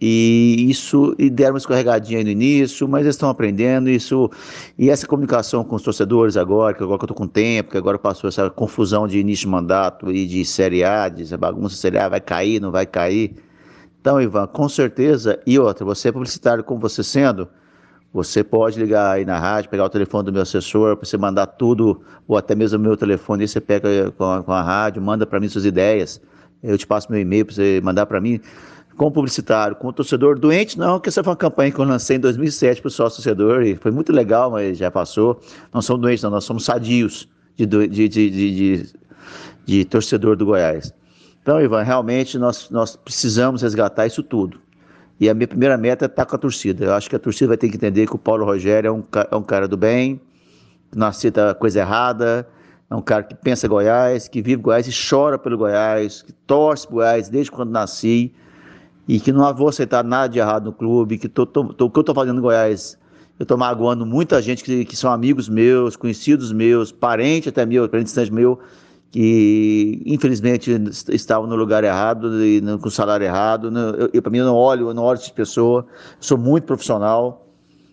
[0.00, 4.30] e isso e deram uma escorregadinha aí no início, mas eles estão aprendendo isso.
[4.78, 7.78] E essa comunicação com os torcedores agora, que agora que eu estou com tempo, que
[7.78, 11.98] agora passou essa confusão de início de mandato e de Série A, de bagunça Série
[11.98, 13.34] A, vai cair, não vai cair.
[14.00, 17.48] Então, Ivan, com certeza, e outra, você é publicitário como você sendo,
[18.12, 21.46] você pode ligar aí na rádio, pegar o telefone do meu assessor, para você mandar
[21.46, 25.02] tudo, ou até mesmo o meu telefone, aí você pega com a, com a rádio,
[25.02, 26.20] manda para mim suas ideias,
[26.62, 28.40] eu te passo meu e-mail para você mandar para mim
[28.98, 32.20] com publicitário, com torcedor doente, não, que essa foi uma campanha que eu lancei em
[32.20, 35.40] 2007 para o sócio torcedor e foi muito legal, mas já passou.
[35.72, 38.86] Não somos doentes, não, nós somos sadios de, de, de,
[39.64, 40.92] de, torcedor do Goiás.
[41.40, 44.60] Então, Ivan, realmente nós, nós precisamos resgatar isso tudo.
[45.20, 46.84] E a minha primeira meta é estar com a torcida.
[46.84, 49.04] Eu acho que a torcida vai ter que entender que o Paulo Rogério é um,
[49.30, 50.20] é um cara do bem,
[50.90, 52.48] que aceita coisa errada,
[52.90, 56.88] é um cara que pensa Goiás, que vive Goiás e chora pelo Goiás, que torce
[56.88, 58.34] Goiás desde quando nasci
[59.08, 61.90] e que não vou aceitar nada de errado no clube, que tô, tô, tô, o
[61.90, 62.98] que eu estou fazendo no Goiás,
[63.38, 67.88] eu estou magoando muita gente que, que são amigos meus, conhecidos meus, parente até meu,
[67.88, 68.58] parente distante meu,
[69.10, 70.70] que infelizmente
[71.08, 73.72] estavam no lugar errado e com o salário errado.
[73.76, 75.86] Eu, eu para mim eu não olho, eu não olho essa pessoa.
[76.20, 77.46] sou muito profissional.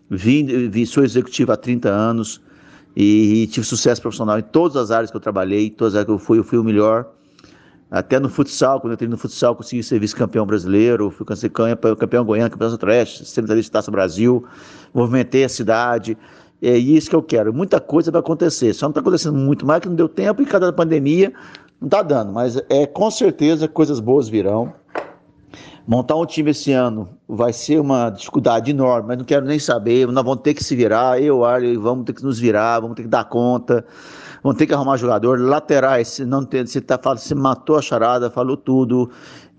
[0.09, 2.41] Vim, vim, sou executivo há 30 anos
[2.95, 6.05] e, e, tive sucesso profissional em todas as áreas que eu trabalhei, todas as áreas
[6.05, 7.14] que eu fui, eu fui o melhor.
[7.89, 12.25] Até no futsal, quando eu entrei no futsal, consegui ser vice-campeão brasileiro, fui campeão, campeão
[12.25, 14.43] goiano, campeão centro-oeste, semifinalista de Taça Brasil,
[14.93, 16.17] movimentei a cidade.
[16.61, 17.53] É isso que eu quero.
[17.53, 18.73] Muita coisa vai acontecer.
[18.73, 21.31] Só não está acontecendo muito mais que não deu tempo e cada pandemia
[21.79, 22.33] não está dando.
[22.33, 24.73] Mas é com certeza coisas boas virão.
[25.87, 30.07] Montar um time esse ano vai ser uma dificuldade enorme, mas não quero nem saber.
[30.07, 33.03] Nós vamos ter que se virar, eu, Arley, vamos ter que nos virar, vamos ter
[33.03, 33.85] que dar conta,
[34.45, 35.39] vamos ter que arrumar jogador.
[35.39, 39.09] Laterais, se não tem, se tá se matou a charada, falou tudo.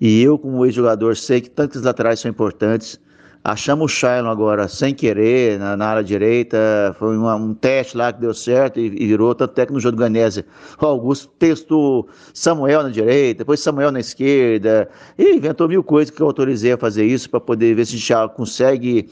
[0.00, 3.00] E eu, como ex-jogador, sei que tantos laterais são importantes.
[3.42, 6.94] Achamos o Shailon agora sem querer, na, na área direita.
[7.00, 9.34] Foi uma, um teste lá que deu certo e, e, virou.
[9.34, 10.44] Tanto que no jogo do Ganese,
[10.80, 14.88] o Augusto testou Samuel na direita, depois Samuel na esquerda.
[15.18, 17.98] E inventou mil coisas que eu autorizei a fazer isso para poder ver se a
[17.98, 19.10] gente consegue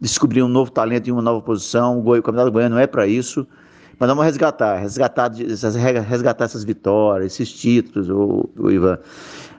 [0.00, 1.98] descobrir um novo talento em uma nova posição.
[1.98, 3.44] O Campeonato Goiano não é para isso.
[3.98, 8.98] Mas vamos resgatar, resgatar, resgatar essas vitórias, esses títulos, o, o Ivan.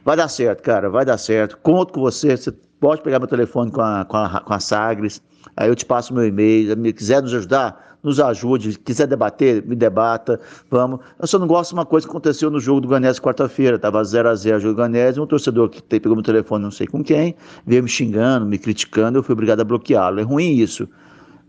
[0.05, 1.57] Vai dar certo, cara, vai dar certo.
[1.57, 5.21] Conto com você, você pode pegar meu telefone com a, com a, com a Sagres,
[5.57, 9.75] aí eu te passo meu e-mail, se quiser nos ajudar, nos ajude, quiser debater, me
[9.75, 10.39] debata,
[10.71, 11.01] vamos.
[11.19, 14.01] Eu só não gosto de uma coisa que aconteceu no jogo do Ganés quarta-feira, tava
[14.01, 16.87] 0 a 0 o jogo do Ganés, um torcedor que pegou meu telefone não sei
[16.87, 17.35] com quem,
[17.65, 20.21] veio me xingando, me criticando, eu fui obrigado a bloqueá-lo.
[20.21, 20.87] É ruim isso.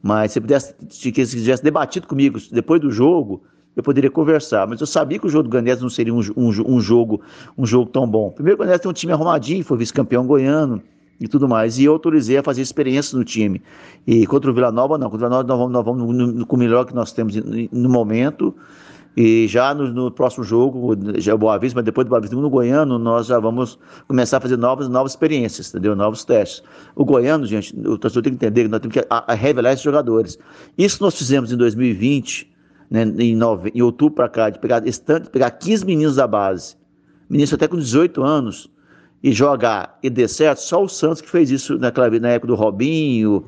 [0.02, 3.42] Mas se pudesse, se tivesse debatido comigo depois do jogo,
[3.76, 4.66] eu poderia conversar.
[4.66, 7.20] Mas eu sabia que o jogo do Ganés não seria um, um, um jogo
[7.56, 8.30] um jogo tão bom.
[8.30, 10.82] Primeiro, o Ganés tem um time arrumadinho, foi vice-campeão goiano
[11.20, 11.78] e tudo mais.
[11.78, 13.62] E eu autorizei a fazer experiências no time.
[14.06, 15.10] E contra o Vila Nova, não.
[15.10, 17.12] Contra o Vila Nova, nós vamos, nós vamos no, no, com o melhor que nós
[17.12, 18.54] temos no momento.
[19.16, 22.36] E já no, no, próximo jogo, já é Boa Vista, mas depois do Boa Vista
[22.36, 25.96] no Goiano, nós já vamos começar a fazer novas, novas experiências, entendeu?
[25.96, 26.62] Novos testes.
[26.94, 29.72] O Goiano, gente, o torcedor tem que entender que nós temos que a, a revelar
[29.72, 30.38] esses jogadores.
[30.78, 32.50] Isso nós fizemos em 2020,
[32.88, 36.76] né, em, nove, em outubro para cá, de pegar, de pegar 15 meninos da base,
[37.28, 38.70] meninos até com 18 anos,
[39.22, 42.54] e jogar e der certo, só o Santos que fez isso naquela, na época do
[42.54, 43.44] Robinho,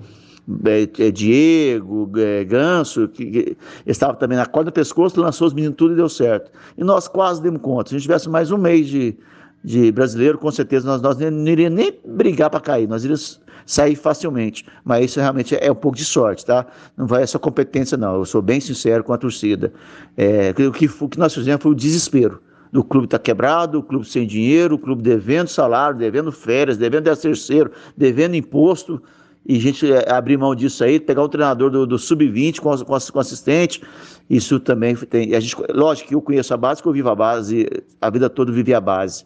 [0.64, 3.56] é, é, Diego, é, Ganso, que,
[3.86, 6.51] estava também na corda do pescoço, lançou os meninos tudo e deu certo.
[6.77, 7.90] E nós quase demos conta.
[7.90, 9.16] Se a gente tivesse mais um mês de,
[9.62, 13.94] de brasileiro, com certeza nós, nós não iríamos nem brigar para cair, nós iríamos sair
[13.94, 14.66] facilmente.
[14.85, 16.66] Mas isso realmente é um pouco de sorte, tá?
[16.97, 18.16] Não vai essa competência, não.
[18.16, 19.73] Eu sou bem sincero com a torcida.
[20.16, 22.40] É, o, que, o que nós fizemos foi o desespero
[22.73, 27.05] do clube está quebrado, o clube sem dinheiro, o clube devendo salário, devendo férias, devendo
[27.14, 29.01] terceiro, devendo imposto
[29.44, 32.77] e a gente é, abrir mão disso aí, pegar um treinador do, do sub-20 com,
[32.78, 33.82] com, com, assistente,
[34.31, 35.35] isso também tem.
[35.35, 37.69] A gente, lógico que eu conheço a base, que eu vivo a base,
[38.01, 39.24] a vida toda vivi a base.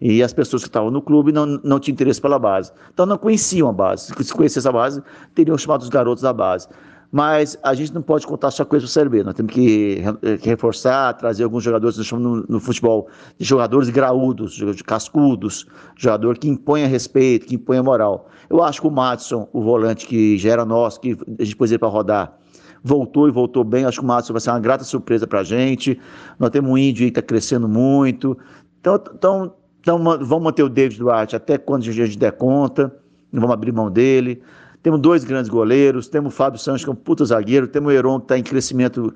[0.00, 2.70] E as pessoas que estavam no clube não, não tinham interesse pela base.
[2.92, 4.12] Então não conheciam a base.
[4.22, 5.02] Se conhecesse a base,
[5.34, 6.68] teriam chamado os garotos da base
[7.14, 9.22] mas a gente não pode contar só com isso para Série B.
[9.22, 10.02] Nós temos que,
[10.40, 13.08] que reforçar, trazer alguns jogadores, nós chamamos no, no, futebol
[13.38, 15.64] de jogadores graúdos, de cascudos,
[15.96, 18.28] jogador que imponha respeito, que imponha moral.
[18.50, 21.70] Eu acho que o Matson, o volante que já era nosso, que a gente pôs
[21.70, 22.36] ele para rodar,
[22.82, 23.84] voltou e voltou bem.
[23.84, 25.96] Acho que o Matson vai ser uma grata surpresa para a gente.
[26.36, 28.36] Nós temos um índio aí que está crescendo muito.
[28.80, 32.92] Então, então, então, vamos manter o David Duarte até quando a gente der conta,
[33.30, 34.42] não vamos abrir mão dele.
[34.84, 37.96] Temos dois grandes goleiros, temos o Fábio Santos, que é um puta zagueiro, temos o
[37.96, 39.14] Heron, que está em crescimento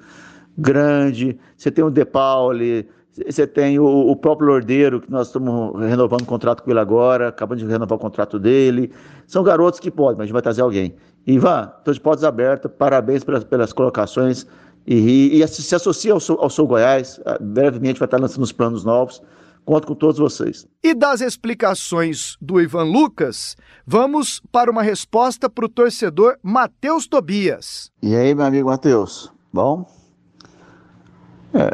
[0.57, 5.79] grande, você tem o De Pauli, você tem o, o, próprio Lordeiro, que nós estamos
[5.79, 8.91] renovando o contrato com ele agora, acabamos de renovar o contrato dele.
[9.27, 10.95] São garotos que podem, mas a gente vai trazer alguém.
[11.27, 14.47] Ivan, estou de portas abertas, parabéns pelas, pelas colocações.
[14.87, 19.21] E, e, e, se associa ao Sou, Goiás, brevemente vai estar lançando os planos novos.
[19.69, 20.67] Conto com todos vocês.
[20.83, 23.55] E das explicações do Ivan Lucas,
[23.87, 27.93] vamos para uma resposta para o torcedor Matheus Tobias.
[28.03, 29.31] E aí, meu amigo Matheus?
[29.53, 29.87] Bom?
[31.53, 31.71] É,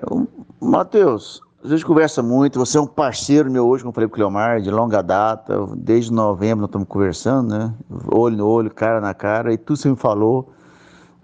[0.61, 4.15] Matheus, a gente conversa muito, você é um parceiro meu hoje, como eu falei para
[4.15, 7.73] o Cleomar, de longa data, desde novembro nós estamos conversando, né?
[8.11, 10.53] Olho no olho, cara na cara, e você me falou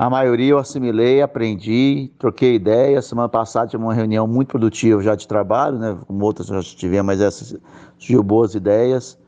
[0.00, 3.04] A maioria eu assimilei, aprendi, troquei ideias.
[3.04, 5.94] Semana passada tive uma reunião muito produtiva já de trabalho, né?
[6.06, 7.60] Como outras já tivemos, mas essa
[7.98, 9.18] surgiu boas ideias.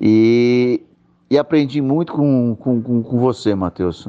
[0.00, 0.80] E,
[1.28, 4.06] e aprendi muito com, com, com, com você, Matheus.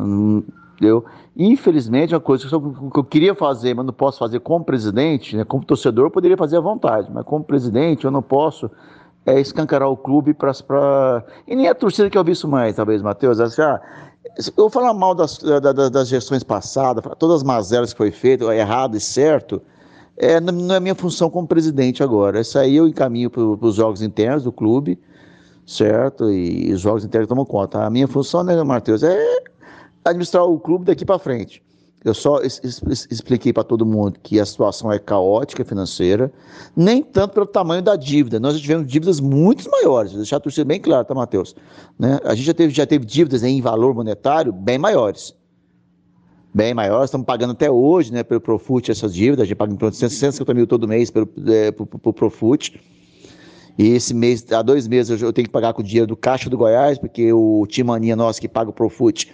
[0.80, 1.06] Eu,
[1.36, 5.36] infelizmente, uma coisa que eu, que eu, queria fazer, mas não posso fazer como presidente,
[5.36, 5.44] né?
[5.44, 8.70] como torcedor, eu poderia fazer à vontade, mas como presidente eu não posso
[9.26, 10.52] é, escancarar o clube para.
[10.54, 11.24] Pra...
[11.48, 13.40] E nem a torcida que eu vi isso mais, talvez, Matheus.
[13.40, 13.82] Assim, ah,
[14.58, 18.96] eu falar mal das, das, das gestões passadas, todas as mazelas que foi feito, errado
[18.96, 19.62] e certo,
[20.18, 22.42] é, não é minha função como presidente agora.
[22.42, 25.00] Isso aí eu encaminho para os jogos internos do clube,
[25.66, 26.30] certo?
[26.30, 27.84] E, e os jogos internos tomam conta.
[27.84, 29.44] A minha função, né, Matheus, é
[30.06, 31.64] administrar o clube daqui para frente.
[32.04, 36.32] Eu só expliquei para todo mundo que a situação é caótica financeira,
[36.76, 38.42] nem tanto pelo tamanho da dívida.
[38.42, 41.56] Nós já tivemos dívidas muito maiores, vou deixar a torcida bem claro, tá, Matheus?
[41.98, 42.20] Né?
[42.26, 45.34] A gente já teve, já teve dívidas em valor monetário bem maiores.
[46.54, 49.78] Bem maiores, estamos pagando até hoje né, pelo Profut essas dívidas, a gente paga em
[49.78, 52.80] torno de 150 mil todo mês pelo, é, pro, pro Profut.
[53.78, 56.50] E esse mês, há dois meses, eu tenho que pagar com o dinheiro do Caixa
[56.50, 59.34] do Goiás, porque o Timania nosso que paga o Profut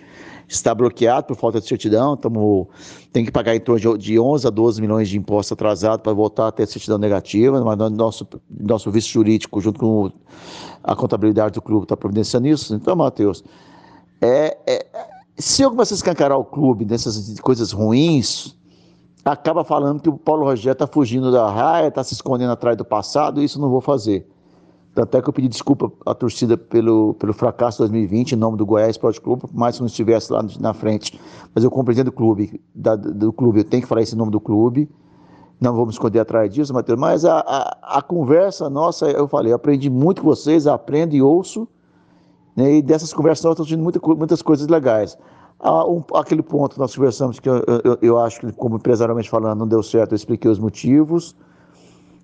[0.49, 2.67] está bloqueado por falta de certidão, tamo,
[3.13, 6.47] tem que pagar em torno de 11 a 12 milhões de imposto atrasado para voltar
[6.47, 10.11] a ter certidão negativa, mas nosso, nosso vice jurídico, junto com
[10.83, 12.73] a contabilidade do clube, está providenciando isso.
[12.73, 13.43] Então, Matheus,
[14.21, 14.85] é, é,
[15.37, 18.57] se eu começar a escancarar o clube dessas coisas ruins,
[19.23, 22.83] acaba falando que o Paulo Rogério está fugindo da raia, está se escondendo atrás do
[22.83, 24.27] passado, isso não vou fazer.
[24.95, 28.65] Até que eu pedi desculpa à torcida pelo, pelo fracasso de 2020 em nome do
[28.65, 31.19] Goiás Esporte Clube, por mais que não estivesse lá na frente.
[31.53, 34.39] Mas eu compreendo do clube, da, do clube, eu tenho que falar esse nome do
[34.39, 34.89] clube.
[35.61, 36.99] Não me esconder atrás disso, Matheus.
[36.99, 41.21] Mas a, a, a conversa nossa, eu falei, eu aprendi muito com vocês, aprendo e
[41.21, 41.67] ouço.
[42.55, 45.17] Né, e dessas conversas nós estamos muita, muitas coisas legais.
[45.59, 49.29] Ah, um, aquele ponto que nós conversamos, que eu, eu, eu acho que, como empresarialmente
[49.29, 51.35] falando, não deu certo, eu expliquei os motivos.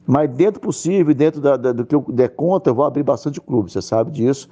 [0.07, 3.41] Mas dentro possível, dentro da, da, do que eu der conta, eu vou abrir bastante
[3.41, 4.49] clube, você sabe disso.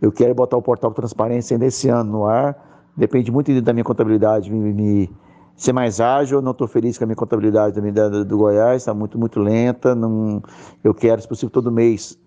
[0.00, 2.56] Eu quero botar o portal transparência ainda esse ano no ar.
[2.96, 5.10] Depende muito da minha contabilidade me, me
[5.54, 6.38] ser mais ágil.
[6.38, 9.94] Eu não estou feliz com a minha contabilidade da, do Goiás, está muito, muito lenta.
[9.94, 10.42] Não,
[10.82, 12.18] eu quero, se possível, todo mês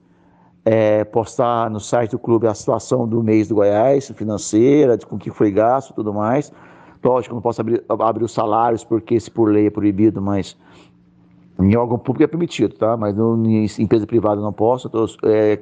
[0.65, 5.17] é, postar no site do clube a situação do mês do Goiás, financeira, de com
[5.17, 6.51] que foi gasto tudo mais.
[7.03, 10.57] Lógico, não posso abrir, abrir os salários, porque se por lei é proibido, mas
[11.59, 12.95] em órgão público é permitido, tá?
[12.95, 15.59] Mas em empresa privada não posso, tô, é,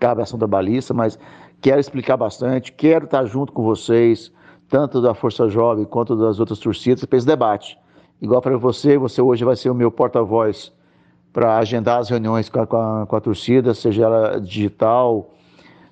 [0.00, 1.18] cabe ação trabalhista, mas
[1.60, 4.32] quero explicar bastante, quero estar junto com vocês,
[4.68, 7.78] tanto da Força Jovem quanto das outras torcidas, para esse debate.
[8.20, 10.72] Igual para você, você hoje vai ser o meu porta-voz
[11.32, 15.30] para agendar as reuniões com a, com, a, com a torcida, seja ela digital,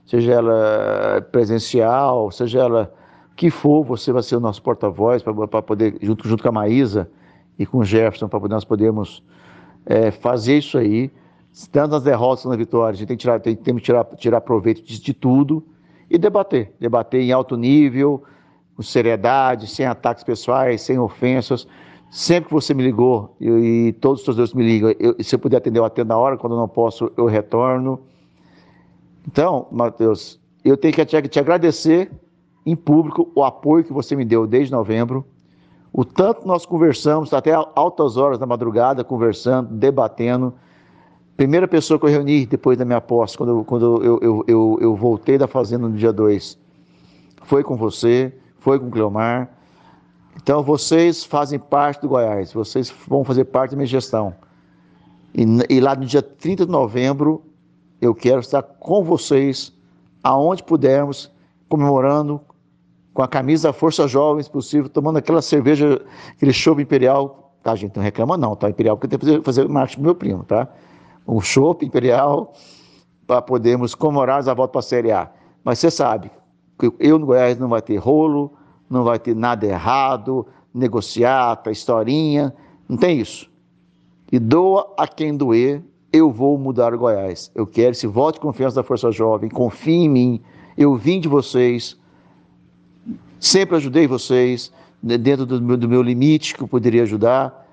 [0.06, 2.92] seja ela presencial, seja ela
[3.36, 7.10] que for, você vai ser o nosso porta-voz para poder, junto, junto com a Maísa
[7.58, 9.22] e com o Jefferson, para nós podermos
[9.86, 11.10] é, fazer isso aí,
[11.70, 14.40] tanto nas derrotas nas vitórias, a gente tem que tirar, tem, tem que tirar, tirar
[14.40, 15.64] proveito de, de, tudo
[16.10, 16.72] e debater.
[16.80, 18.24] Debater em alto nível,
[18.74, 21.66] com seriedade, sem ataques pessoais, sem ofensas.
[22.10, 25.38] Sempre que você me ligou eu, e todos os torcedores me ligam, eu, se eu
[25.38, 28.00] puder atender, eu atendo na hora, quando eu não posso, eu retorno.
[29.26, 32.10] Então, Matheus, eu tenho que te, te agradecer
[32.66, 35.24] em público o apoio que você me deu desde novembro
[35.96, 40.52] o tanto nós conversamos, até altas horas da madrugada, conversando, debatendo.
[41.36, 44.96] Primeira pessoa que eu reuni depois da minha posse, quando, quando eu, eu, eu, eu
[44.96, 46.58] voltei da fazenda no dia 2,
[47.44, 49.48] foi com você, foi com o Cleomar.
[50.36, 54.34] Então vocês fazem parte do Goiás, vocês vão fazer parte da minha gestão.
[55.32, 55.44] E,
[55.76, 57.40] e lá no dia 30 de novembro,
[58.00, 59.72] eu quero estar com vocês,
[60.24, 61.30] aonde pudermos,
[61.68, 62.40] comemorando,
[63.14, 66.04] com a camisa Força Jovem, se possível, tomando aquela cerveja,
[66.36, 67.52] aquele chopp imperial.
[67.62, 68.68] Tá, gente, não reclama não, tá?
[68.68, 70.68] Imperial, porque tem que fazer, marketing pro meu primo, tá?
[71.26, 72.52] Um chopp imperial
[73.26, 75.30] para podermos comemorar a volta para a Série A.
[75.62, 76.30] Mas você sabe,
[76.78, 78.52] que eu no Goiás não vai ter rolo,
[78.90, 82.52] não vai ter nada errado, negociata, historinha,
[82.86, 83.48] não tem isso.
[84.30, 85.82] E doa a quem doer,
[86.12, 87.50] eu vou mudar o Goiás.
[87.54, 90.42] Eu quero esse voto de confiança da Força Jovem, confie em mim,
[90.76, 91.96] eu vim de vocês,
[93.44, 94.72] Sempre ajudei vocês,
[95.02, 97.68] né, dentro do meu, do meu limite que eu poderia ajudar.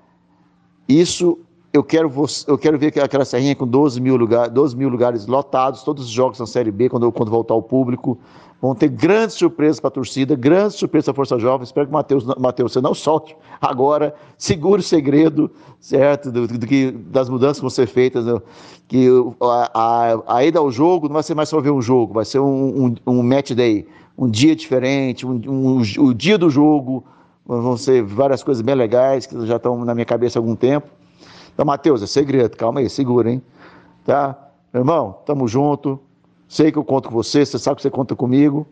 [0.86, 1.38] Isso
[1.72, 2.12] eu quero,
[2.46, 6.10] eu quero ver aquela serrinha com 12 mil, lugar, 12 mil lugares lotados, todos os
[6.10, 8.18] jogos na Série B, quando, quando voltar ao público.
[8.60, 11.64] Vão ter grandes surpresas para a torcida, grandes surpresas para a Força Jovem.
[11.64, 15.50] Espero que Matheus, Matheus, você não solte agora, segure o segredo,
[15.80, 16.30] certo?
[16.30, 18.26] Do, do, do das mudanças que vão ser feitas.
[18.26, 18.38] Né?
[18.86, 19.08] Que
[19.40, 22.26] a, a, a, ida ao jogo não vai ser mais só ver um jogo, vai
[22.26, 27.04] ser um, um, um match day, um dia diferente, um, um, o dia do jogo.
[27.44, 30.88] Vão ser várias coisas bem legais que já estão na minha cabeça há algum tempo.
[31.52, 33.42] Então, Matheus, é segredo, calma aí, segura, hein?
[34.04, 34.38] Tá?
[34.72, 36.00] Meu irmão, tamo junto.
[36.48, 38.66] Sei que eu conto com você, você sabe que você conta comigo.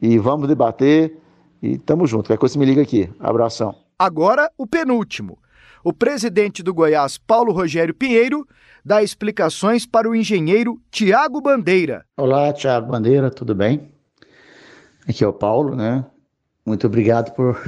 [0.00, 1.16] E vamos debater.
[1.62, 2.26] E tamo junto.
[2.26, 3.08] Qualquer coisa me liga aqui.
[3.18, 3.74] Abração.
[3.98, 5.38] Agora, o penúltimo.
[5.82, 8.46] O presidente do Goiás, Paulo Rogério Pinheiro,
[8.84, 12.04] dá explicações para o engenheiro Tiago Bandeira.
[12.16, 13.97] Olá, Tiago Bandeira, tudo bem?
[15.08, 16.04] Aqui é o Paulo, né?
[16.66, 17.58] Muito obrigado por,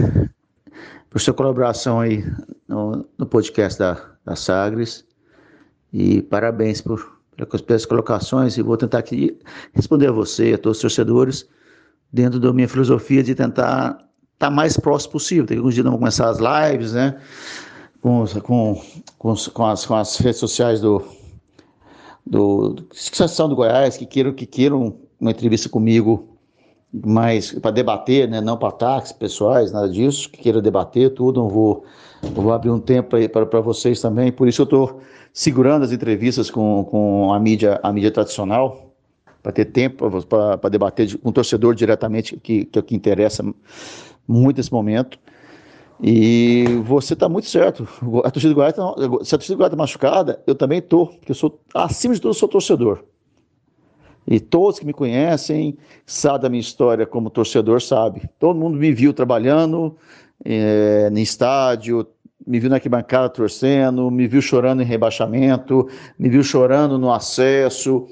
[1.09, 2.23] por sua colaboração aí
[2.69, 5.07] no, no podcast da, da Sagres.
[5.91, 7.19] E parabéns por,
[7.67, 9.39] pelas colocações e vou tentar aqui
[9.73, 11.49] responder a você, a todos os torcedores,
[12.13, 14.09] dentro da minha filosofia de tentar estar
[14.39, 15.45] tá mais próximo possível.
[15.45, 17.19] Daqui alguns dias vamos começar as lives, né?
[18.03, 18.83] Com, com,
[19.17, 21.03] com, com, as, com as redes sociais do,
[22.27, 26.30] do, do Associação do Goiás, que queiram, que queiram uma entrevista comigo
[26.93, 28.41] mais para debater, né?
[28.41, 31.85] não para ataques pessoais, nada disso, que queira debater tudo, não vou,
[32.23, 35.01] vou abrir um tempo para vocês também, por isso eu estou
[35.33, 38.91] segurando as entrevistas com, com a, mídia, a mídia tradicional,
[39.43, 43.43] para ter tempo para debater com o torcedor diretamente, que, que é o que interessa
[44.27, 45.19] muito nesse momento.
[46.03, 47.87] E você está muito certo.
[48.25, 51.07] A torcida do Goiás, tá, se a torcida do Goiás está machucada, eu também estou,
[51.07, 53.05] porque eu sou, acima de tudo, sou torcedor.
[54.27, 55.77] E todos que me conhecem,
[56.07, 58.23] sabem da minha história como torcedor, sabe.
[58.39, 59.97] Todo mundo me viu trabalhando
[60.45, 62.07] é, no estádio,
[62.47, 65.89] me viu na arquibancada torcendo, me viu chorando em rebaixamento,
[66.19, 68.07] me viu chorando no acesso.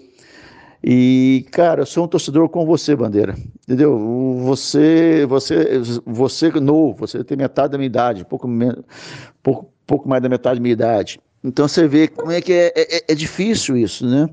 [0.82, 3.34] E, cara, eu sou um torcedor com você, Bandeira.
[3.62, 3.98] Entendeu?
[4.44, 8.48] Você, você, você novo, você tem metade da minha idade, pouco,
[9.42, 11.20] pouco, pouco mais da metade da minha idade.
[11.42, 14.28] Então você vê como é que é, é, é difícil isso, né?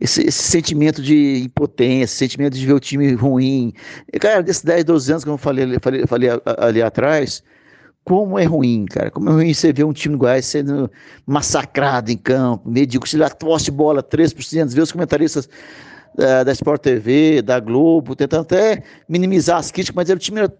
[0.00, 3.72] Esse, esse, sentimento de impotência, sentimento de ver o time ruim.
[4.20, 7.42] Cara, desses 10, 12 anos que eu falei, falei, falei ali atrás,
[8.04, 9.10] como é ruim, cara.
[9.10, 10.90] Como é ruim você ver um time do Goiás sendo
[11.26, 13.10] massacrado em campo, medíocre.
[13.10, 15.48] Se lá tosse bola 3%, ver os comentaristas
[16.14, 20.52] uh, da Sport TV, da Globo, tentando até minimizar as críticas, mas o time era,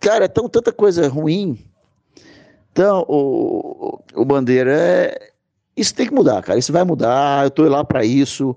[0.00, 1.58] cara, é tão, tanta coisa ruim.
[2.72, 5.31] Então, o, o Bandeira, é,
[5.82, 6.58] isso tem que mudar, cara.
[6.58, 7.44] Isso vai mudar.
[7.44, 8.56] Eu estou lá para isso.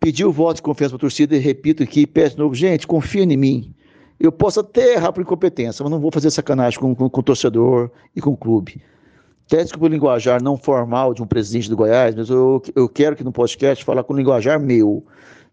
[0.00, 2.86] Pedi o voto de confiança para a torcida e repito aqui, peço de novo, gente,
[2.86, 3.74] confia em mim.
[4.18, 7.22] Eu posso até errar por incompetência, mas não vou fazer sacanagem com, com, com o
[7.22, 8.80] torcedor e com o clube.
[9.46, 13.14] Até desculpa o linguajar não formal de um presidente do Goiás, mas eu, eu quero
[13.14, 15.04] que no podcast falar com linguajar meu.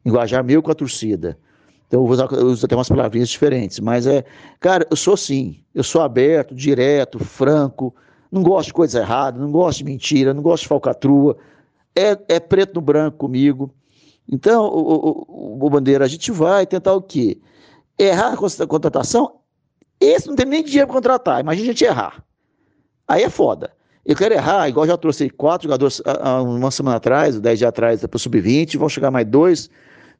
[0.05, 1.37] Linguajar meu com a torcida.
[1.87, 3.79] Então eu vou usar, eu uso até umas palavrinhas diferentes.
[3.79, 4.23] Mas é,
[4.59, 5.59] cara, eu sou assim.
[5.75, 7.93] Eu sou aberto, direto, franco.
[8.33, 11.37] Não gosto de coisa errada, não gosto de mentira, não gosto de falcatrua.
[11.95, 13.71] É, é preto no branco comigo.
[14.27, 17.39] Então, o, o, o Bandeira, a gente vai tentar o quê?
[17.97, 19.35] errar a contratação,
[19.99, 21.39] esse não tem nem dinheiro para contratar.
[21.39, 22.23] Imagina a gente errar.
[23.07, 23.71] Aí é foda.
[24.05, 28.05] Eu quero errar, igual já trouxe quatro jogadores há uma semana atrás, dez dias atrás,
[28.05, 29.69] para o sub-20, vão chegar mais dois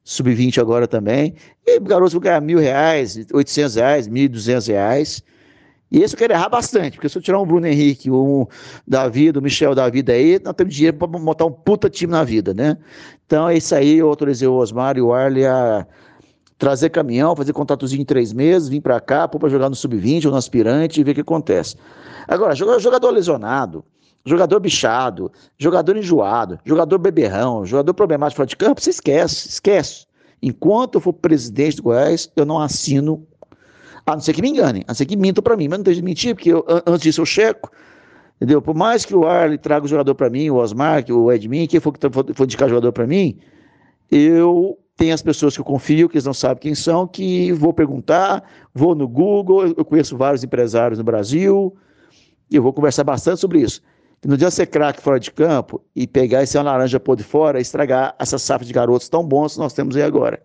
[0.04, 1.34] sub-20 agora também.
[1.66, 5.22] E garotos vão ganhar mil reais, oitocentos reais, mil e duzentos reais.
[5.90, 8.46] E esse eu quero errar bastante, porque se eu tirar um Bruno Henrique, um
[8.86, 12.24] Davi, o Michel da vida aí, nós temos dinheiro para montar um puta time na
[12.24, 12.76] vida, né?
[13.26, 15.86] Então é isso aí, eu autorizei o Osmar e o Arley a
[16.58, 20.24] trazer caminhão, fazer contatozinho em três meses, vir para cá, pôr para jogar no sub-20
[20.26, 21.76] ou no aspirante e ver o que acontece.
[22.26, 23.84] Agora, jogador lesionado,
[24.24, 30.06] jogador bichado, jogador enjoado, jogador beberrão, jogador problemático fora de campo, você esquece, esquece.
[30.42, 33.26] Enquanto eu for presidente do Goiás, eu não assino,
[34.06, 35.84] a não ser que me engane, a não ser que mintam para mim, mas não
[35.84, 37.70] deixe de mentir, porque eu, antes disso eu checo,
[38.36, 38.60] entendeu?
[38.60, 41.80] Por mais que o Arley traga o jogador para mim, o Osmar, o Edmin, quem
[41.80, 43.38] for que for, indicar jogador para mim,
[44.10, 47.72] eu tem as pessoas que eu confio, que eles não sabem quem são, que vou
[47.72, 51.74] perguntar, vou no Google, eu conheço vários empresários no Brasil,
[52.50, 53.82] e eu vou conversar bastante sobre isso.
[54.24, 57.60] E no dia ser craque fora de campo e pegar esse laranja pôr de fora,
[57.60, 60.40] estragar essa safra de garotos tão bons que nós temos aí agora.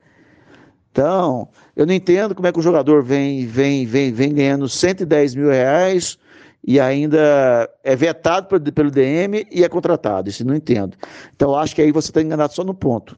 [0.92, 5.36] Então, eu não entendo como é que o jogador vem, vem, vem, vem ganhando 110
[5.36, 6.18] mil reais
[6.66, 10.30] e ainda é vetado pelo DM e é contratado.
[10.30, 10.98] Isso não entendo.
[11.36, 13.18] Então, acho que aí você está enganado só no ponto.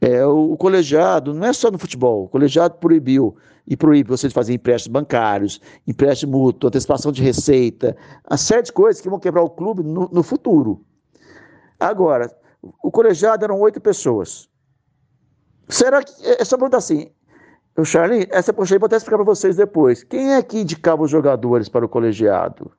[0.00, 4.32] É, o, o, colegiado não é só no futebol, o colegiado proibiu e proíbe vocês
[4.32, 7.94] fazerem empréstimos bancários, empréstimo mútuo, antecipação de receita,
[8.28, 10.82] uma série de coisas que vão quebrar o clube no, no futuro.
[11.78, 12.34] Agora,
[12.82, 14.49] o colegiado eram oito pessoas.
[15.70, 16.12] Será que.
[16.26, 17.10] É, é só perguntar assim.
[17.76, 20.02] O Charlie, essa poxa aí vou até explicar para vocês depois.
[20.02, 22.70] Quem é que indicava os jogadores para o colegiado?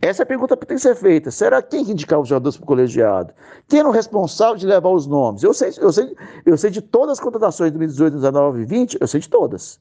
[0.00, 1.30] Essa é pergunta tem que ser feita.
[1.30, 3.32] Será quem que indicava os jogadores para o colegiado?
[3.66, 5.42] Quem era o responsável de levar os nomes?
[5.42, 6.14] Eu sei, eu sei,
[6.44, 9.80] eu sei de todas as contratações de 2018, 2019 e 2020, eu sei de todas.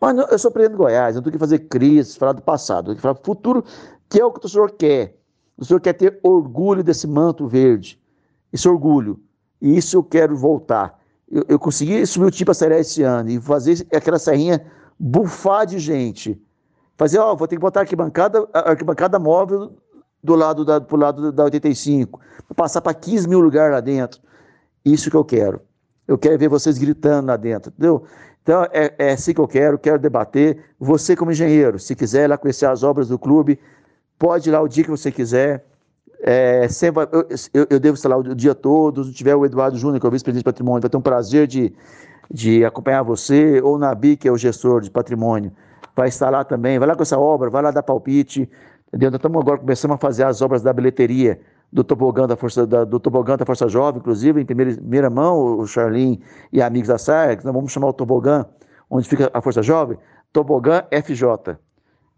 [0.00, 2.96] Mas eu sou presidente do Goiás, não tenho que fazer crise, falar do passado, tenho
[2.96, 3.64] que falar do futuro,
[4.08, 5.16] que é o que o senhor quer.
[5.56, 8.00] O senhor quer ter orgulho desse manto verde,
[8.52, 9.20] esse orgulho.
[9.60, 10.98] E isso eu quero voltar.
[11.30, 14.64] Eu, eu consegui subir o tipo a série esse ano e fazer aquela serrinha
[14.98, 16.40] bufar de gente.
[16.96, 19.76] Fazer, ó, vou ter que botar arquibancada, arquibancada móvel
[20.22, 22.20] do lado da, pro lado da 85,
[22.54, 24.20] passar para 15 mil lugares lá dentro.
[24.84, 25.60] Isso que eu quero.
[26.06, 28.04] Eu quero ver vocês gritando lá dentro, entendeu?
[28.42, 30.64] Então, é, é assim que eu quero, quero debater.
[30.78, 33.58] Você, como engenheiro, se quiser ir lá conhecer as obras do clube,
[34.16, 35.66] pode ir lá o dia que você quiser.
[36.28, 37.04] É, sempre,
[37.54, 39.04] eu, eu, devo estar lá o dia todo.
[39.04, 41.46] Se tiver o Eduardo Júnior, que é o vice-presidente de patrimônio, vai ter um prazer
[41.46, 41.72] de,
[42.28, 45.52] de acompanhar você, ou o Nabi, que é o gestor de patrimônio,
[45.94, 46.80] vai estar lá também.
[46.80, 48.50] Vai lá com essa obra, vai lá dar palpite.
[48.88, 49.12] Entendeu?
[49.12, 51.40] Nós estamos agora começando a fazer as obras da bilheteria
[51.72, 55.60] do tobogã da Força, da, do tobogã da Força Jovem, inclusive, em primeira, primeira mão,
[55.60, 56.20] o Charlin
[56.52, 58.44] e amigos da SARC, nós vamos chamar o tobogã,
[58.90, 59.96] onde fica a Força Jovem,
[60.32, 61.56] tobogã FJ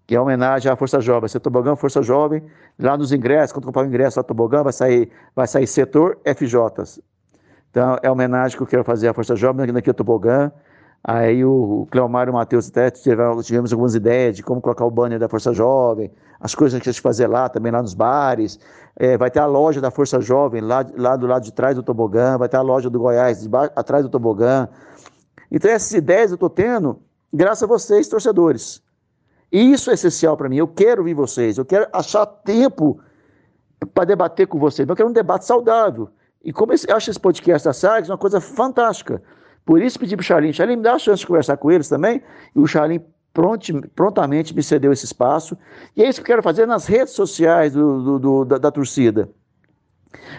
[0.09, 1.29] que é homenagem à Força Jovem.
[1.29, 2.43] Ser Tobogã Força Jovem.
[2.79, 7.03] Lá nos ingressos, quando comprar o ingresso lá Tobogã, vai sair, vai sair setor FJ.
[7.71, 10.51] Então, é homenagem que eu quero fazer à Força Jovem aqui no Tobogã.
[11.05, 14.91] Aí o Cleomar e o Matheus até tivemos, tivemos algumas ideias de como colocar o
[14.91, 16.11] banner da Força Jovem,
[16.41, 18.59] as coisas que a gente fazer lá, também lá nos bares.
[18.97, 21.83] É, vai ter a loja da Força Jovem lá, lá do lado de trás do
[21.83, 24.69] tobogã, vai ter a loja do Goiás debaixo, atrás do tobogã.
[25.53, 26.99] Então essas ideias eu estou tendo
[27.31, 28.83] graças a vocês, torcedores.
[29.51, 30.57] Isso é essencial para mim.
[30.57, 33.01] Eu quero ouvir vocês, eu quero achar tempo
[33.95, 34.89] para debater com vocês.
[34.89, 36.11] Eu quero um debate saudável.
[36.45, 39.23] E como eu acho esse podcast da SAGS uma coisa fantástica.
[39.65, 41.89] Por isso pedi para o Charlin, Charlin, me dá a chance de conversar com eles
[41.89, 42.23] também.
[42.55, 43.03] E o Charlin
[43.95, 45.57] prontamente me cedeu esse espaço.
[45.97, 48.71] E é isso que eu quero fazer nas redes sociais do, do, do, da, da
[48.71, 49.29] torcida.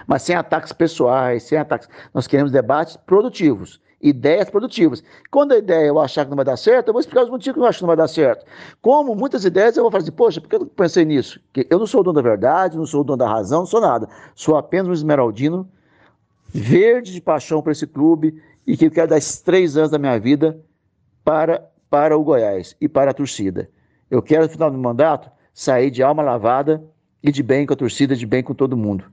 [0.07, 1.87] Mas sem ataques pessoais, sem ataques.
[2.13, 5.03] Nós queremos debates produtivos ideias produtivas.
[5.29, 7.55] Quando a ideia eu achar que não vai dar certo, eu vou explicar os motivos
[7.55, 8.45] que eu acho que não vai dar certo.
[8.81, 11.39] Como muitas ideias eu vou falar assim, poxa, por que eu pensei nisso?
[11.41, 13.65] Porque eu não sou o dono da verdade, não sou o dono da razão, não
[13.65, 14.07] sou nada.
[14.35, 15.69] Sou apenas um esmeraldino,
[16.47, 19.97] verde de paixão para esse clube e que eu quero dar esses três anos da
[19.97, 20.59] minha vida
[21.23, 23.69] para, para o Goiás e para a torcida.
[24.09, 26.83] Eu quero, no final do mandato, sair de alma lavada
[27.21, 29.03] e de bem com a torcida, de bem com todo mundo.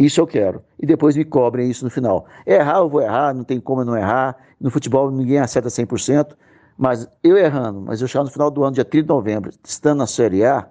[0.00, 0.62] Isso eu quero.
[0.78, 2.24] E depois me cobrem isso no final.
[2.46, 4.34] Errar, eu vou errar, não tem como eu não errar.
[4.58, 6.34] No futebol ninguém acerta 100%,
[6.78, 9.98] mas eu errando, mas eu chegar no final do ano, dia 30 de novembro, estando
[9.98, 10.66] na Série A,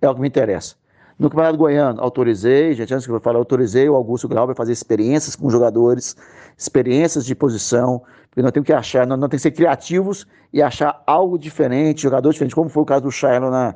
[0.00, 0.76] é o que me interessa.
[1.18, 5.36] No Campeonato Goiano, autorizei, gente, antes que eu falar, autorizei o Augusto Grau fazer experiências
[5.36, 6.16] com jogadores,
[6.56, 10.62] experiências de posição, porque nós temos que achar, nós, nós temos que ser criativos e
[10.62, 13.74] achar algo diferente, jogador diferente, como foi o caso do Shailon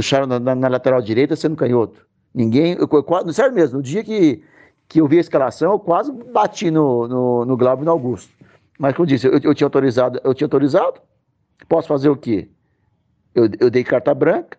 [0.00, 2.08] Shailon na, na, na lateral direita sendo canhoto.
[2.34, 2.76] Ninguém.
[2.78, 4.42] Eu, eu, sério mesmo, no dia que,
[4.88, 8.32] que eu vi a escalação, eu quase bati no, no, no Glauber e no Augusto.
[8.78, 11.00] Mas como eu disse, eu, eu, tinha autorizado, eu tinha autorizado.
[11.68, 12.48] Posso fazer o quê?
[13.34, 14.58] Eu, eu dei carta branca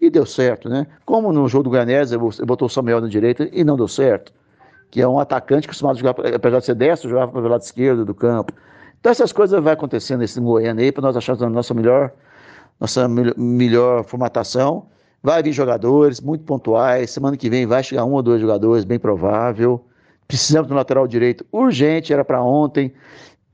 [0.00, 0.86] e deu certo, né?
[1.06, 4.32] Como no jogo do Goianese, eu, botou o Samuel na direita e não deu certo.
[4.90, 7.62] Que é um atacante que costumado jogar, apesar de ser destro, jogava para o lado
[7.62, 8.52] esquerdo do campo.
[8.98, 12.12] Então essas coisas vão acontecendo nesse Goiânia aí, para nós acharmos a nossa melhor,
[12.80, 14.86] nossa melhor formatação
[15.24, 17.10] Vai vir jogadores muito pontuais.
[17.10, 19.82] Semana que vem vai chegar um ou dois jogadores, bem provável.
[20.28, 22.92] Precisamos do lateral direito urgente, era para ontem.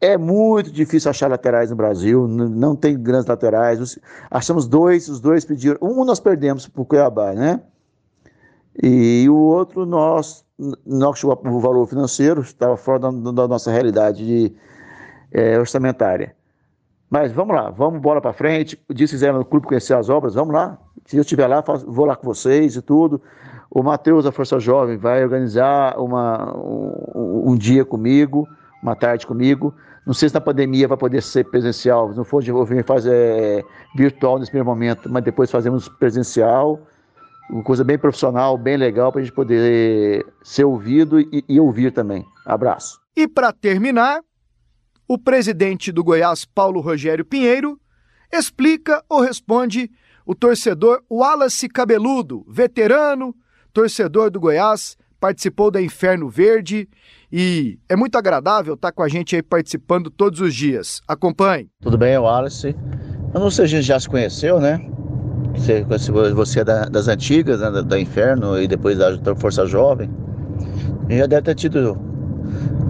[0.01, 4.01] É muito difícil achar laterais no Brasil, não tem grandes laterais.
[4.29, 5.79] Achamos dois, os dois pediram.
[5.81, 7.61] Um nós perdemos para o Cuiabá, né?
[8.83, 10.45] E o outro nós,
[10.85, 14.53] nós chegou o valor financeiro, estava fora da, da nossa realidade de,
[15.31, 16.35] é, orçamentária.
[17.11, 18.81] Mas vamos lá, vamos bola para frente.
[18.89, 20.79] Disse que no clube conhecer as obras, vamos lá.
[21.07, 23.21] Se eu estiver lá, vou lá com vocês e tudo.
[23.69, 28.47] O Matheus da Força Jovem vai organizar uma, um, um, dia comigo,
[28.81, 29.75] uma tarde comigo.
[30.07, 32.11] Não sei se na pandemia vai poder ser presencial.
[32.11, 33.65] Se não for, eu fazer é,
[33.97, 36.81] virtual nesse primeiro momento, mas depois fazemos presencial.
[37.51, 41.93] Uma coisa bem profissional, bem legal para a gente poder ser ouvido e, e ouvir
[41.93, 42.25] também.
[42.47, 43.01] Abraço.
[43.17, 44.21] E para terminar,
[45.11, 47.77] o presidente do Goiás, Paulo Rogério Pinheiro,
[48.33, 49.91] explica ou responde
[50.25, 53.35] o torcedor Wallace Cabeludo, veterano,
[53.73, 56.89] torcedor do Goiás, participou da Inferno Verde
[57.33, 61.01] e é muito agradável estar com a gente aí participando todos os dias.
[61.09, 61.69] Acompanhe.
[61.83, 62.77] Tudo bem, Wallace?
[63.35, 64.79] Eu não sei se a gente já se conheceu, né?
[65.57, 65.83] Você,
[66.33, 67.69] você é da, das antigas, né?
[67.69, 70.09] da, da, Inferno e depois da Força Jovem.
[71.09, 71.99] E já deve ter tido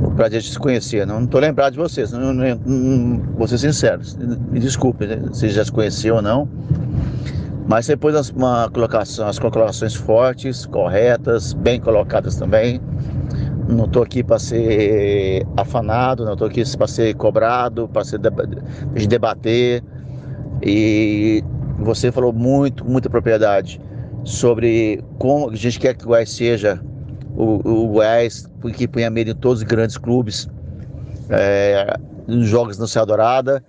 [0.02, 1.06] o prazer de se conhecer.
[1.06, 4.02] Não estou lembrado de vocês, não, não, não, vou ser sincero.
[4.50, 5.20] Me desculpe né?
[5.32, 6.48] se já se conheceu ou não.
[7.68, 12.80] Mas depois uma colocação, as colocações fortes, corretas, bem colocadas também.
[13.68, 19.84] Não estou aqui para ser afanado, não estou aqui para ser cobrado, para ser debater.
[20.62, 21.44] E
[21.78, 23.80] você falou muito, muita propriedade
[24.24, 26.80] sobre como a gente quer que o Goiás seja
[27.36, 30.48] o, o Goiás, que punha medo em todos os grandes clubes,
[31.28, 31.96] é,
[32.26, 33.62] nos jogos no Céu Dourada.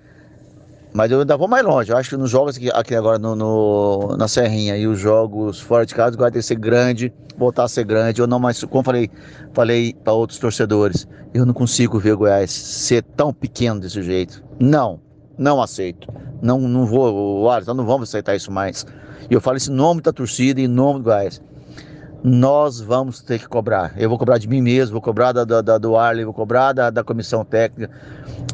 [0.94, 1.90] Mas eu ainda vou mais longe.
[1.90, 5.60] Eu acho que nos jogos aqui, aqui agora no, no, na Serrinha e os jogos
[5.62, 8.20] fora de casa, o Goiás tem que ser grande, voltar a ser grande.
[8.20, 9.10] Eu não mais, como falei,
[9.54, 14.44] falei para outros torcedores, eu não consigo ver o Goiás ser tão pequeno desse jeito.
[14.60, 15.00] Não,
[15.38, 16.10] não aceito.
[16.42, 18.86] Não, não vou, Alisson, não vamos aceitar isso mais.
[19.30, 21.42] E eu falo isso em nome da torcida em nome do Goiás
[22.24, 23.94] nós vamos ter que cobrar.
[23.98, 26.90] Eu vou cobrar de mim mesmo, vou cobrar da, da, do Arley, vou cobrar da,
[26.90, 27.92] da comissão técnica,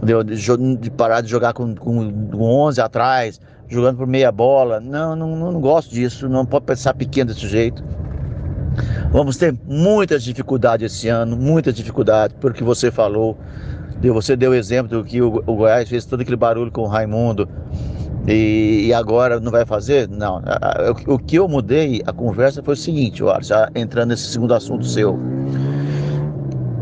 [0.02, 4.80] de, de, de, parar de jogar com, com, com 11 atrás, jogando por meia bola.
[4.80, 7.84] Não, não, não gosto disso, não pode pensar pequeno desse jeito.
[9.12, 13.38] Vamos ter muitas dificuldades esse ano, muitas dificuldades, porque você falou.
[14.00, 16.88] Você deu o exemplo do que o, o Goiás fez todo aquele barulho com o
[16.88, 17.50] Raimundo
[18.28, 20.08] e, e, agora não vai fazer?
[20.10, 20.42] Não.
[21.08, 24.54] O, o, que eu mudei, a conversa foi o seguinte, ó, já entrando nesse segundo
[24.54, 25.18] assunto seu.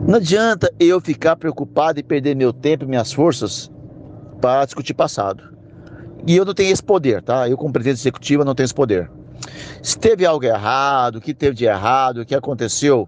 [0.08, 3.72] Não adianta eu ficar preocupado e perder meu tempo e minhas forças
[4.42, 5.56] para discutir passado.
[6.28, 7.48] E eu não tenho esse poder, tá?
[7.48, 9.10] Eu, como presidente executivo, não tenho esse poder.
[9.82, 13.08] Se teve algo errado, o que teve de errado, o que aconteceu,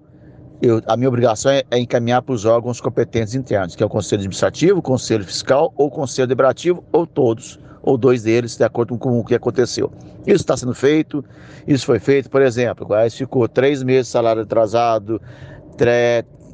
[0.61, 3.89] eu, a minha obrigação é, é encaminhar para os órgãos competentes internos, que é o
[3.89, 8.65] Conselho Administrativo, o Conselho Fiscal, ou o Conselho Deliberativo, ou todos ou dois deles, de
[8.65, 9.89] acordo com o que aconteceu.
[10.25, 11.23] Isso está sendo feito,
[11.65, 15.21] isso foi feito, por exemplo, o Goiás ficou três meses de salário atrasado,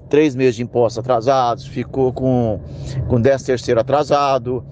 [0.10, 2.62] três meses de impostos atrasados, ficou com,
[3.08, 4.64] com 10 terceiro atrasado.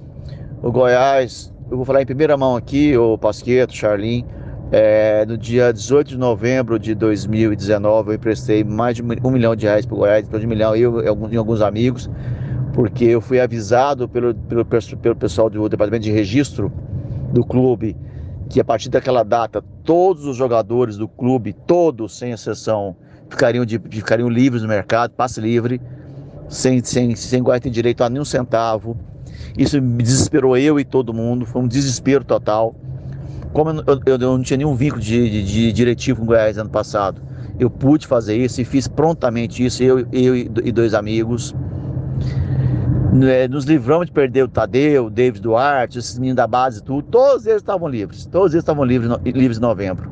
[0.62, 4.24] O Goiás, eu vou falar em primeira mão aqui, o Pasqueto, Charlin,
[4.72, 9.65] é, no dia 18 de novembro de 2019, eu emprestei mais de um milhão de
[9.65, 12.10] reais para o Goiás, de um milhão eu e alguns amigos
[12.73, 16.72] porque eu fui avisado pelo, pelo, pelo pessoal do departamento de registro
[17.31, 17.95] do clube
[18.49, 22.95] que a partir daquela data todos os jogadores do clube, todos sem exceção,
[23.30, 25.81] ficariam, de, ficariam livres no mercado, passe livre,
[26.49, 28.98] sem, sem, sem ter direito a nenhum centavo.
[29.57, 32.76] Isso me desesperou eu e todo mundo, foi um desespero total.
[33.53, 36.57] Como eu, eu, eu não tinha nenhum vínculo de, de, de diretivo com o Goiás
[36.57, 37.22] ano passado,
[37.60, 41.56] eu pude fazer isso e fiz prontamente isso, eu, eu e dois amigos.
[43.23, 47.03] É, nos livramos de perder o Tadeu, o David Duarte, esses meninos da base tudo,
[47.03, 50.10] todos eles estavam livres, todos eles estavam livres, livres em novembro.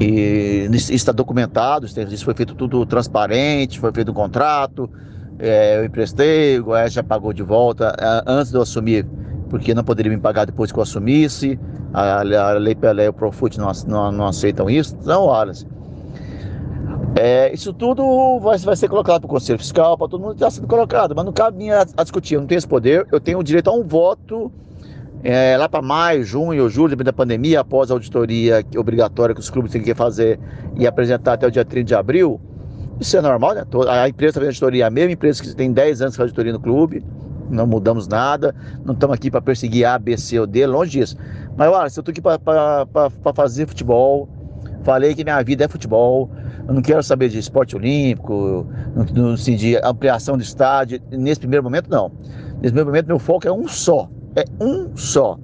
[0.00, 4.88] E isso está documentado, isso foi feito tudo transparente, foi feito um contrato,
[5.38, 7.94] é, eu emprestei, o Goiás já pagou de volta
[8.26, 9.06] antes de eu assumir,
[9.50, 11.58] porque não poderia me pagar depois que eu assumisse,
[11.92, 15.52] a, a Lei Pelé e o Profut não, não, não aceitam isso, então, olha,
[17.16, 20.50] é, isso tudo vai, vai ser colocado para o Conselho Fiscal, para todo mundo está
[20.50, 23.20] sendo colocado, mas não cabe mim a, a, discutir, eu não tenho esse poder, eu
[23.20, 24.50] tenho o direito a um voto
[25.22, 29.50] é, lá para maio, junho julho, depois da pandemia, após a auditoria obrigatória que os
[29.50, 30.38] clubes têm que fazer
[30.76, 32.40] e apresentar até o dia 30 de abril.
[32.98, 33.64] Isso é normal, né?
[33.88, 36.60] A empresa está fazendo auditoria, a mesma empresa que tem 10 anos de auditoria no
[36.60, 37.04] clube,
[37.50, 38.54] não mudamos nada,
[38.84, 41.16] não estamos aqui para perseguir A, B, C ou D, longe disso.
[41.56, 44.28] Mas, olha, eu estou aqui para fazer futebol,
[44.84, 46.30] falei que minha vida é futebol,
[46.66, 48.66] eu não quero saber de esporte olímpico,
[49.12, 51.00] no, assim, de ampliação do estádio.
[51.10, 52.12] Nesse primeiro momento, não.
[52.60, 54.08] Nesse primeiro momento, meu foco é um só.
[54.36, 55.38] É um só.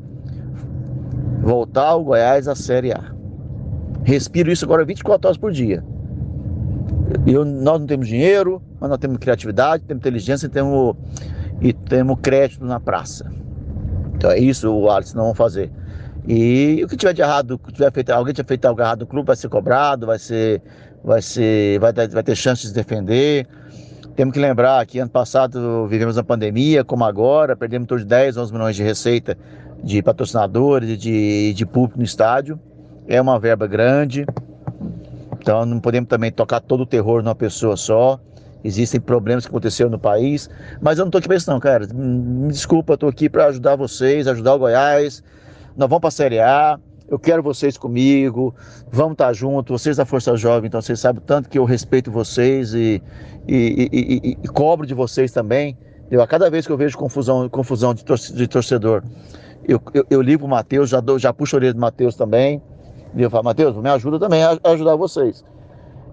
[1.41, 3.12] Voltar o Goiás à Série A.
[4.05, 5.83] Respiro isso agora 24 horas por dia.
[7.27, 10.95] Eu, nós não temos dinheiro, mas nós temos criatividade, temos inteligência temos,
[11.61, 13.31] e temos crédito na praça.
[14.15, 15.70] Então é isso, o Alisson, não vamos fazer.
[16.27, 19.27] E o que tiver de errado, tiver feito, alguém tiver feito algo errado no clube,
[19.27, 20.62] vai ser cobrado, vai ser
[21.07, 23.47] vai, ser, vai, vai ter chance de se defender.
[24.16, 28.53] Temos que lembrar que ano passado vivemos a pandemia, como agora, perdemos de 10, 11
[28.53, 29.39] milhões de receita
[29.85, 32.59] de patrocinadores de, de público no estádio.
[33.07, 34.27] É uma verba grande,
[35.39, 38.19] então não podemos também tocar todo o terror numa pessoa só.
[38.67, 41.87] Existem problemas que aconteceram no país, mas eu não estou aqui para isso não, cara.
[41.95, 45.23] Me desculpa, estou aqui para ajudar vocês, ajudar o Goiás.
[45.77, 46.77] Nós vamos para a Série A,
[47.09, 48.53] Eu quero vocês comigo,
[48.91, 52.11] vamos estar tá juntos, vocês da Força Jovem, então vocês sabem tanto que eu respeito
[52.11, 53.01] vocês e,
[53.47, 55.79] e, e, e cobro de vocês também.
[56.11, 58.05] Eu, a cada vez que eu vejo confusão, confusão de,
[58.49, 59.05] torcedor,
[59.69, 62.61] eu, eu, eu ligo o Matheus, já, já puxo a orelha do Matheus também.
[63.15, 65.45] E eu falo, Matheus, me ajuda também a ajudar vocês.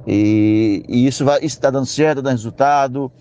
[0.05, 3.11] E, e isso está dando certo, está dando resultado,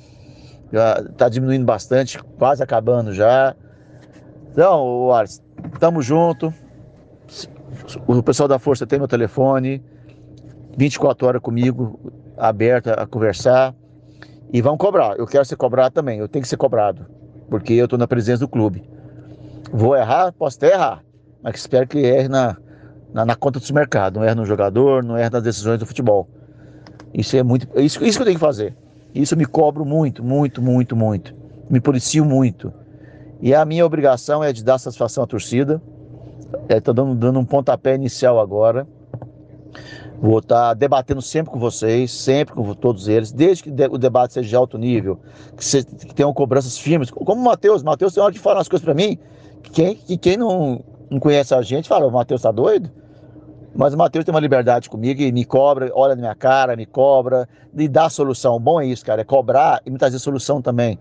[1.10, 3.54] está diminuindo bastante, quase acabando já.
[4.50, 5.40] Então, Wallace,
[5.78, 6.52] tamo junto.
[8.06, 9.82] O pessoal da Força tem meu telefone,
[10.76, 11.98] 24 horas comigo,
[12.36, 13.74] aberto a conversar.
[14.52, 15.16] E vão cobrar.
[15.16, 17.06] Eu quero ser cobrado também, eu tenho que ser cobrado,
[17.48, 18.86] porque eu estou na presença do clube.
[19.72, 21.02] Vou errar, posso até errar,
[21.42, 22.58] mas espero que erre na,
[23.14, 26.28] na, na conta do mercado, não erre no jogador, não erre nas decisões do futebol.
[27.12, 27.68] Isso é muito.
[27.78, 28.74] Isso, isso que eu tenho que fazer.
[29.14, 31.34] Isso eu me cobro muito, muito, muito, muito.
[31.68, 32.72] Me policio muito.
[33.40, 35.82] E a minha obrigação é de dar satisfação à torcida.
[36.68, 38.86] Estou é, dando, dando um pontapé inicial agora.
[40.20, 44.34] Vou estar tá debatendo sempre com vocês, sempre com todos eles, desde que o debate
[44.34, 45.18] seja de alto nível,
[45.56, 47.10] que, que tenham cobranças firmes.
[47.10, 49.18] Como o Matheus, Matheus tem hora de falar as coisas para mim,
[49.64, 50.80] que quem, que quem não,
[51.10, 52.88] não conhece a gente fala, o Matheus tá doido?
[53.74, 56.84] Mas o Matheus tem uma liberdade comigo e me cobra, olha na minha cara, me
[56.84, 58.60] cobra, e dá solução.
[58.60, 60.98] Bom é isso, cara, é cobrar e me trazer solução também.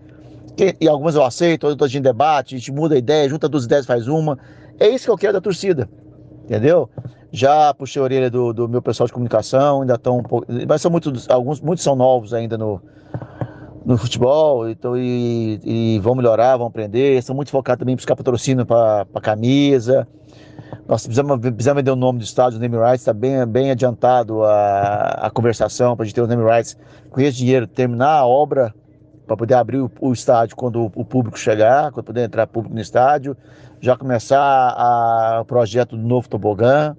[0.80, 3.64] E algumas eu aceito, outras a gente debate, a gente muda a ideia, junta duas
[3.64, 4.38] ideias, faz uma.
[4.78, 5.88] É isso que eu quero da torcida,
[6.44, 6.88] entendeu?
[7.30, 10.46] Já puxei a orelha do, do meu pessoal de comunicação, ainda estão um pouco.
[10.68, 12.80] Mas são muitos, alguns, muitos são novos ainda no,
[13.84, 17.22] no futebol, então, e, e vão melhorar, vão aprender.
[17.22, 20.06] São muito focados também em buscar patrocínio para camisa.
[20.88, 24.42] Nós precisamos, precisamos vender o nome do estádio, o name rights, está bem, bem adiantado
[24.42, 26.76] a, a conversação para a gente ter os name rights.
[27.08, 28.74] Com esse dinheiro, terminar a obra
[29.26, 32.74] para poder abrir o, o, estádio quando o, o, público chegar, quando poder entrar público
[32.74, 33.36] no estádio,
[33.80, 36.96] já começar a, o projeto do novo tobogã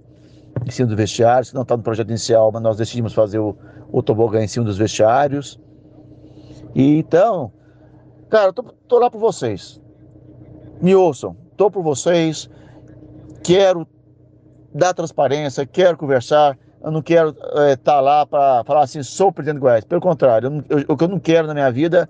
[0.66, 3.56] em cima do vestiário, se não está no projeto inicial, mas nós decidimos fazer o,
[3.92, 5.60] o tobogã em cima dos vestiários.
[6.74, 7.52] E então,
[8.30, 9.82] cara, tô, tô lá por vocês.
[10.82, 12.50] Me ouçam, tô por vocês
[13.44, 13.88] quero
[14.74, 19.28] dar transparência, quero conversar, eu não quero estar é, tá lá para falar assim, sou
[19.28, 19.86] o presidente do Goiás.
[19.86, 22.10] Pelo contrário, eu, eu, o que eu não quero na minha vida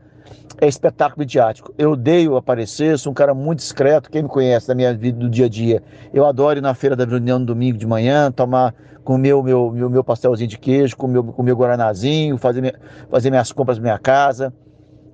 [0.60, 1.74] é espetáculo midiático.
[1.78, 5.30] Eu odeio aparecer, sou um cara muito discreto, quem me conhece da minha vida do
[5.30, 5.84] dia a dia.
[6.14, 8.74] Eu adoro ir na feira da reunião no domingo de manhã, tomar
[9.04, 12.38] com o meu, meu, meu, pastelzinho de queijo, com o meu, com o meu guaranazinho,
[12.38, 12.74] fazer, minha,
[13.10, 14.54] fazer minhas compras na minha casa.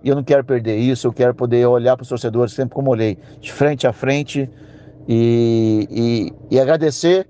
[0.04, 2.92] E eu não quero perder isso, eu quero poder olhar para os torcedores sempre como
[2.92, 4.50] olhei, de frente a frente,
[5.08, 7.28] e, e, e, agradecer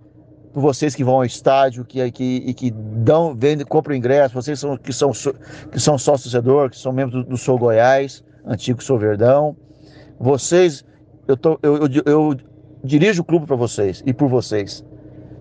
[0.53, 4.59] por vocês que vão ao estádio, que, que, e que dão, vendem, compram ingresso, vocês
[4.59, 8.83] são, que são, que são sócio torcedor, que são membros do, do Sou Goiás, antigo
[8.83, 9.55] Sou Verdão.
[10.19, 10.83] Vocês,
[11.27, 12.37] eu, tô, eu, eu, eu
[12.83, 14.83] dirijo o clube para vocês e por vocês.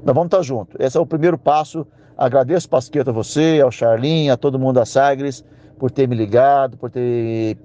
[0.04, 0.76] Nós vamos estar juntos.
[0.78, 1.86] Esse é o primeiro passo.
[2.16, 5.44] Agradeço, Pasqueta, a você, ao Charlin, a todo mundo da Sagres,
[5.78, 7.56] por ter me ligado, por ter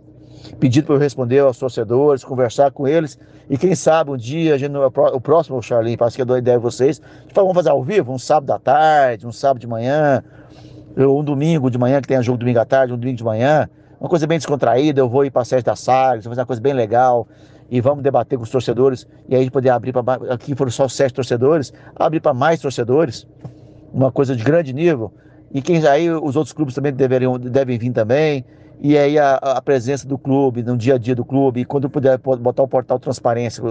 [0.60, 3.18] pedido para eu responder aos torcedores, conversar com eles.
[3.49, 6.57] E quem sabe um dia, a gente, o próximo, Charlinho, parece que eu dou ideia
[6.57, 7.02] a vocês,
[7.34, 10.24] vamos fazer ao vivo, um sábado à tarde, um sábado de manhã,
[10.98, 14.10] um domingo de manhã, que tenha jogo domingo à tarde, um domingo de manhã, uma
[14.10, 16.74] coisa bem descontraída, eu vou ir para a sede da Sagres, fazer uma coisa bem
[16.74, 17.28] legal,
[17.70, 21.14] e vamos debater com os torcedores, e aí poder abrir para, aqui foram só sete
[21.14, 23.26] torcedores, abrir para mais torcedores,
[23.94, 25.11] uma coisa de grande nível,
[25.53, 28.44] e quem aí os outros clubes também deveriam, devem vir também,
[28.84, 31.89] e aí a, a, presença do clube, no dia a dia do clube, e quando
[31.89, 33.64] puder botar o portal Transparência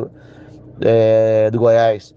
[0.80, 2.14] é, do Goiás,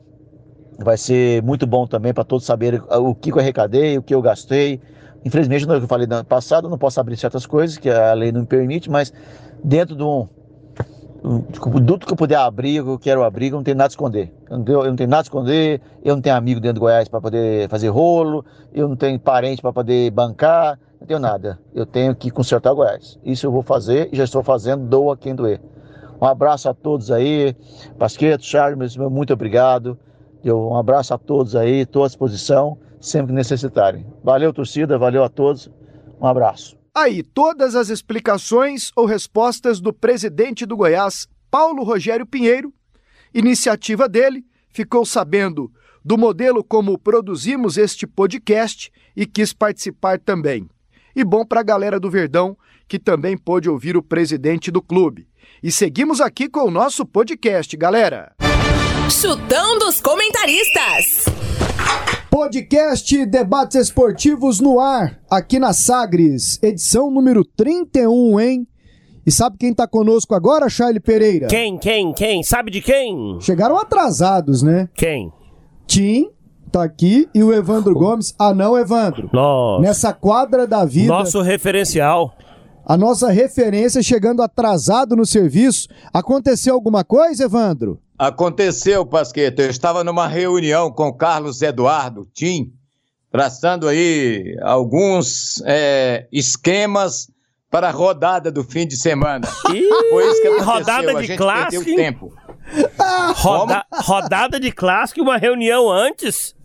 [0.80, 4.22] vai ser muito bom também para todos saberem o que eu arrecadei, o que eu
[4.22, 4.80] gastei.
[5.26, 8.14] Infelizmente, no que eu falei no ano passado, não posso abrir certas coisas que a
[8.14, 9.12] lei não me permite, mas
[9.62, 10.26] dentro de um,
[11.52, 14.32] tudo que eu puder abrir, eu quero abrir, eu não tenho nada a esconder.
[14.50, 16.80] Eu não, tenho, eu não tenho nada a esconder, eu não tenho amigo dentro do
[16.82, 21.60] Goiás para poder fazer rolo, eu não tenho parente para poder bancar, tenho nada.
[21.74, 23.20] Eu tenho que consertar Goiás.
[23.24, 25.62] Isso eu vou fazer e já estou fazendo, doa quem doer.
[26.22, 27.56] Um abraço a todos aí,
[27.98, 29.98] Pasqueto, Charles, muito obrigado.
[30.44, 34.06] Eu, um abraço a todos aí, estou à disposição, sempre que necessitarem.
[34.24, 35.70] Valeu, torcida, valeu a todos.
[36.22, 36.78] Um abraço.
[36.94, 42.74] Aí, todas as explicações ou respostas do presidente do Goiás, Paulo Rogério Pinheiro.
[43.34, 45.70] Iniciativa dele, ficou sabendo
[46.04, 50.70] do modelo como produzimos este podcast e quis participar também.
[51.16, 55.28] E bom para a galera do Verdão, que também pôde ouvir o presidente do clube.
[55.64, 58.34] E seguimos aqui com o nosso podcast, galera.
[59.10, 61.26] Chutão dos comentaristas.
[62.30, 68.68] Podcast Debates Esportivos no ar, aqui na Sagres, edição número 31, hein?
[69.26, 71.48] E sabe quem tá conosco agora, Charlie Pereira?
[71.48, 72.44] Quem, quem, quem?
[72.44, 73.40] Sabe de quem?
[73.40, 74.90] Chegaram atrasados, né?
[74.94, 75.32] Quem?
[75.88, 76.30] Tim
[76.76, 78.36] tá aqui e o Evandro Gomes.
[78.38, 79.30] Ah, não, Evandro.
[79.32, 79.82] Nossa.
[79.82, 81.08] Nessa quadra da vida.
[81.08, 82.36] Nosso referencial.
[82.86, 85.88] A nossa referência chegando atrasado no serviço.
[86.14, 88.00] Aconteceu alguma coisa, Evandro?
[88.20, 89.62] Aconteceu, Pasqueta.
[89.64, 92.74] Eu estava numa reunião com Carlos Eduardo Tim,
[93.32, 97.30] traçando aí alguns é, esquemas
[97.72, 99.48] para a rodada do fim de semana.
[99.74, 100.74] Ih, Foi isso que aconteceu.
[100.74, 101.86] Rodada de a gente clássico.
[101.96, 102.34] tempo.
[103.36, 106.56] Roda, rodada de clássico e uma reunião antes?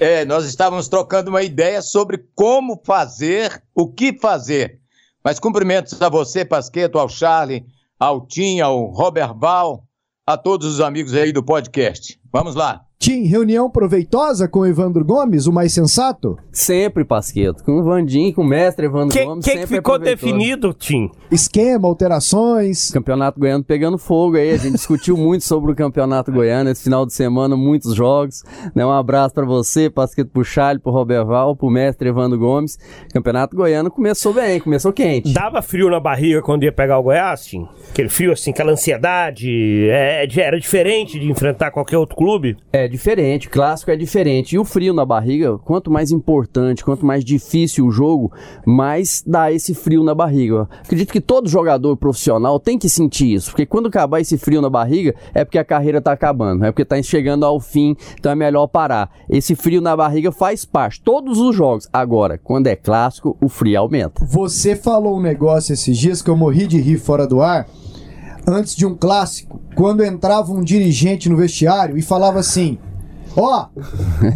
[0.00, 4.80] É, nós estávamos trocando uma ideia sobre como fazer, o que fazer.
[5.22, 7.64] Mas cumprimentos a você, Pasqueto, ao Charlie,
[7.98, 9.84] ao Tim, ao Robert Val,
[10.26, 12.18] a todos os amigos aí do podcast.
[12.32, 12.84] Vamos lá.
[13.02, 16.38] Tim, reunião proveitosa com o Evandro Gomes, o mais sensato?
[16.52, 17.64] Sempre, Pasqueto.
[17.64, 19.44] Com o Vandim, com o mestre Evandro que, Gomes.
[19.44, 21.10] O que, que ficou definido, Tim?
[21.28, 22.92] Esquema, alterações.
[22.92, 24.52] Campeonato Goiano pegando fogo aí.
[24.52, 28.44] A gente discutiu muito sobre o Campeonato Goiano esse final de semana, muitos jogos.
[28.72, 28.86] Né?
[28.86, 32.78] Um abraço para você, Pasqueto, pro Charlie, pro Roberval, pro mestre Evandro Gomes.
[33.12, 35.34] Campeonato Goiano começou bem, começou quente.
[35.34, 37.66] Dava frio na barriga quando ia pegar o Goiás, Tim?
[37.90, 39.88] Aquele frio assim, aquela ansiedade.
[39.90, 42.56] É, era diferente de enfrentar qualquer outro clube?
[42.72, 44.54] É, diferente, clássico é diferente.
[44.54, 48.30] E o frio na barriga, quanto mais importante, quanto mais difícil o jogo,
[48.64, 50.68] mais dá esse frio na barriga.
[50.84, 54.70] Acredito que todo jogador profissional tem que sentir isso, porque quando acabar esse frio na
[54.70, 58.34] barriga, é porque a carreira tá acabando, é porque tá chegando ao fim, então é
[58.34, 59.10] melhor parar.
[59.28, 61.88] Esse frio na barriga faz parte, todos os jogos.
[61.92, 64.24] Agora, quando é clássico, o frio aumenta.
[64.26, 67.66] Você falou um negócio esses dias que eu morri de rir fora do ar
[68.46, 72.78] antes de um clássico, quando entrava um dirigente no vestiário e falava assim:
[73.36, 73.66] Ó,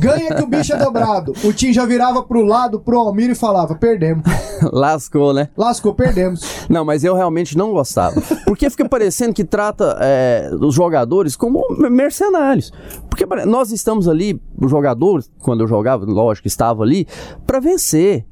[0.00, 1.32] ganha que o bicho é dobrado.
[1.44, 4.24] O Tim já virava pro lado, pro Almir e falava: perdemos.
[4.72, 5.48] Lascou, né?
[5.56, 6.66] Lascou, perdemos.
[6.68, 8.20] Não, mas eu realmente não gostava.
[8.46, 12.72] Porque fica parecendo que trata é, os jogadores como mercenários.
[13.10, 17.06] Porque nós estamos ali, os jogadores, quando eu jogava, lógico, estava ali,
[17.46, 18.24] para vencer.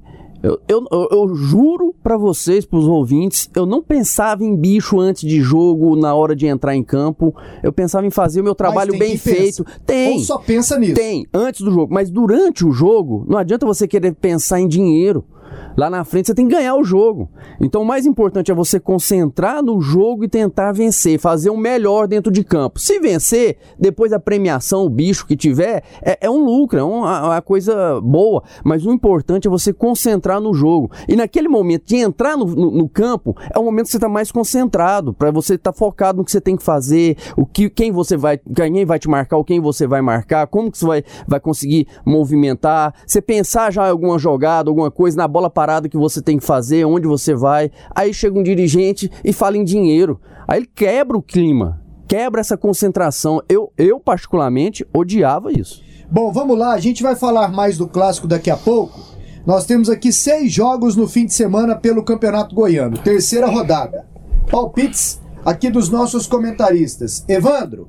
[0.45, 5.41] Eu, eu, eu juro para vocês, pros ouvintes, eu não pensava em bicho antes de
[5.41, 7.35] jogo, na hora de entrar em campo.
[7.63, 9.65] Eu pensava em fazer o meu trabalho bem feito.
[9.65, 9.81] Pensa.
[9.87, 10.13] Tem.
[10.13, 10.95] Ou só pensa nisso.
[10.95, 11.95] Tem, antes do jogo.
[11.95, 15.25] Mas durante o jogo, não adianta você querer pensar em dinheiro.
[15.77, 17.29] Lá na frente você tem que ganhar o jogo.
[17.61, 22.07] Então o mais importante é você concentrar no jogo e tentar vencer, fazer o melhor
[22.07, 22.79] dentro de campo.
[22.79, 27.27] Se vencer, depois a premiação, o bicho que tiver, é, é um lucro, é uma,
[27.27, 28.43] uma, coisa boa.
[28.65, 30.91] Mas o importante é você concentrar no jogo.
[31.09, 34.09] E naquele momento de entrar no, no, no campo, é o momento que você está
[34.09, 37.69] mais concentrado, para você estar tá focado no que você tem que fazer, o que,
[37.69, 40.87] quem você vai, quem vai te marcar, ou quem você vai marcar, como que você
[40.87, 42.95] vai, vai conseguir movimentar.
[43.07, 46.45] Você pensar já em alguma jogada, alguma coisa na bola parada que você tem que
[46.45, 47.71] fazer, onde você vai.
[47.95, 50.21] Aí chega um dirigente e fala em dinheiro.
[50.47, 53.43] Aí ele quebra o clima, quebra essa concentração.
[53.49, 55.83] Eu, eu particularmente, odiava isso.
[56.11, 59.01] Bom, vamos lá, a gente vai falar mais do clássico daqui a pouco.
[59.47, 64.07] Nós temos aqui seis jogos no fim de semana pelo Campeonato Goiano, terceira rodada.
[64.51, 67.25] Palpites aqui dos nossos comentaristas.
[67.29, 67.89] Evandro,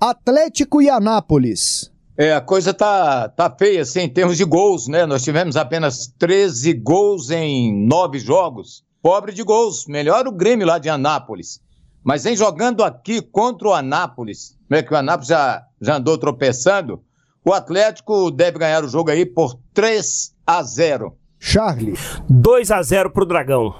[0.00, 1.90] Atlético e Anápolis.
[2.18, 5.04] É, a coisa tá, tá feia, assim, em termos de gols, né?
[5.04, 8.82] Nós tivemos apenas 13 gols em nove jogos.
[9.02, 11.60] Pobre de gols, melhor o Grêmio lá de Anápolis.
[12.02, 17.02] Mas em jogando aqui contra o Anápolis, né, que o Anápolis já, já andou tropeçando,
[17.44, 21.14] o Atlético deve ganhar o jogo aí por 3 a 0.
[21.38, 21.94] Charlie.
[22.30, 23.74] 2 a 0 pro Dragão.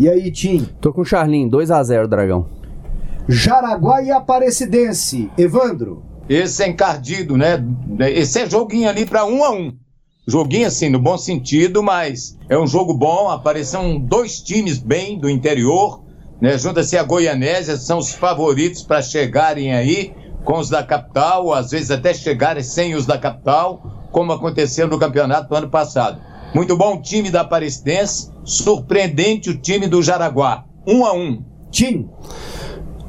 [0.00, 0.64] E aí, Tim?
[0.80, 2.48] Tô com o Charlinho, 2 a 0 Dragão.
[3.28, 5.30] Jaraguá e Aparecidense.
[5.38, 7.62] Evandro esse encardido, né?
[8.10, 9.72] Esse é joguinho ali para um a um.
[10.26, 13.30] Joguinho assim, no bom sentido, mas é um jogo bom.
[13.30, 16.02] Apareceram dois times bem do interior,
[16.40, 16.58] né?
[16.58, 20.12] Junta-se a Goianésia, são os favoritos para chegarem aí
[20.44, 24.98] com os da capital, às vezes até chegarem sem os da capital, como aconteceu no
[24.98, 26.20] campeonato do ano passado.
[26.54, 30.64] Muito bom time da Aparecidense, surpreendente o time do Jaraguá.
[30.86, 31.42] Um a um.
[31.70, 32.08] Tim.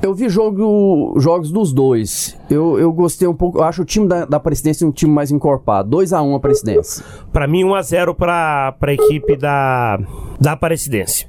[0.01, 2.37] Eu vi jogo, jogos dos dois.
[2.49, 3.59] Eu, eu gostei um pouco.
[3.59, 5.97] Eu acho o time da, da Presidência um time mais encorpado.
[5.97, 7.05] 2x1 a Presidência.
[7.33, 9.99] Para mim, 1x0 para a equipe da,
[10.39, 11.27] da Aparecidense.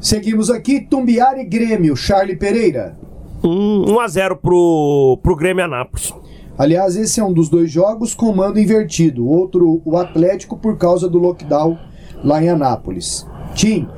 [0.00, 2.96] Seguimos aqui, Tumbiara e Grêmio, Charlie Pereira.
[3.42, 6.14] 1x0 pro, pro Grêmio Anápolis.
[6.56, 9.26] Aliás, esse é um dos dois jogos com mando invertido.
[9.26, 11.76] Outro, o Atlético, por causa do lockdown
[12.22, 13.26] lá em Anápolis.
[13.54, 13.88] Tim.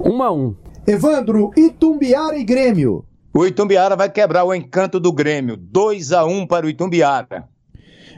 [0.00, 0.54] 1x1.
[0.86, 3.04] Evandro, Itumbiara e Grêmio.
[3.34, 5.56] O Itumbiara vai quebrar o encanto do Grêmio.
[5.56, 7.48] 2 a 1 para o Itumbiara.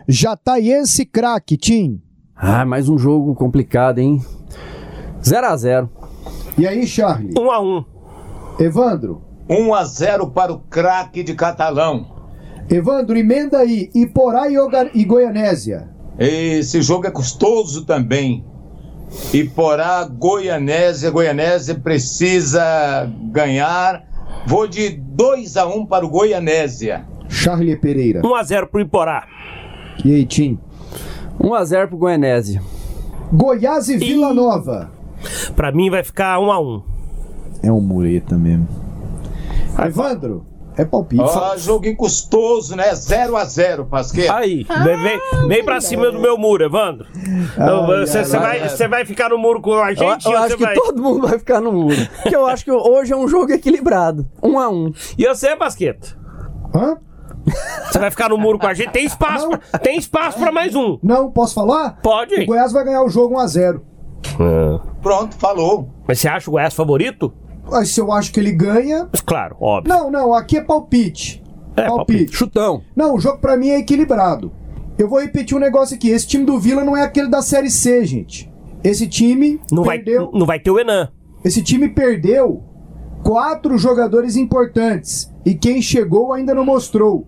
[0.08, 2.02] Jataiense craque, Tim.
[2.34, 4.20] Ah, mais um jogo complicado, hein?
[5.22, 5.90] 0 a 0
[6.58, 7.32] E aí, Charlie?
[7.38, 7.84] 1 a 1
[8.58, 9.22] Evandro?
[9.48, 12.12] 1 a 0 para o craque de Catalão.
[12.68, 13.90] Evandro, emenda aí.
[13.94, 14.56] Iporá e,
[14.94, 15.90] e Goianésia.
[16.18, 18.44] Esse jogo é custoso também.
[19.32, 21.10] Iporá, Goianésia.
[21.10, 24.13] Goianésia precisa ganhar.
[24.46, 27.06] Vou de 2 a 1 um para o Goianésia.
[27.28, 28.20] Charlie Pereira.
[28.24, 29.26] 1 a 0 para o Iporá.
[30.04, 30.58] E aí, Tim?
[31.40, 32.62] 1 a 0 para o Goianésia.
[33.32, 34.34] Goiás e Vila e...
[34.34, 34.90] Nova.
[35.56, 36.82] Para mim vai ficar 1 a 1.
[37.62, 38.68] É um mureta mesmo.
[39.78, 40.46] Evandro.
[40.76, 41.22] É palpite.
[41.22, 42.92] Ó, joguinho custoso, né?
[42.94, 44.34] 0 a 0 Pasqueira.
[44.34, 47.06] Aí, vem, vem pra cima do meu muro, Evandro.
[48.00, 50.26] Você vai, vai ficar no muro com a gente?
[50.26, 50.74] Eu, eu acho que vai...
[50.74, 51.96] todo mundo vai ficar no muro.
[52.22, 54.26] Porque eu acho que hoje é um jogo equilibrado.
[54.42, 54.92] 1 um a 1 um.
[55.16, 56.16] E você, Pasqueta?
[56.74, 56.98] Hã?
[57.90, 58.90] Você vai ficar no muro com a gente?
[58.90, 60.98] Tem espaço, pra, tem espaço pra mais um.
[61.02, 62.00] Não, posso falar?
[62.02, 62.34] Pode.
[62.34, 63.82] O Goiás vai ganhar o jogo 1 a 0
[64.40, 64.80] é.
[65.02, 65.90] Pronto, falou.
[66.08, 67.32] Mas você acha o Goiás favorito?
[67.84, 69.08] Se eu acho que ele ganha.
[69.24, 69.92] Claro, óbvio.
[69.92, 71.42] Não, não, aqui é palpite.
[71.76, 72.18] É, palpite.
[72.18, 72.36] palpite.
[72.36, 72.82] Chutão.
[72.94, 74.52] Não, o jogo para mim é equilibrado.
[74.98, 76.08] Eu vou repetir um negócio aqui.
[76.10, 78.52] Esse time do Vila não é aquele da Série C, gente.
[78.82, 80.30] Esse time não perdeu.
[80.30, 81.08] Vai, não vai ter o Enan.
[81.44, 82.62] Esse time perdeu
[83.22, 85.32] quatro jogadores importantes.
[85.44, 87.26] E quem chegou ainda não mostrou.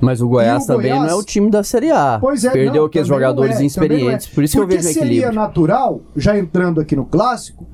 [0.00, 1.02] Mas o Goiás o também Goiás...
[1.02, 2.18] não é o time da Série A.
[2.20, 4.26] Pois é, Perdeu não, aqueles jogadores é, inexperientes.
[4.26, 4.34] É.
[4.34, 5.32] Por isso Porque que eu vejo seria equilíbrio.
[5.34, 7.66] natural, já entrando aqui no clássico,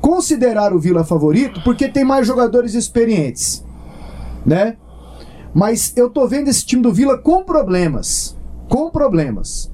[0.00, 3.64] considerar o Vila favorito porque tem mais jogadores experientes,
[4.44, 4.76] né?
[5.54, 8.36] Mas eu tô vendo esse time do Vila com problemas,
[8.68, 9.72] com problemas.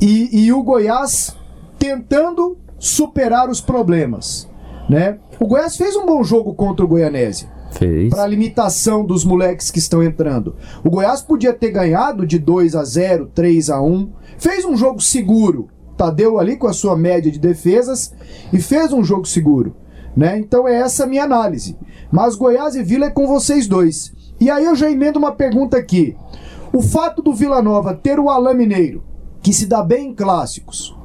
[0.00, 1.36] E, e o Goiás
[1.78, 4.48] tentando superar os problemas,
[4.88, 5.18] né?
[5.38, 7.48] O Goiás fez um bom jogo contra o Goianésia.
[7.72, 8.10] Fez.
[8.10, 10.56] Para limitação dos moleques que estão entrando.
[10.84, 14.12] O Goiás podia ter ganhado de 2 a 0, 3 a 1.
[14.38, 15.68] Fez um jogo seguro,
[16.00, 18.14] Tadeu ali com a sua média de defesas
[18.50, 19.76] e fez um jogo seguro.
[20.16, 20.38] Né?
[20.38, 21.76] Então é essa a minha análise.
[22.10, 24.10] Mas Goiás e Vila é com vocês dois.
[24.40, 26.16] E aí eu já emendo uma pergunta aqui.
[26.72, 29.02] O fato do Vila Nova ter o Alain Mineiro,
[29.42, 30.96] que se dá bem em clássicos,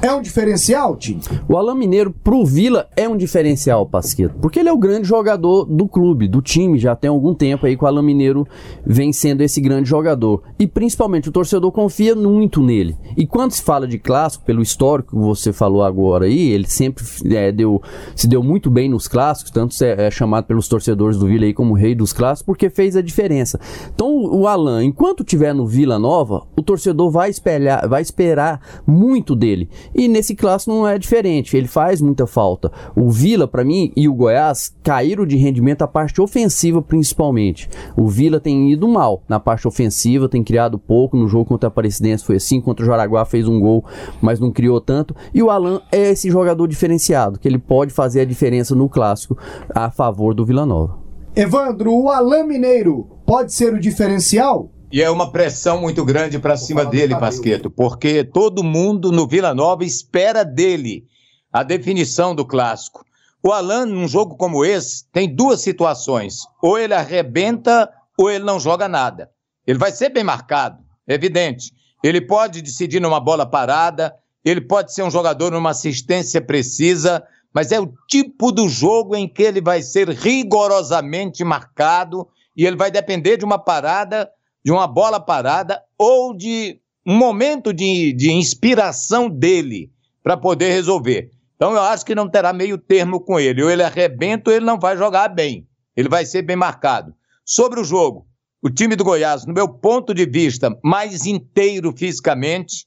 [0.00, 1.20] é um diferencial, Tim?
[1.48, 5.64] O Alain Mineiro pro Vila é um diferencial, Pasqueto, porque ele é o grande jogador
[5.64, 8.46] do clube, do time, já tem algum tempo aí que o Alain Mineiro
[8.86, 10.42] vem sendo esse grande jogador.
[10.58, 12.96] E principalmente o torcedor confia muito nele.
[13.16, 17.04] E quando se fala de clássico, pelo histórico que você falou agora aí, ele sempre
[17.34, 17.82] é, deu,
[18.14, 21.52] se deu muito bem nos clássicos, tanto é, é chamado pelos torcedores do Vila aí
[21.52, 23.58] como rei dos clássicos, porque fez a diferença.
[23.92, 29.34] Então o Alain, enquanto tiver no Vila Nova, o torcedor vai espelhar, vai esperar muito
[29.34, 29.68] dele.
[29.94, 32.70] E nesse clássico não é diferente, ele faz muita falta.
[32.94, 37.68] O Vila, para mim, e o Goiás caíram de rendimento a parte ofensiva principalmente.
[37.96, 41.16] O Vila tem ido mal na parte ofensiva, tem criado pouco.
[41.16, 43.84] No jogo contra a Aparecidense foi assim, contra o Jaraguá fez um gol,
[44.20, 45.14] mas não criou tanto.
[45.32, 49.36] E o Alan é esse jogador diferenciado, que ele pode fazer a diferença no clássico
[49.74, 50.98] a favor do Vila Nova.
[51.34, 54.70] Evandro, o Alan Mineiro pode ser o diferencial?
[54.90, 59.54] E é uma pressão muito grande para cima dele, Pasqueto, porque todo mundo no Vila
[59.54, 61.04] Nova espera dele
[61.52, 63.04] a definição do clássico.
[63.42, 68.58] O Alan, num jogo como esse, tem duas situações: ou ele arrebenta ou ele não
[68.58, 69.30] joga nada.
[69.66, 71.70] Ele vai ser bem marcado, evidente.
[72.02, 77.72] Ele pode decidir numa bola parada, ele pode ser um jogador numa assistência precisa, mas
[77.72, 82.90] é o tipo do jogo em que ele vai ser rigorosamente marcado e ele vai
[82.90, 84.30] depender de uma parada
[84.64, 89.90] de uma bola parada ou de um momento de, de inspiração dele
[90.22, 91.30] para poder resolver.
[91.56, 93.62] Então eu acho que não terá meio termo com ele.
[93.62, 95.66] Ou ele arrebenta ou ele não vai jogar bem.
[95.96, 97.14] Ele vai ser bem marcado.
[97.44, 98.26] Sobre o jogo,
[98.62, 102.86] o time do Goiás, no meu ponto de vista, mais inteiro fisicamente,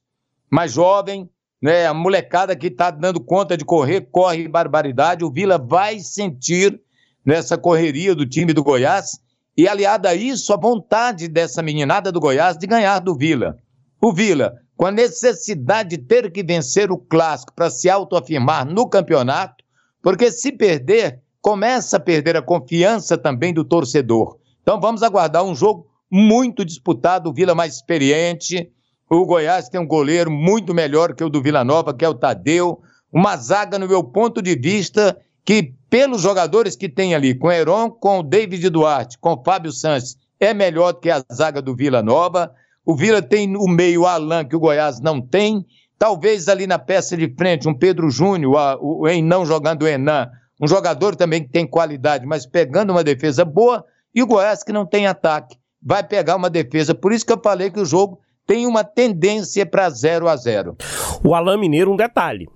[0.49, 1.29] mais jovem,
[1.61, 1.85] né?
[1.87, 5.25] A molecada que está dando conta de correr, corre barbaridade.
[5.25, 6.79] O Vila vai sentir
[7.25, 9.19] nessa correria do time do Goiás
[9.61, 13.55] e aliado a isso, a vontade dessa meninada do Goiás de ganhar do Vila.
[14.01, 18.89] O Vila, com a necessidade de ter que vencer o clássico para se autoafirmar no
[18.89, 19.63] campeonato,
[20.01, 24.39] porque se perder, começa a perder a confiança também do torcedor.
[24.63, 28.67] Então vamos aguardar um jogo muito disputado, o Vila mais experiente.
[29.07, 32.15] O Goiás tem um goleiro muito melhor que o do Vila Nova, que é o
[32.15, 32.81] Tadeu.
[33.13, 35.15] Uma zaga, no meu ponto de vista,
[35.45, 39.73] que pelos jogadores que tem ali, com Heron, com o David Duarte, com o Fábio
[39.73, 42.53] Santos, é melhor do que a zaga do Vila Nova.
[42.85, 45.65] O Vila tem o meio Alan, que o Goiás não tem.
[45.99, 50.31] Talvez ali na peça de frente, um Pedro Júnior, o Enan jogando o Enan,
[50.61, 53.83] um jogador também que tem qualidade, mas pegando uma defesa boa,
[54.15, 56.95] e o Goiás que não tem ataque, vai pegar uma defesa.
[56.95, 60.77] Por isso que eu falei que o jogo tem uma tendência para 0 a 0
[61.21, 62.47] O Alain Mineiro, um detalhe.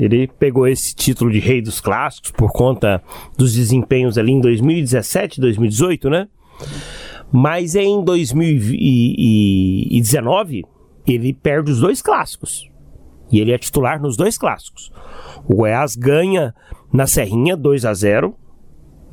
[0.00, 3.02] Ele pegou esse título de rei dos clássicos por conta
[3.36, 6.26] dos desempenhos ali em 2017, 2018, né?
[7.30, 10.64] Mas em 2019,
[11.06, 12.66] ele perde os dois clássicos.
[13.30, 14.90] E ele é titular nos dois clássicos.
[15.46, 16.54] O Goiás ganha
[16.92, 18.34] na Serrinha 2 a 0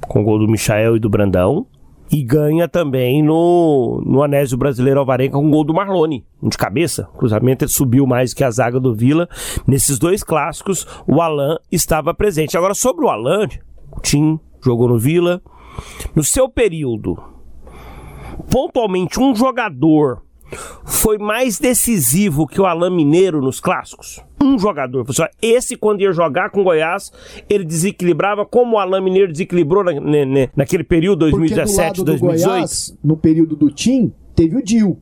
[0.07, 1.67] com o gol do Michael e do Brandão.
[2.09, 7.09] E ganha também no, no Anésio Brasileiro Alvarenga com o gol do Marlone, de cabeça.
[7.13, 9.27] O cruzamento subiu mais que a zaga do Vila.
[9.67, 12.57] Nesses dois clássicos, o Alan estava presente.
[12.57, 13.47] Agora, sobre o Alan,
[13.91, 15.41] o Tim jogou no Vila.
[16.15, 17.21] No seu período,
[18.49, 20.23] pontualmente, um jogador
[20.85, 24.21] foi mais decisivo que o Alain Mineiro nos clássicos?
[24.47, 25.05] Um jogador.
[25.41, 27.11] Esse, quando ia jogar com o Goiás,
[27.49, 32.49] ele desequilibrava como o Alain Mineiro desequilibrou na, na, naquele período 2017, 2018.
[32.49, 35.01] Goiás, no período do Tim, teve o Dil.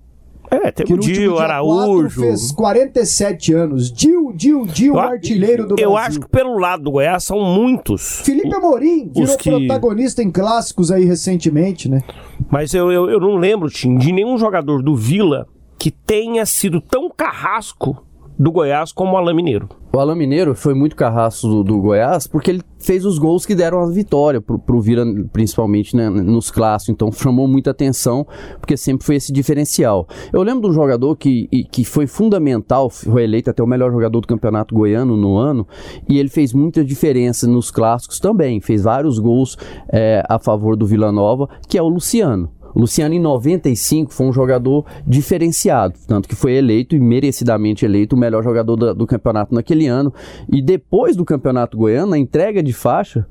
[0.50, 2.22] É, teve o Dil, Araújo.
[2.22, 3.92] fez 47 anos.
[3.92, 5.90] Dil, Dil, Dil, artilheiro do eu Brasil.
[5.90, 8.22] Eu acho que pelo lado do Goiás são muitos.
[8.22, 9.50] Felipe Amorim virou que...
[9.50, 12.04] protagonista em clássicos aí recentemente, né?
[12.50, 15.48] Mas eu, eu, eu não lembro, Tim, de nenhum jogador do Vila
[15.78, 18.05] que tenha sido tão carrasco
[18.38, 19.70] do Goiás como o Alain Mineiro.
[19.94, 23.56] O Alain Mineiro foi muito carrasco do, do, Goiás porque ele fez os gols que
[23.56, 26.94] deram a vitória pro, pro Vila, principalmente né, nos clássicos.
[26.94, 28.28] Então chamou muita atenção
[28.60, 30.06] porque sempre foi esse diferencial.
[30.34, 34.20] Eu lembro de um jogador que, que foi fundamental, foi eleito até o melhor jogador
[34.20, 35.66] do campeonato goiano no ano
[36.10, 38.60] e ele fez muita diferença nos clássicos também.
[38.60, 39.58] Fez vários gols
[39.92, 42.52] é, a favor do Vila Nova, que é o Luciano.
[42.76, 48.20] Luciano, em 95, foi um jogador diferenciado, tanto que foi eleito e merecidamente eleito o
[48.20, 50.14] melhor jogador do, do campeonato naquele ano.
[50.52, 53.26] E depois do campeonato goiano, a entrega de faixa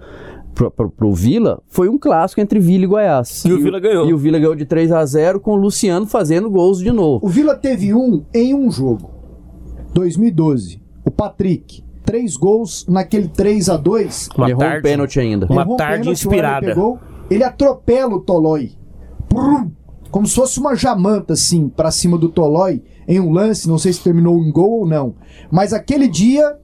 [0.54, 3.44] pro, pro, pro Vila foi um clássico entre Vila e Goiás.
[3.44, 4.08] E, e o Vila ganhou.
[4.08, 7.24] E o Vila ganhou de 3 a 0 com o Luciano fazendo gols de novo.
[7.24, 9.10] O Vila teve um em um jogo.
[9.92, 10.80] 2012.
[11.04, 11.84] O Patrick.
[12.04, 15.46] Três gols naquele 3 a 2 Uma Errou tarde, um pênalti ainda.
[15.48, 16.66] Uma tarde pênalti, inspirada.
[16.66, 16.98] Ele, pegou,
[17.30, 18.72] ele atropela o Tolói
[20.10, 23.92] como se fosse uma jamanta assim para cima do Tolói em um lance, não sei
[23.92, 25.14] se terminou em gol ou não.
[25.50, 26.56] Mas aquele dia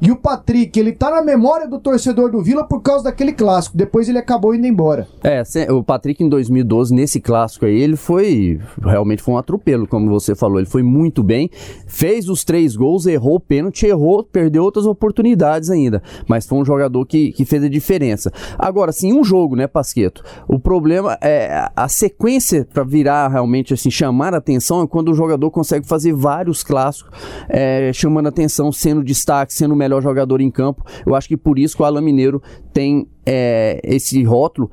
[0.00, 3.76] e o Patrick, ele tá na memória do torcedor do Vila por causa daquele clássico.
[3.76, 5.06] Depois ele acabou indo embora.
[5.22, 5.42] É,
[5.72, 8.60] o Patrick em 2012, nesse clássico aí, ele foi.
[8.82, 10.58] Realmente foi um atropelo, como você falou.
[10.58, 11.50] Ele foi muito bem,
[11.86, 16.02] fez os três gols, errou o pênalti, errou, perdeu outras oportunidades ainda.
[16.28, 18.32] Mas foi um jogador que, que fez a diferença.
[18.58, 20.22] Agora, sim, um jogo, né, Pasqueto?
[20.48, 25.14] O problema é a sequência para virar realmente assim, chamar a atenção é quando o
[25.14, 27.10] jogador consegue fazer vários clássicos,
[27.48, 30.84] é, chamando a atenção, sendo destaque, sendo o melhor jogador em campo.
[31.06, 32.42] Eu acho que por isso que o Alan Mineiro
[32.72, 34.70] tem é, esse rótulo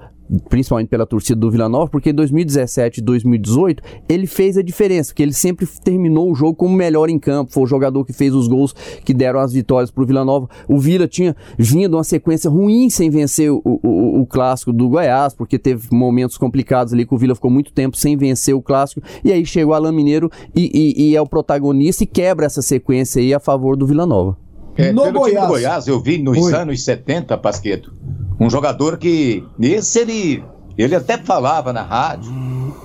[0.49, 5.11] principalmente pela torcida do Vila Nova, porque em 2017 e 2018 ele fez a diferença,
[5.11, 8.33] porque ele sempre terminou o jogo como melhor em campo, foi o jogador que fez
[8.33, 8.73] os gols
[9.03, 10.49] que deram as vitórias para o Vila Nova.
[10.67, 14.89] O Vila tinha vinha de uma sequência ruim sem vencer o, o, o, clássico do
[14.89, 18.61] Goiás, porque teve momentos complicados ali que o Vila ficou muito tempo sem vencer o
[18.61, 22.45] clássico, e aí chegou o Alain Mineiro e, e, e é o protagonista e quebra
[22.45, 24.42] essa sequência aí a favor do Vila Nova.
[24.75, 25.33] É, no pelo Goiás.
[25.33, 26.53] time do Goiás, eu vi nos Oi.
[26.53, 27.93] anos 70, Pasqueto,
[28.39, 30.43] um jogador que, esse ele,
[30.77, 32.31] ele até falava na rádio,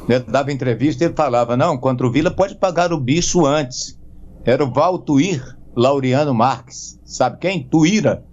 [0.09, 3.99] né, dava entrevista, ele falava, não, contra o Vila pode pagar o bicho antes.
[4.45, 7.63] Era o Valtuir Laureano Marques, sabe quem?
[7.63, 8.25] Tuíra.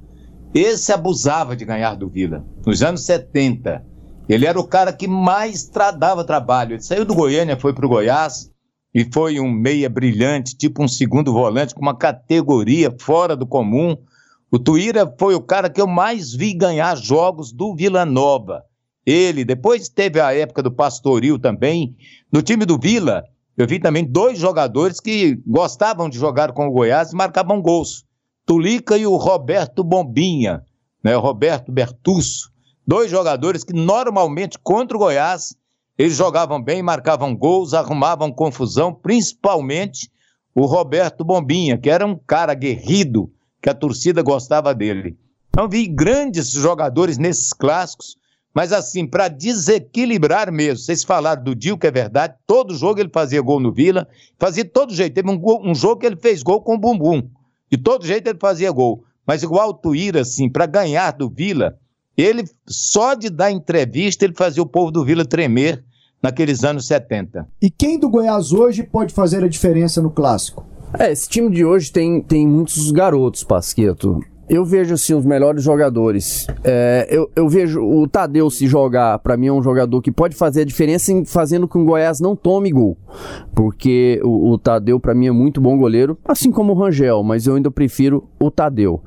[0.54, 3.84] Esse abusava de ganhar do Vila, nos anos 70.
[4.28, 6.74] Ele era o cara que mais dava trabalho.
[6.74, 8.52] Ele saiu do Goiânia, foi para o Goiás,
[8.96, 13.98] e foi um meia brilhante, tipo um segundo volante, com uma categoria fora do comum.
[14.50, 18.64] O Tuíra foi o cara que eu mais vi ganhar jogos do Vila Nova.
[19.06, 21.94] Ele, depois teve a época do Pastoril também.
[22.32, 23.26] No time do Vila,
[23.58, 28.06] eu vi também dois jogadores que gostavam de jogar com o Goiás e marcavam gols.
[28.46, 30.64] Tulica e o Roberto Bombinha,
[31.04, 31.18] né?
[31.18, 32.50] O Roberto Bertusso.
[32.88, 35.54] Dois jogadores que normalmente contra o Goiás
[35.98, 40.10] eles jogavam bem, marcavam gols, arrumavam confusão, principalmente
[40.54, 43.32] o Roberto Bombinha, que era um cara aguerrido,
[43.62, 45.18] que a torcida gostava dele.
[45.50, 48.18] Então vi grandes jogadores nesses clássicos,
[48.54, 53.10] mas assim, para desequilibrar mesmo, vocês falaram do Dil, que é verdade, todo jogo ele
[53.14, 54.08] fazia gol no Vila,
[54.40, 55.14] fazia todo jeito.
[55.14, 57.28] Teve um, um jogo que ele fez gol com o bumbum,
[57.70, 59.04] de todo jeito ele fazia gol.
[59.28, 61.78] Mas igual o Tuíra, assim, para ganhar do Vila,
[62.18, 65.84] ele, só de dar entrevista, ele fazia o povo do Vila tremer
[66.22, 67.48] naqueles anos 70.
[67.62, 70.66] E quem do Goiás hoje pode fazer a diferença no clássico?
[70.98, 74.20] É, esse time de hoje tem, tem muitos garotos, Pasqueto.
[74.50, 76.48] Eu vejo assim os melhores jogadores.
[76.64, 80.36] É, eu, eu, vejo o Tadeu se jogar, para mim é um jogador que pode
[80.36, 82.98] fazer a diferença em fazendo com que o Goiás não tome gol.
[83.54, 87.48] Porque o, o Tadeu, para mim, é muito bom goleiro, assim como o Rangel, mas
[87.48, 89.02] eu ainda prefiro o Tadeu.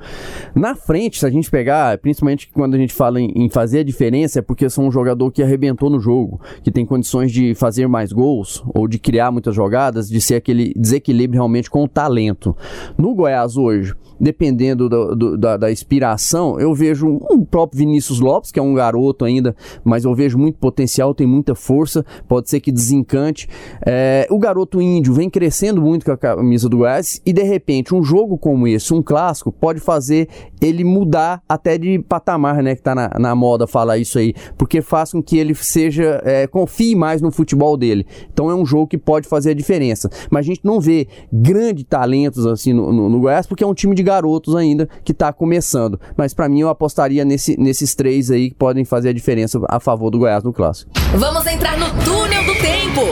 [0.55, 3.85] Na frente, se a gente pegar, principalmente quando a gente fala em, em fazer a
[3.85, 7.87] diferença, é porque são um jogador que arrebentou no jogo, que tem condições de fazer
[7.87, 12.57] mais gols, ou de criar muitas jogadas, de ser aquele desequilíbrio realmente com o talento.
[12.97, 18.51] No Goiás hoje, dependendo do, do, da, da, inspiração, eu vejo o próprio Vinícius Lopes,
[18.51, 22.61] que é um garoto ainda, mas eu vejo muito potencial, tem muita força, pode ser
[22.61, 23.49] que desencante.
[23.85, 27.95] É, o garoto índio vem crescendo muito com a camisa do Goiás e de repente
[27.95, 30.29] um jogo como esse, um clássico, pode fazer
[30.61, 32.75] ele mudar até de patamar, né?
[32.75, 36.47] Que tá na, na moda falar isso aí, porque faz com que ele seja, é,
[36.47, 38.07] confie mais no futebol dele.
[38.33, 40.09] Então é um jogo que pode fazer a diferença.
[40.31, 43.75] Mas a gente não vê grandes talentos assim no, no, no Goiás, porque é um
[43.75, 46.01] time de garotos ainda que está começando.
[46.17, 49.81] Mas para mim eu apostaria nesse, nesses três aí que podem fazer a diferença a
[49.81, 50.91] favor do Goiás no clássico.
[51.17, 53.03] Vamos entrar no túnel do tempo.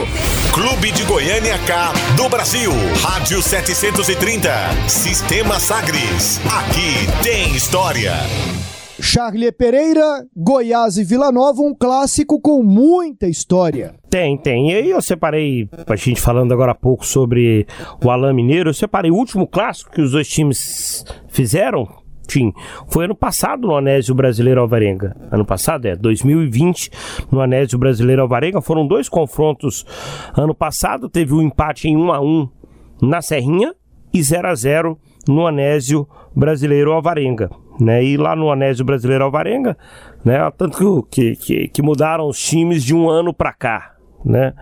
[0.53, 2.71] Clube de Goiânia K do Brasil.
[3.01, 4.49] Rádio 730.
[4.87, 6.39] Sistema Sagres.
[6.45, 8.13] Aqui tem história.
[8.99, 13.95] Charlie Pereira, Goiás e Vila Nova, um clássico com muita história.
[14.09, 14.71] Tem, tem.
[14.71, 17.67] E aí eu separei, a gente falando agora há pouco sobre
[18.03, 21.87] o Alain Mineiro, eu separei o último clássico que os dois times fizeram,
[22.27, 22.53] Tim,
[22.87, 25.15] foi ano passado no Anésio Brasileiro Alvarenga.
[25.31, 26.91] Ano passado, é, 2020,
[27.31, 28.61] no Anésio Brasileiro Alvarenga.
[28.61, 29.85] Foram dois confrontos
[30.35, 31.09] ano passado.
[31.09, 32.49] Teve um empate em 1 a 1
[33.01, 33.73] na Serrinha
[34.13, 37.49] e 0 a 0 no Anésio Brasileiro Alvarenga.
[37.79, 38.03] Né?
[38.03, 39.77] E lá no Anésio Brasileiro Alvarenga,
[40.23, 40.39] né?
[40.57, 43.93] tanto que, que, que mudaram os times de um ano para cá.
[44.25, 44.53] Né?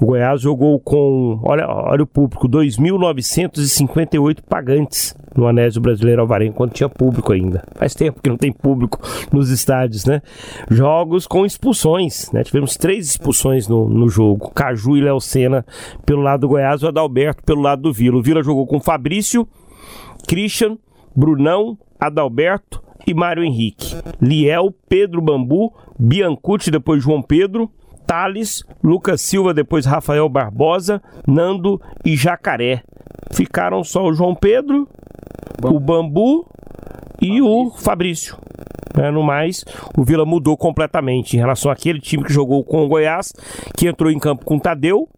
[0.00, 6.72] O Goiás jogou com, olha, olha o público, 2.958 pagantes no Anésio Brasileiro Alvarenga, quando
[6.72, 7.62] tinha público ainda.
[7.74, 8.98] Faz tempo que não tem público
[9.30, 10.22] nos estádios, né?
[10.70, 12.42] Jogos com expulsões, né?
[12.42, 14.50] Tivemos três expulsões no, no jogo.
[14.54, 15.64] Caju e Léo Senna
[16.04, 18.16] pelo lado do Goiás, o Adalberto pelo lado do Vila.
[18.16, 19.46] O Vila jogou com Fabrício,
[20.26, 20.76] Christian,
[21.14, 23.94] Brunão, Adalberto e Mário Henrique.
[24.20, 27.70] Liel, Pedro Bambu, Biancucci, depois João Pedro,
[28.06, 32.82] Thales, Lucas Silva, depois Rafael Barbosa, Nando e Jacaré.
[33.32, 34.88] Ficaram só o João Pedro,
[35.62, 36.46] o Bambu
[37.20, 38.36] e o Fabrício.
[38.96, 39.64] É, no mais,
[39.96, 43.32] o Vila mudou completamente em relação àquele time que jogou com o Goiás,
[43.76, 45.08] que entrou em campo com Tadeu,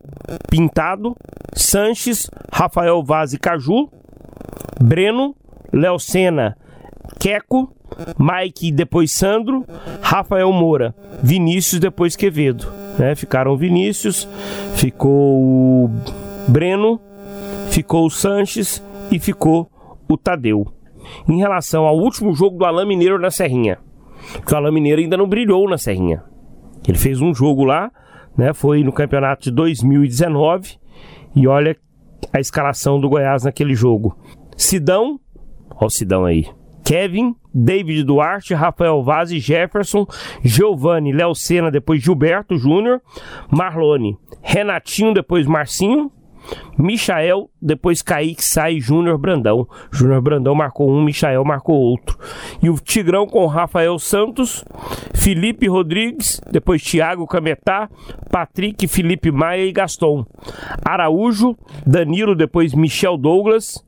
[0.48, 1.14] Pintado,
[1.52, 3.90] Sanches, Rafael Vaz e Caju,
[4.80, 5.34] Breno,
[5.70, 6.56] Léo Senna,
[7.18, 7.72] Queco,
[8.18, 9.64] Mike depois Sandro,
[10.00, 12.66] Rafael Moura, Vinícius depois Quevedo.
[12.98, 13.14] Né?
[13.14, 14.28] Ficaram Vinícius,
[14.74, 15.90] ficou o
[16.48, 17.00] Breno,
[17.70, 19.70] ficou o Sanches e ficou
[20.08, 20.66] o Tadeu.
[21.28, 23.78] Em relação ao último jogo do Alain Mineiro na Serrinha,
[24.50, 26.22] o Alain Mineiro ainda não brilhou na Serrinha.
[26.86, 27.90] Ele fez um jogo lá,
[28.36, 28.52] né?
[28.52, 30.78] Foi no campeonato de 2019
[31.34, 31.76] e olha
[32.32, 34.16] a escalação do Goiás naquele jogo.
[34.56, 35.18] Sidão,
[35.74, 36.46] ó o Sidão aí.
[36.86, 40.06] Kevin, David Duarte, Rafael Vaz Jefferson,
[40.44, 43.02] Giovanni, Léo Sena, depois Gilberto Júnior,
[43.50, 46.12] Marlone, Renatinho, depois Marcinho,
[46.78, 49.66] Michael, depois Kaique sai Júnior Brandão.
[49.90, 52.16] Júnior Brandão marcou um, Michael marcou outro.
[52.62, 54.64] E o Tigrão com Rafael Santos,
[55.12, 57.90] Felipe Rodrigues, depois Thiago Cametá,
[58.30, 60.24] Patrick, Felipe Maia e Gaston.
[60.84, 63.84] Araújo, Danilo, depois Michel Douglas,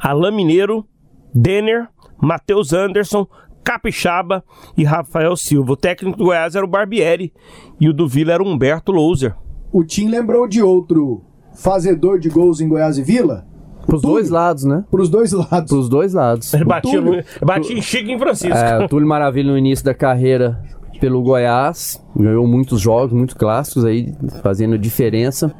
[0.00, 0.86] Alain Mineiro,
[1.34, 1.88] Denner,
[2.20, 3.26] Matheus Anderson,
[3.62, 4.42] Capixaba
[4.76, 5.72] e Rafael Silva.
[5.72, 7.32] O técnico do Goiás era o Barbieri
[7.80, 9.34] e o do Vila era o Humberto Louser.
[9.72, 11.22] O Tim lembrou de outro
[11.54, 13.46] fazedor de gols em Goiás e Vila?
[13.84, 14.16] Pros Túlio.
[14.16, 14.84] dois lados, né?
[14.90, 15.70] Pros dois lados.
[15.70, 16.52] Pros dois lados.
[16.52, 18.56] Ele batia, no, batia em Chico e em Francisco.
[18.56, 20.62] É, o Túlio Maravilha no início da carreira
[20.98, 24.12] pelo Goiás, ganhou muitos jogos, muitos clássicos aí,
[24.42, 25.54] fazendo diferença.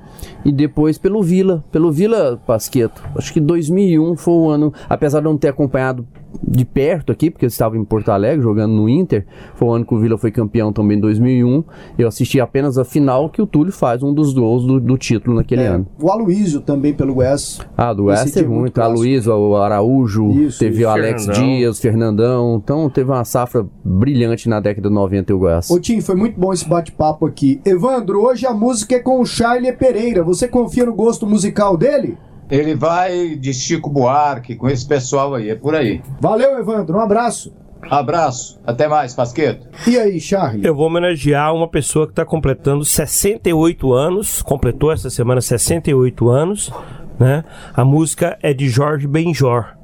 [0.45, 3.03] E depois pelo Vila, pelo Vila Pasqueto.
[3.17, 6.07] Acho que 2001 foi o ano, apesar de não ter acompanhado
[6.43, 9.27] de perto aqui, porque eu estava em Porto Alegre jogando no Inter.
[9.55, 11.65] Foi o ano que o Vila foi campeão também em 2001.
[11.99, 15.37] Eu assisti apenas a final que o Túlio faz um dos gols do, do título
[15.37, 15.87] naquele é, ano.
[16.01, 17.61] O Aloísio também pelo Goiás.
[17.77, 18.81] Ah, do Goiás teve muito.
[18.81, 20.87] Aloísio, o Araújo, isso, teve isso.
[20.87, 21.47] o Alex Fernandão.
[21.47, 22.61] Dias, Fernandão.
[22.63, 25.71] Então teve uma safra brilhante na década de 90 o Goiás.
[25.71, 27.61] Ô Tim, foi muito bom esse bate-papo aqui.
[27.65, 30.23] Evandro, hoje a música é com o Charlie Pereira.
[30.23, 32.17] Você confia no gosto musical dele?
[32.51, 36.01] Ele vai de Chico Buarque, com esse pessoal aí, é por aí.
[36.21, 37.53] Valeu, Evandro, um abraço.
[37.83, 39.67] Abraço, até mais, Pasqueto.
[39.87, 40.67] E aí, Charlie?
[40.67, 46.73] Eu vou homenagear uma pessoa que está completando 68 anos, completou essa semana 68 anos,
[47.19, 47.45] né?
[47.75, 49.75] A música é de Jorge Benjor.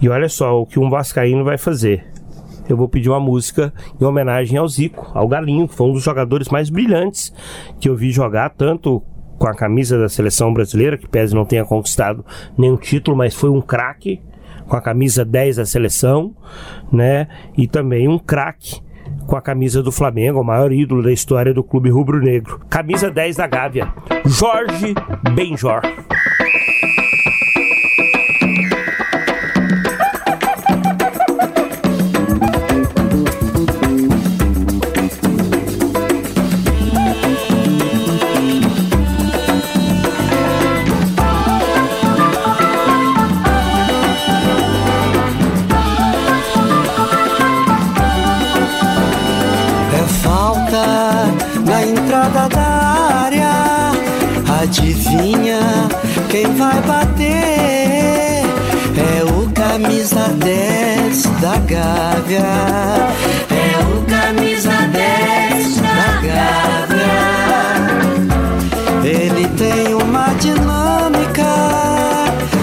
[0.00, 2.06] E olha só o que um vascaíno vai fazer.
[2.68, 6.02] Eu vou pedir uma música em homenagem ao Zico, ao Galinho, que foi um dos
[6.02, 7.32] jogadores mais brilhantes
[7.80, 9.02] que eu vi jogar, tanto
[9.38, 12.24] com a camisa da seleção brasileira, que pese não tenha conquistado
[12.56, 14.20] nenhum título, mas foi um craque
[14.66, 16.34] com a camisa 10 da seleção,
[16.92, 17.28] né?
[17.56, 18.80] E também um craque
[19.26, 22.60] com a camisa do Flamengo, o maior ídolo da história do clube rubro-negro.
[22.68, 23.92] Camisa 10 da Gávea,
[24.24, 24.94] Jorge
[25.34, 25.82] Benjor.
[60.26, 62.42] Camisa 10 da Gávea.
[63.50, 67.18] É o camisa 10 da Gávea.
[69.04, 71.44] Ele tem uma dinâmica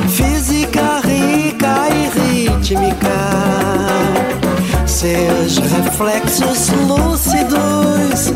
[0.09, 2.09] física rica e
[2.49, 3.17] rítmica.
[4.85, 8.33] Seus reflexos lúcidos,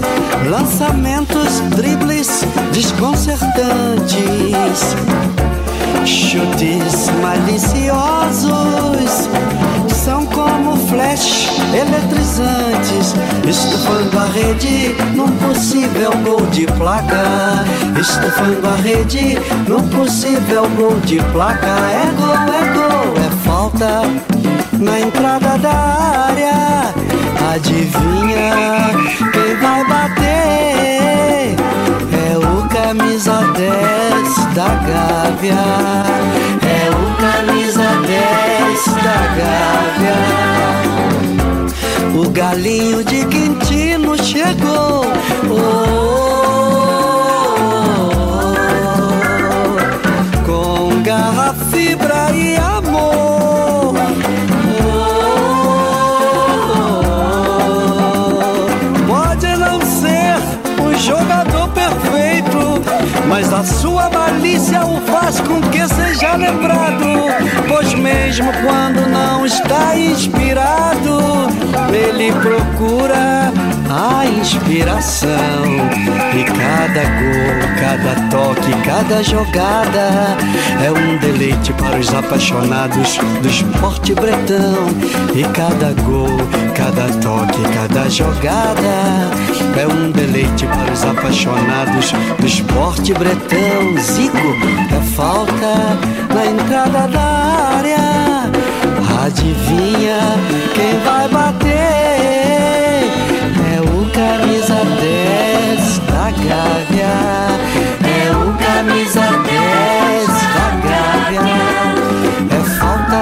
[0.50, 4.96] lançamentos, dribles desconcertantes
[6.06, 8.48] Chutes maliciosos
[9.94, 13.14] são como flash eletrizantes,
[13.46, 17.66] estufando a rede num possível gol de placa.
[18.00, 19.38] Estufando a rede
[19.68, 21.68] num possível gol de placa.
[21.68, 24.04] É gol, é gol, é falta
[24.80, 25.74] na entrada da
[26.30, 26.94] área.
[27.54, 28.92] Adivinha
[29.34, 31.17] quem vai bater?
[32.88, 35.66] Camisa 10 da Gávea.
[36.64, 40.20] É o camisa 10 da Gávea.
[42.16, 45.04] O galinho de Quintino chegou.
[45.52, 46.47] Oh, oh,
[63.28, 67.06] mas a sua malícia o faz com que seja lembrado.
[67.68, 71.48] Pois mesmo quando não está inspirado,
[71.94, 73.52] ele procura
[73.90, 75.30] a inspiração.
[76.34, 80.38] E cada gol, cada toque, cada jogada
[80.84, 84.88] é um deleite para os apaixonados do esporte bretão.
[85.36, 86.38] E cada gol,
[86.76, 89.28] cada toque, cada jogada
[89.80, 93.98] é um deleite para os apaixonados do esporte bretão.
[94.02, 95.98] Zico é falta
[96.34, 97.22] na entrada da
[97.78, 97.98] área.
[99.26, 100.20] Adivinha
[100.74, 102.77] quem vai bater?
[104.18, 107.16] Camisa 10 da Gávea.
[108.02, 111.62] É o camisa 10 da Gávea.
[112.50, 113.22] É falta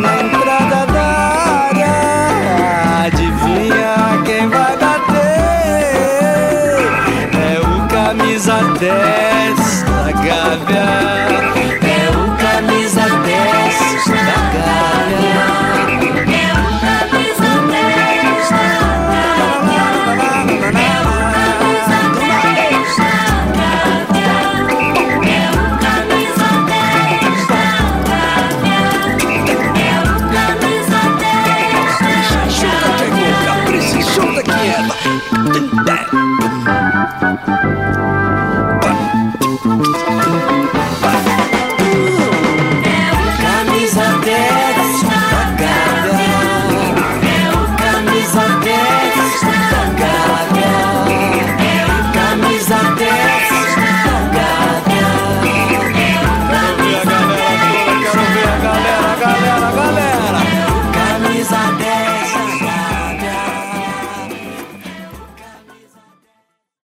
[0.00, 1.08] na entrada da
[1.68, 1.96] área.
[3.04, 3.92] Adivinha
[4.24, 5.20] quem vai bater?
[7.36, 9.09] É o camisa 10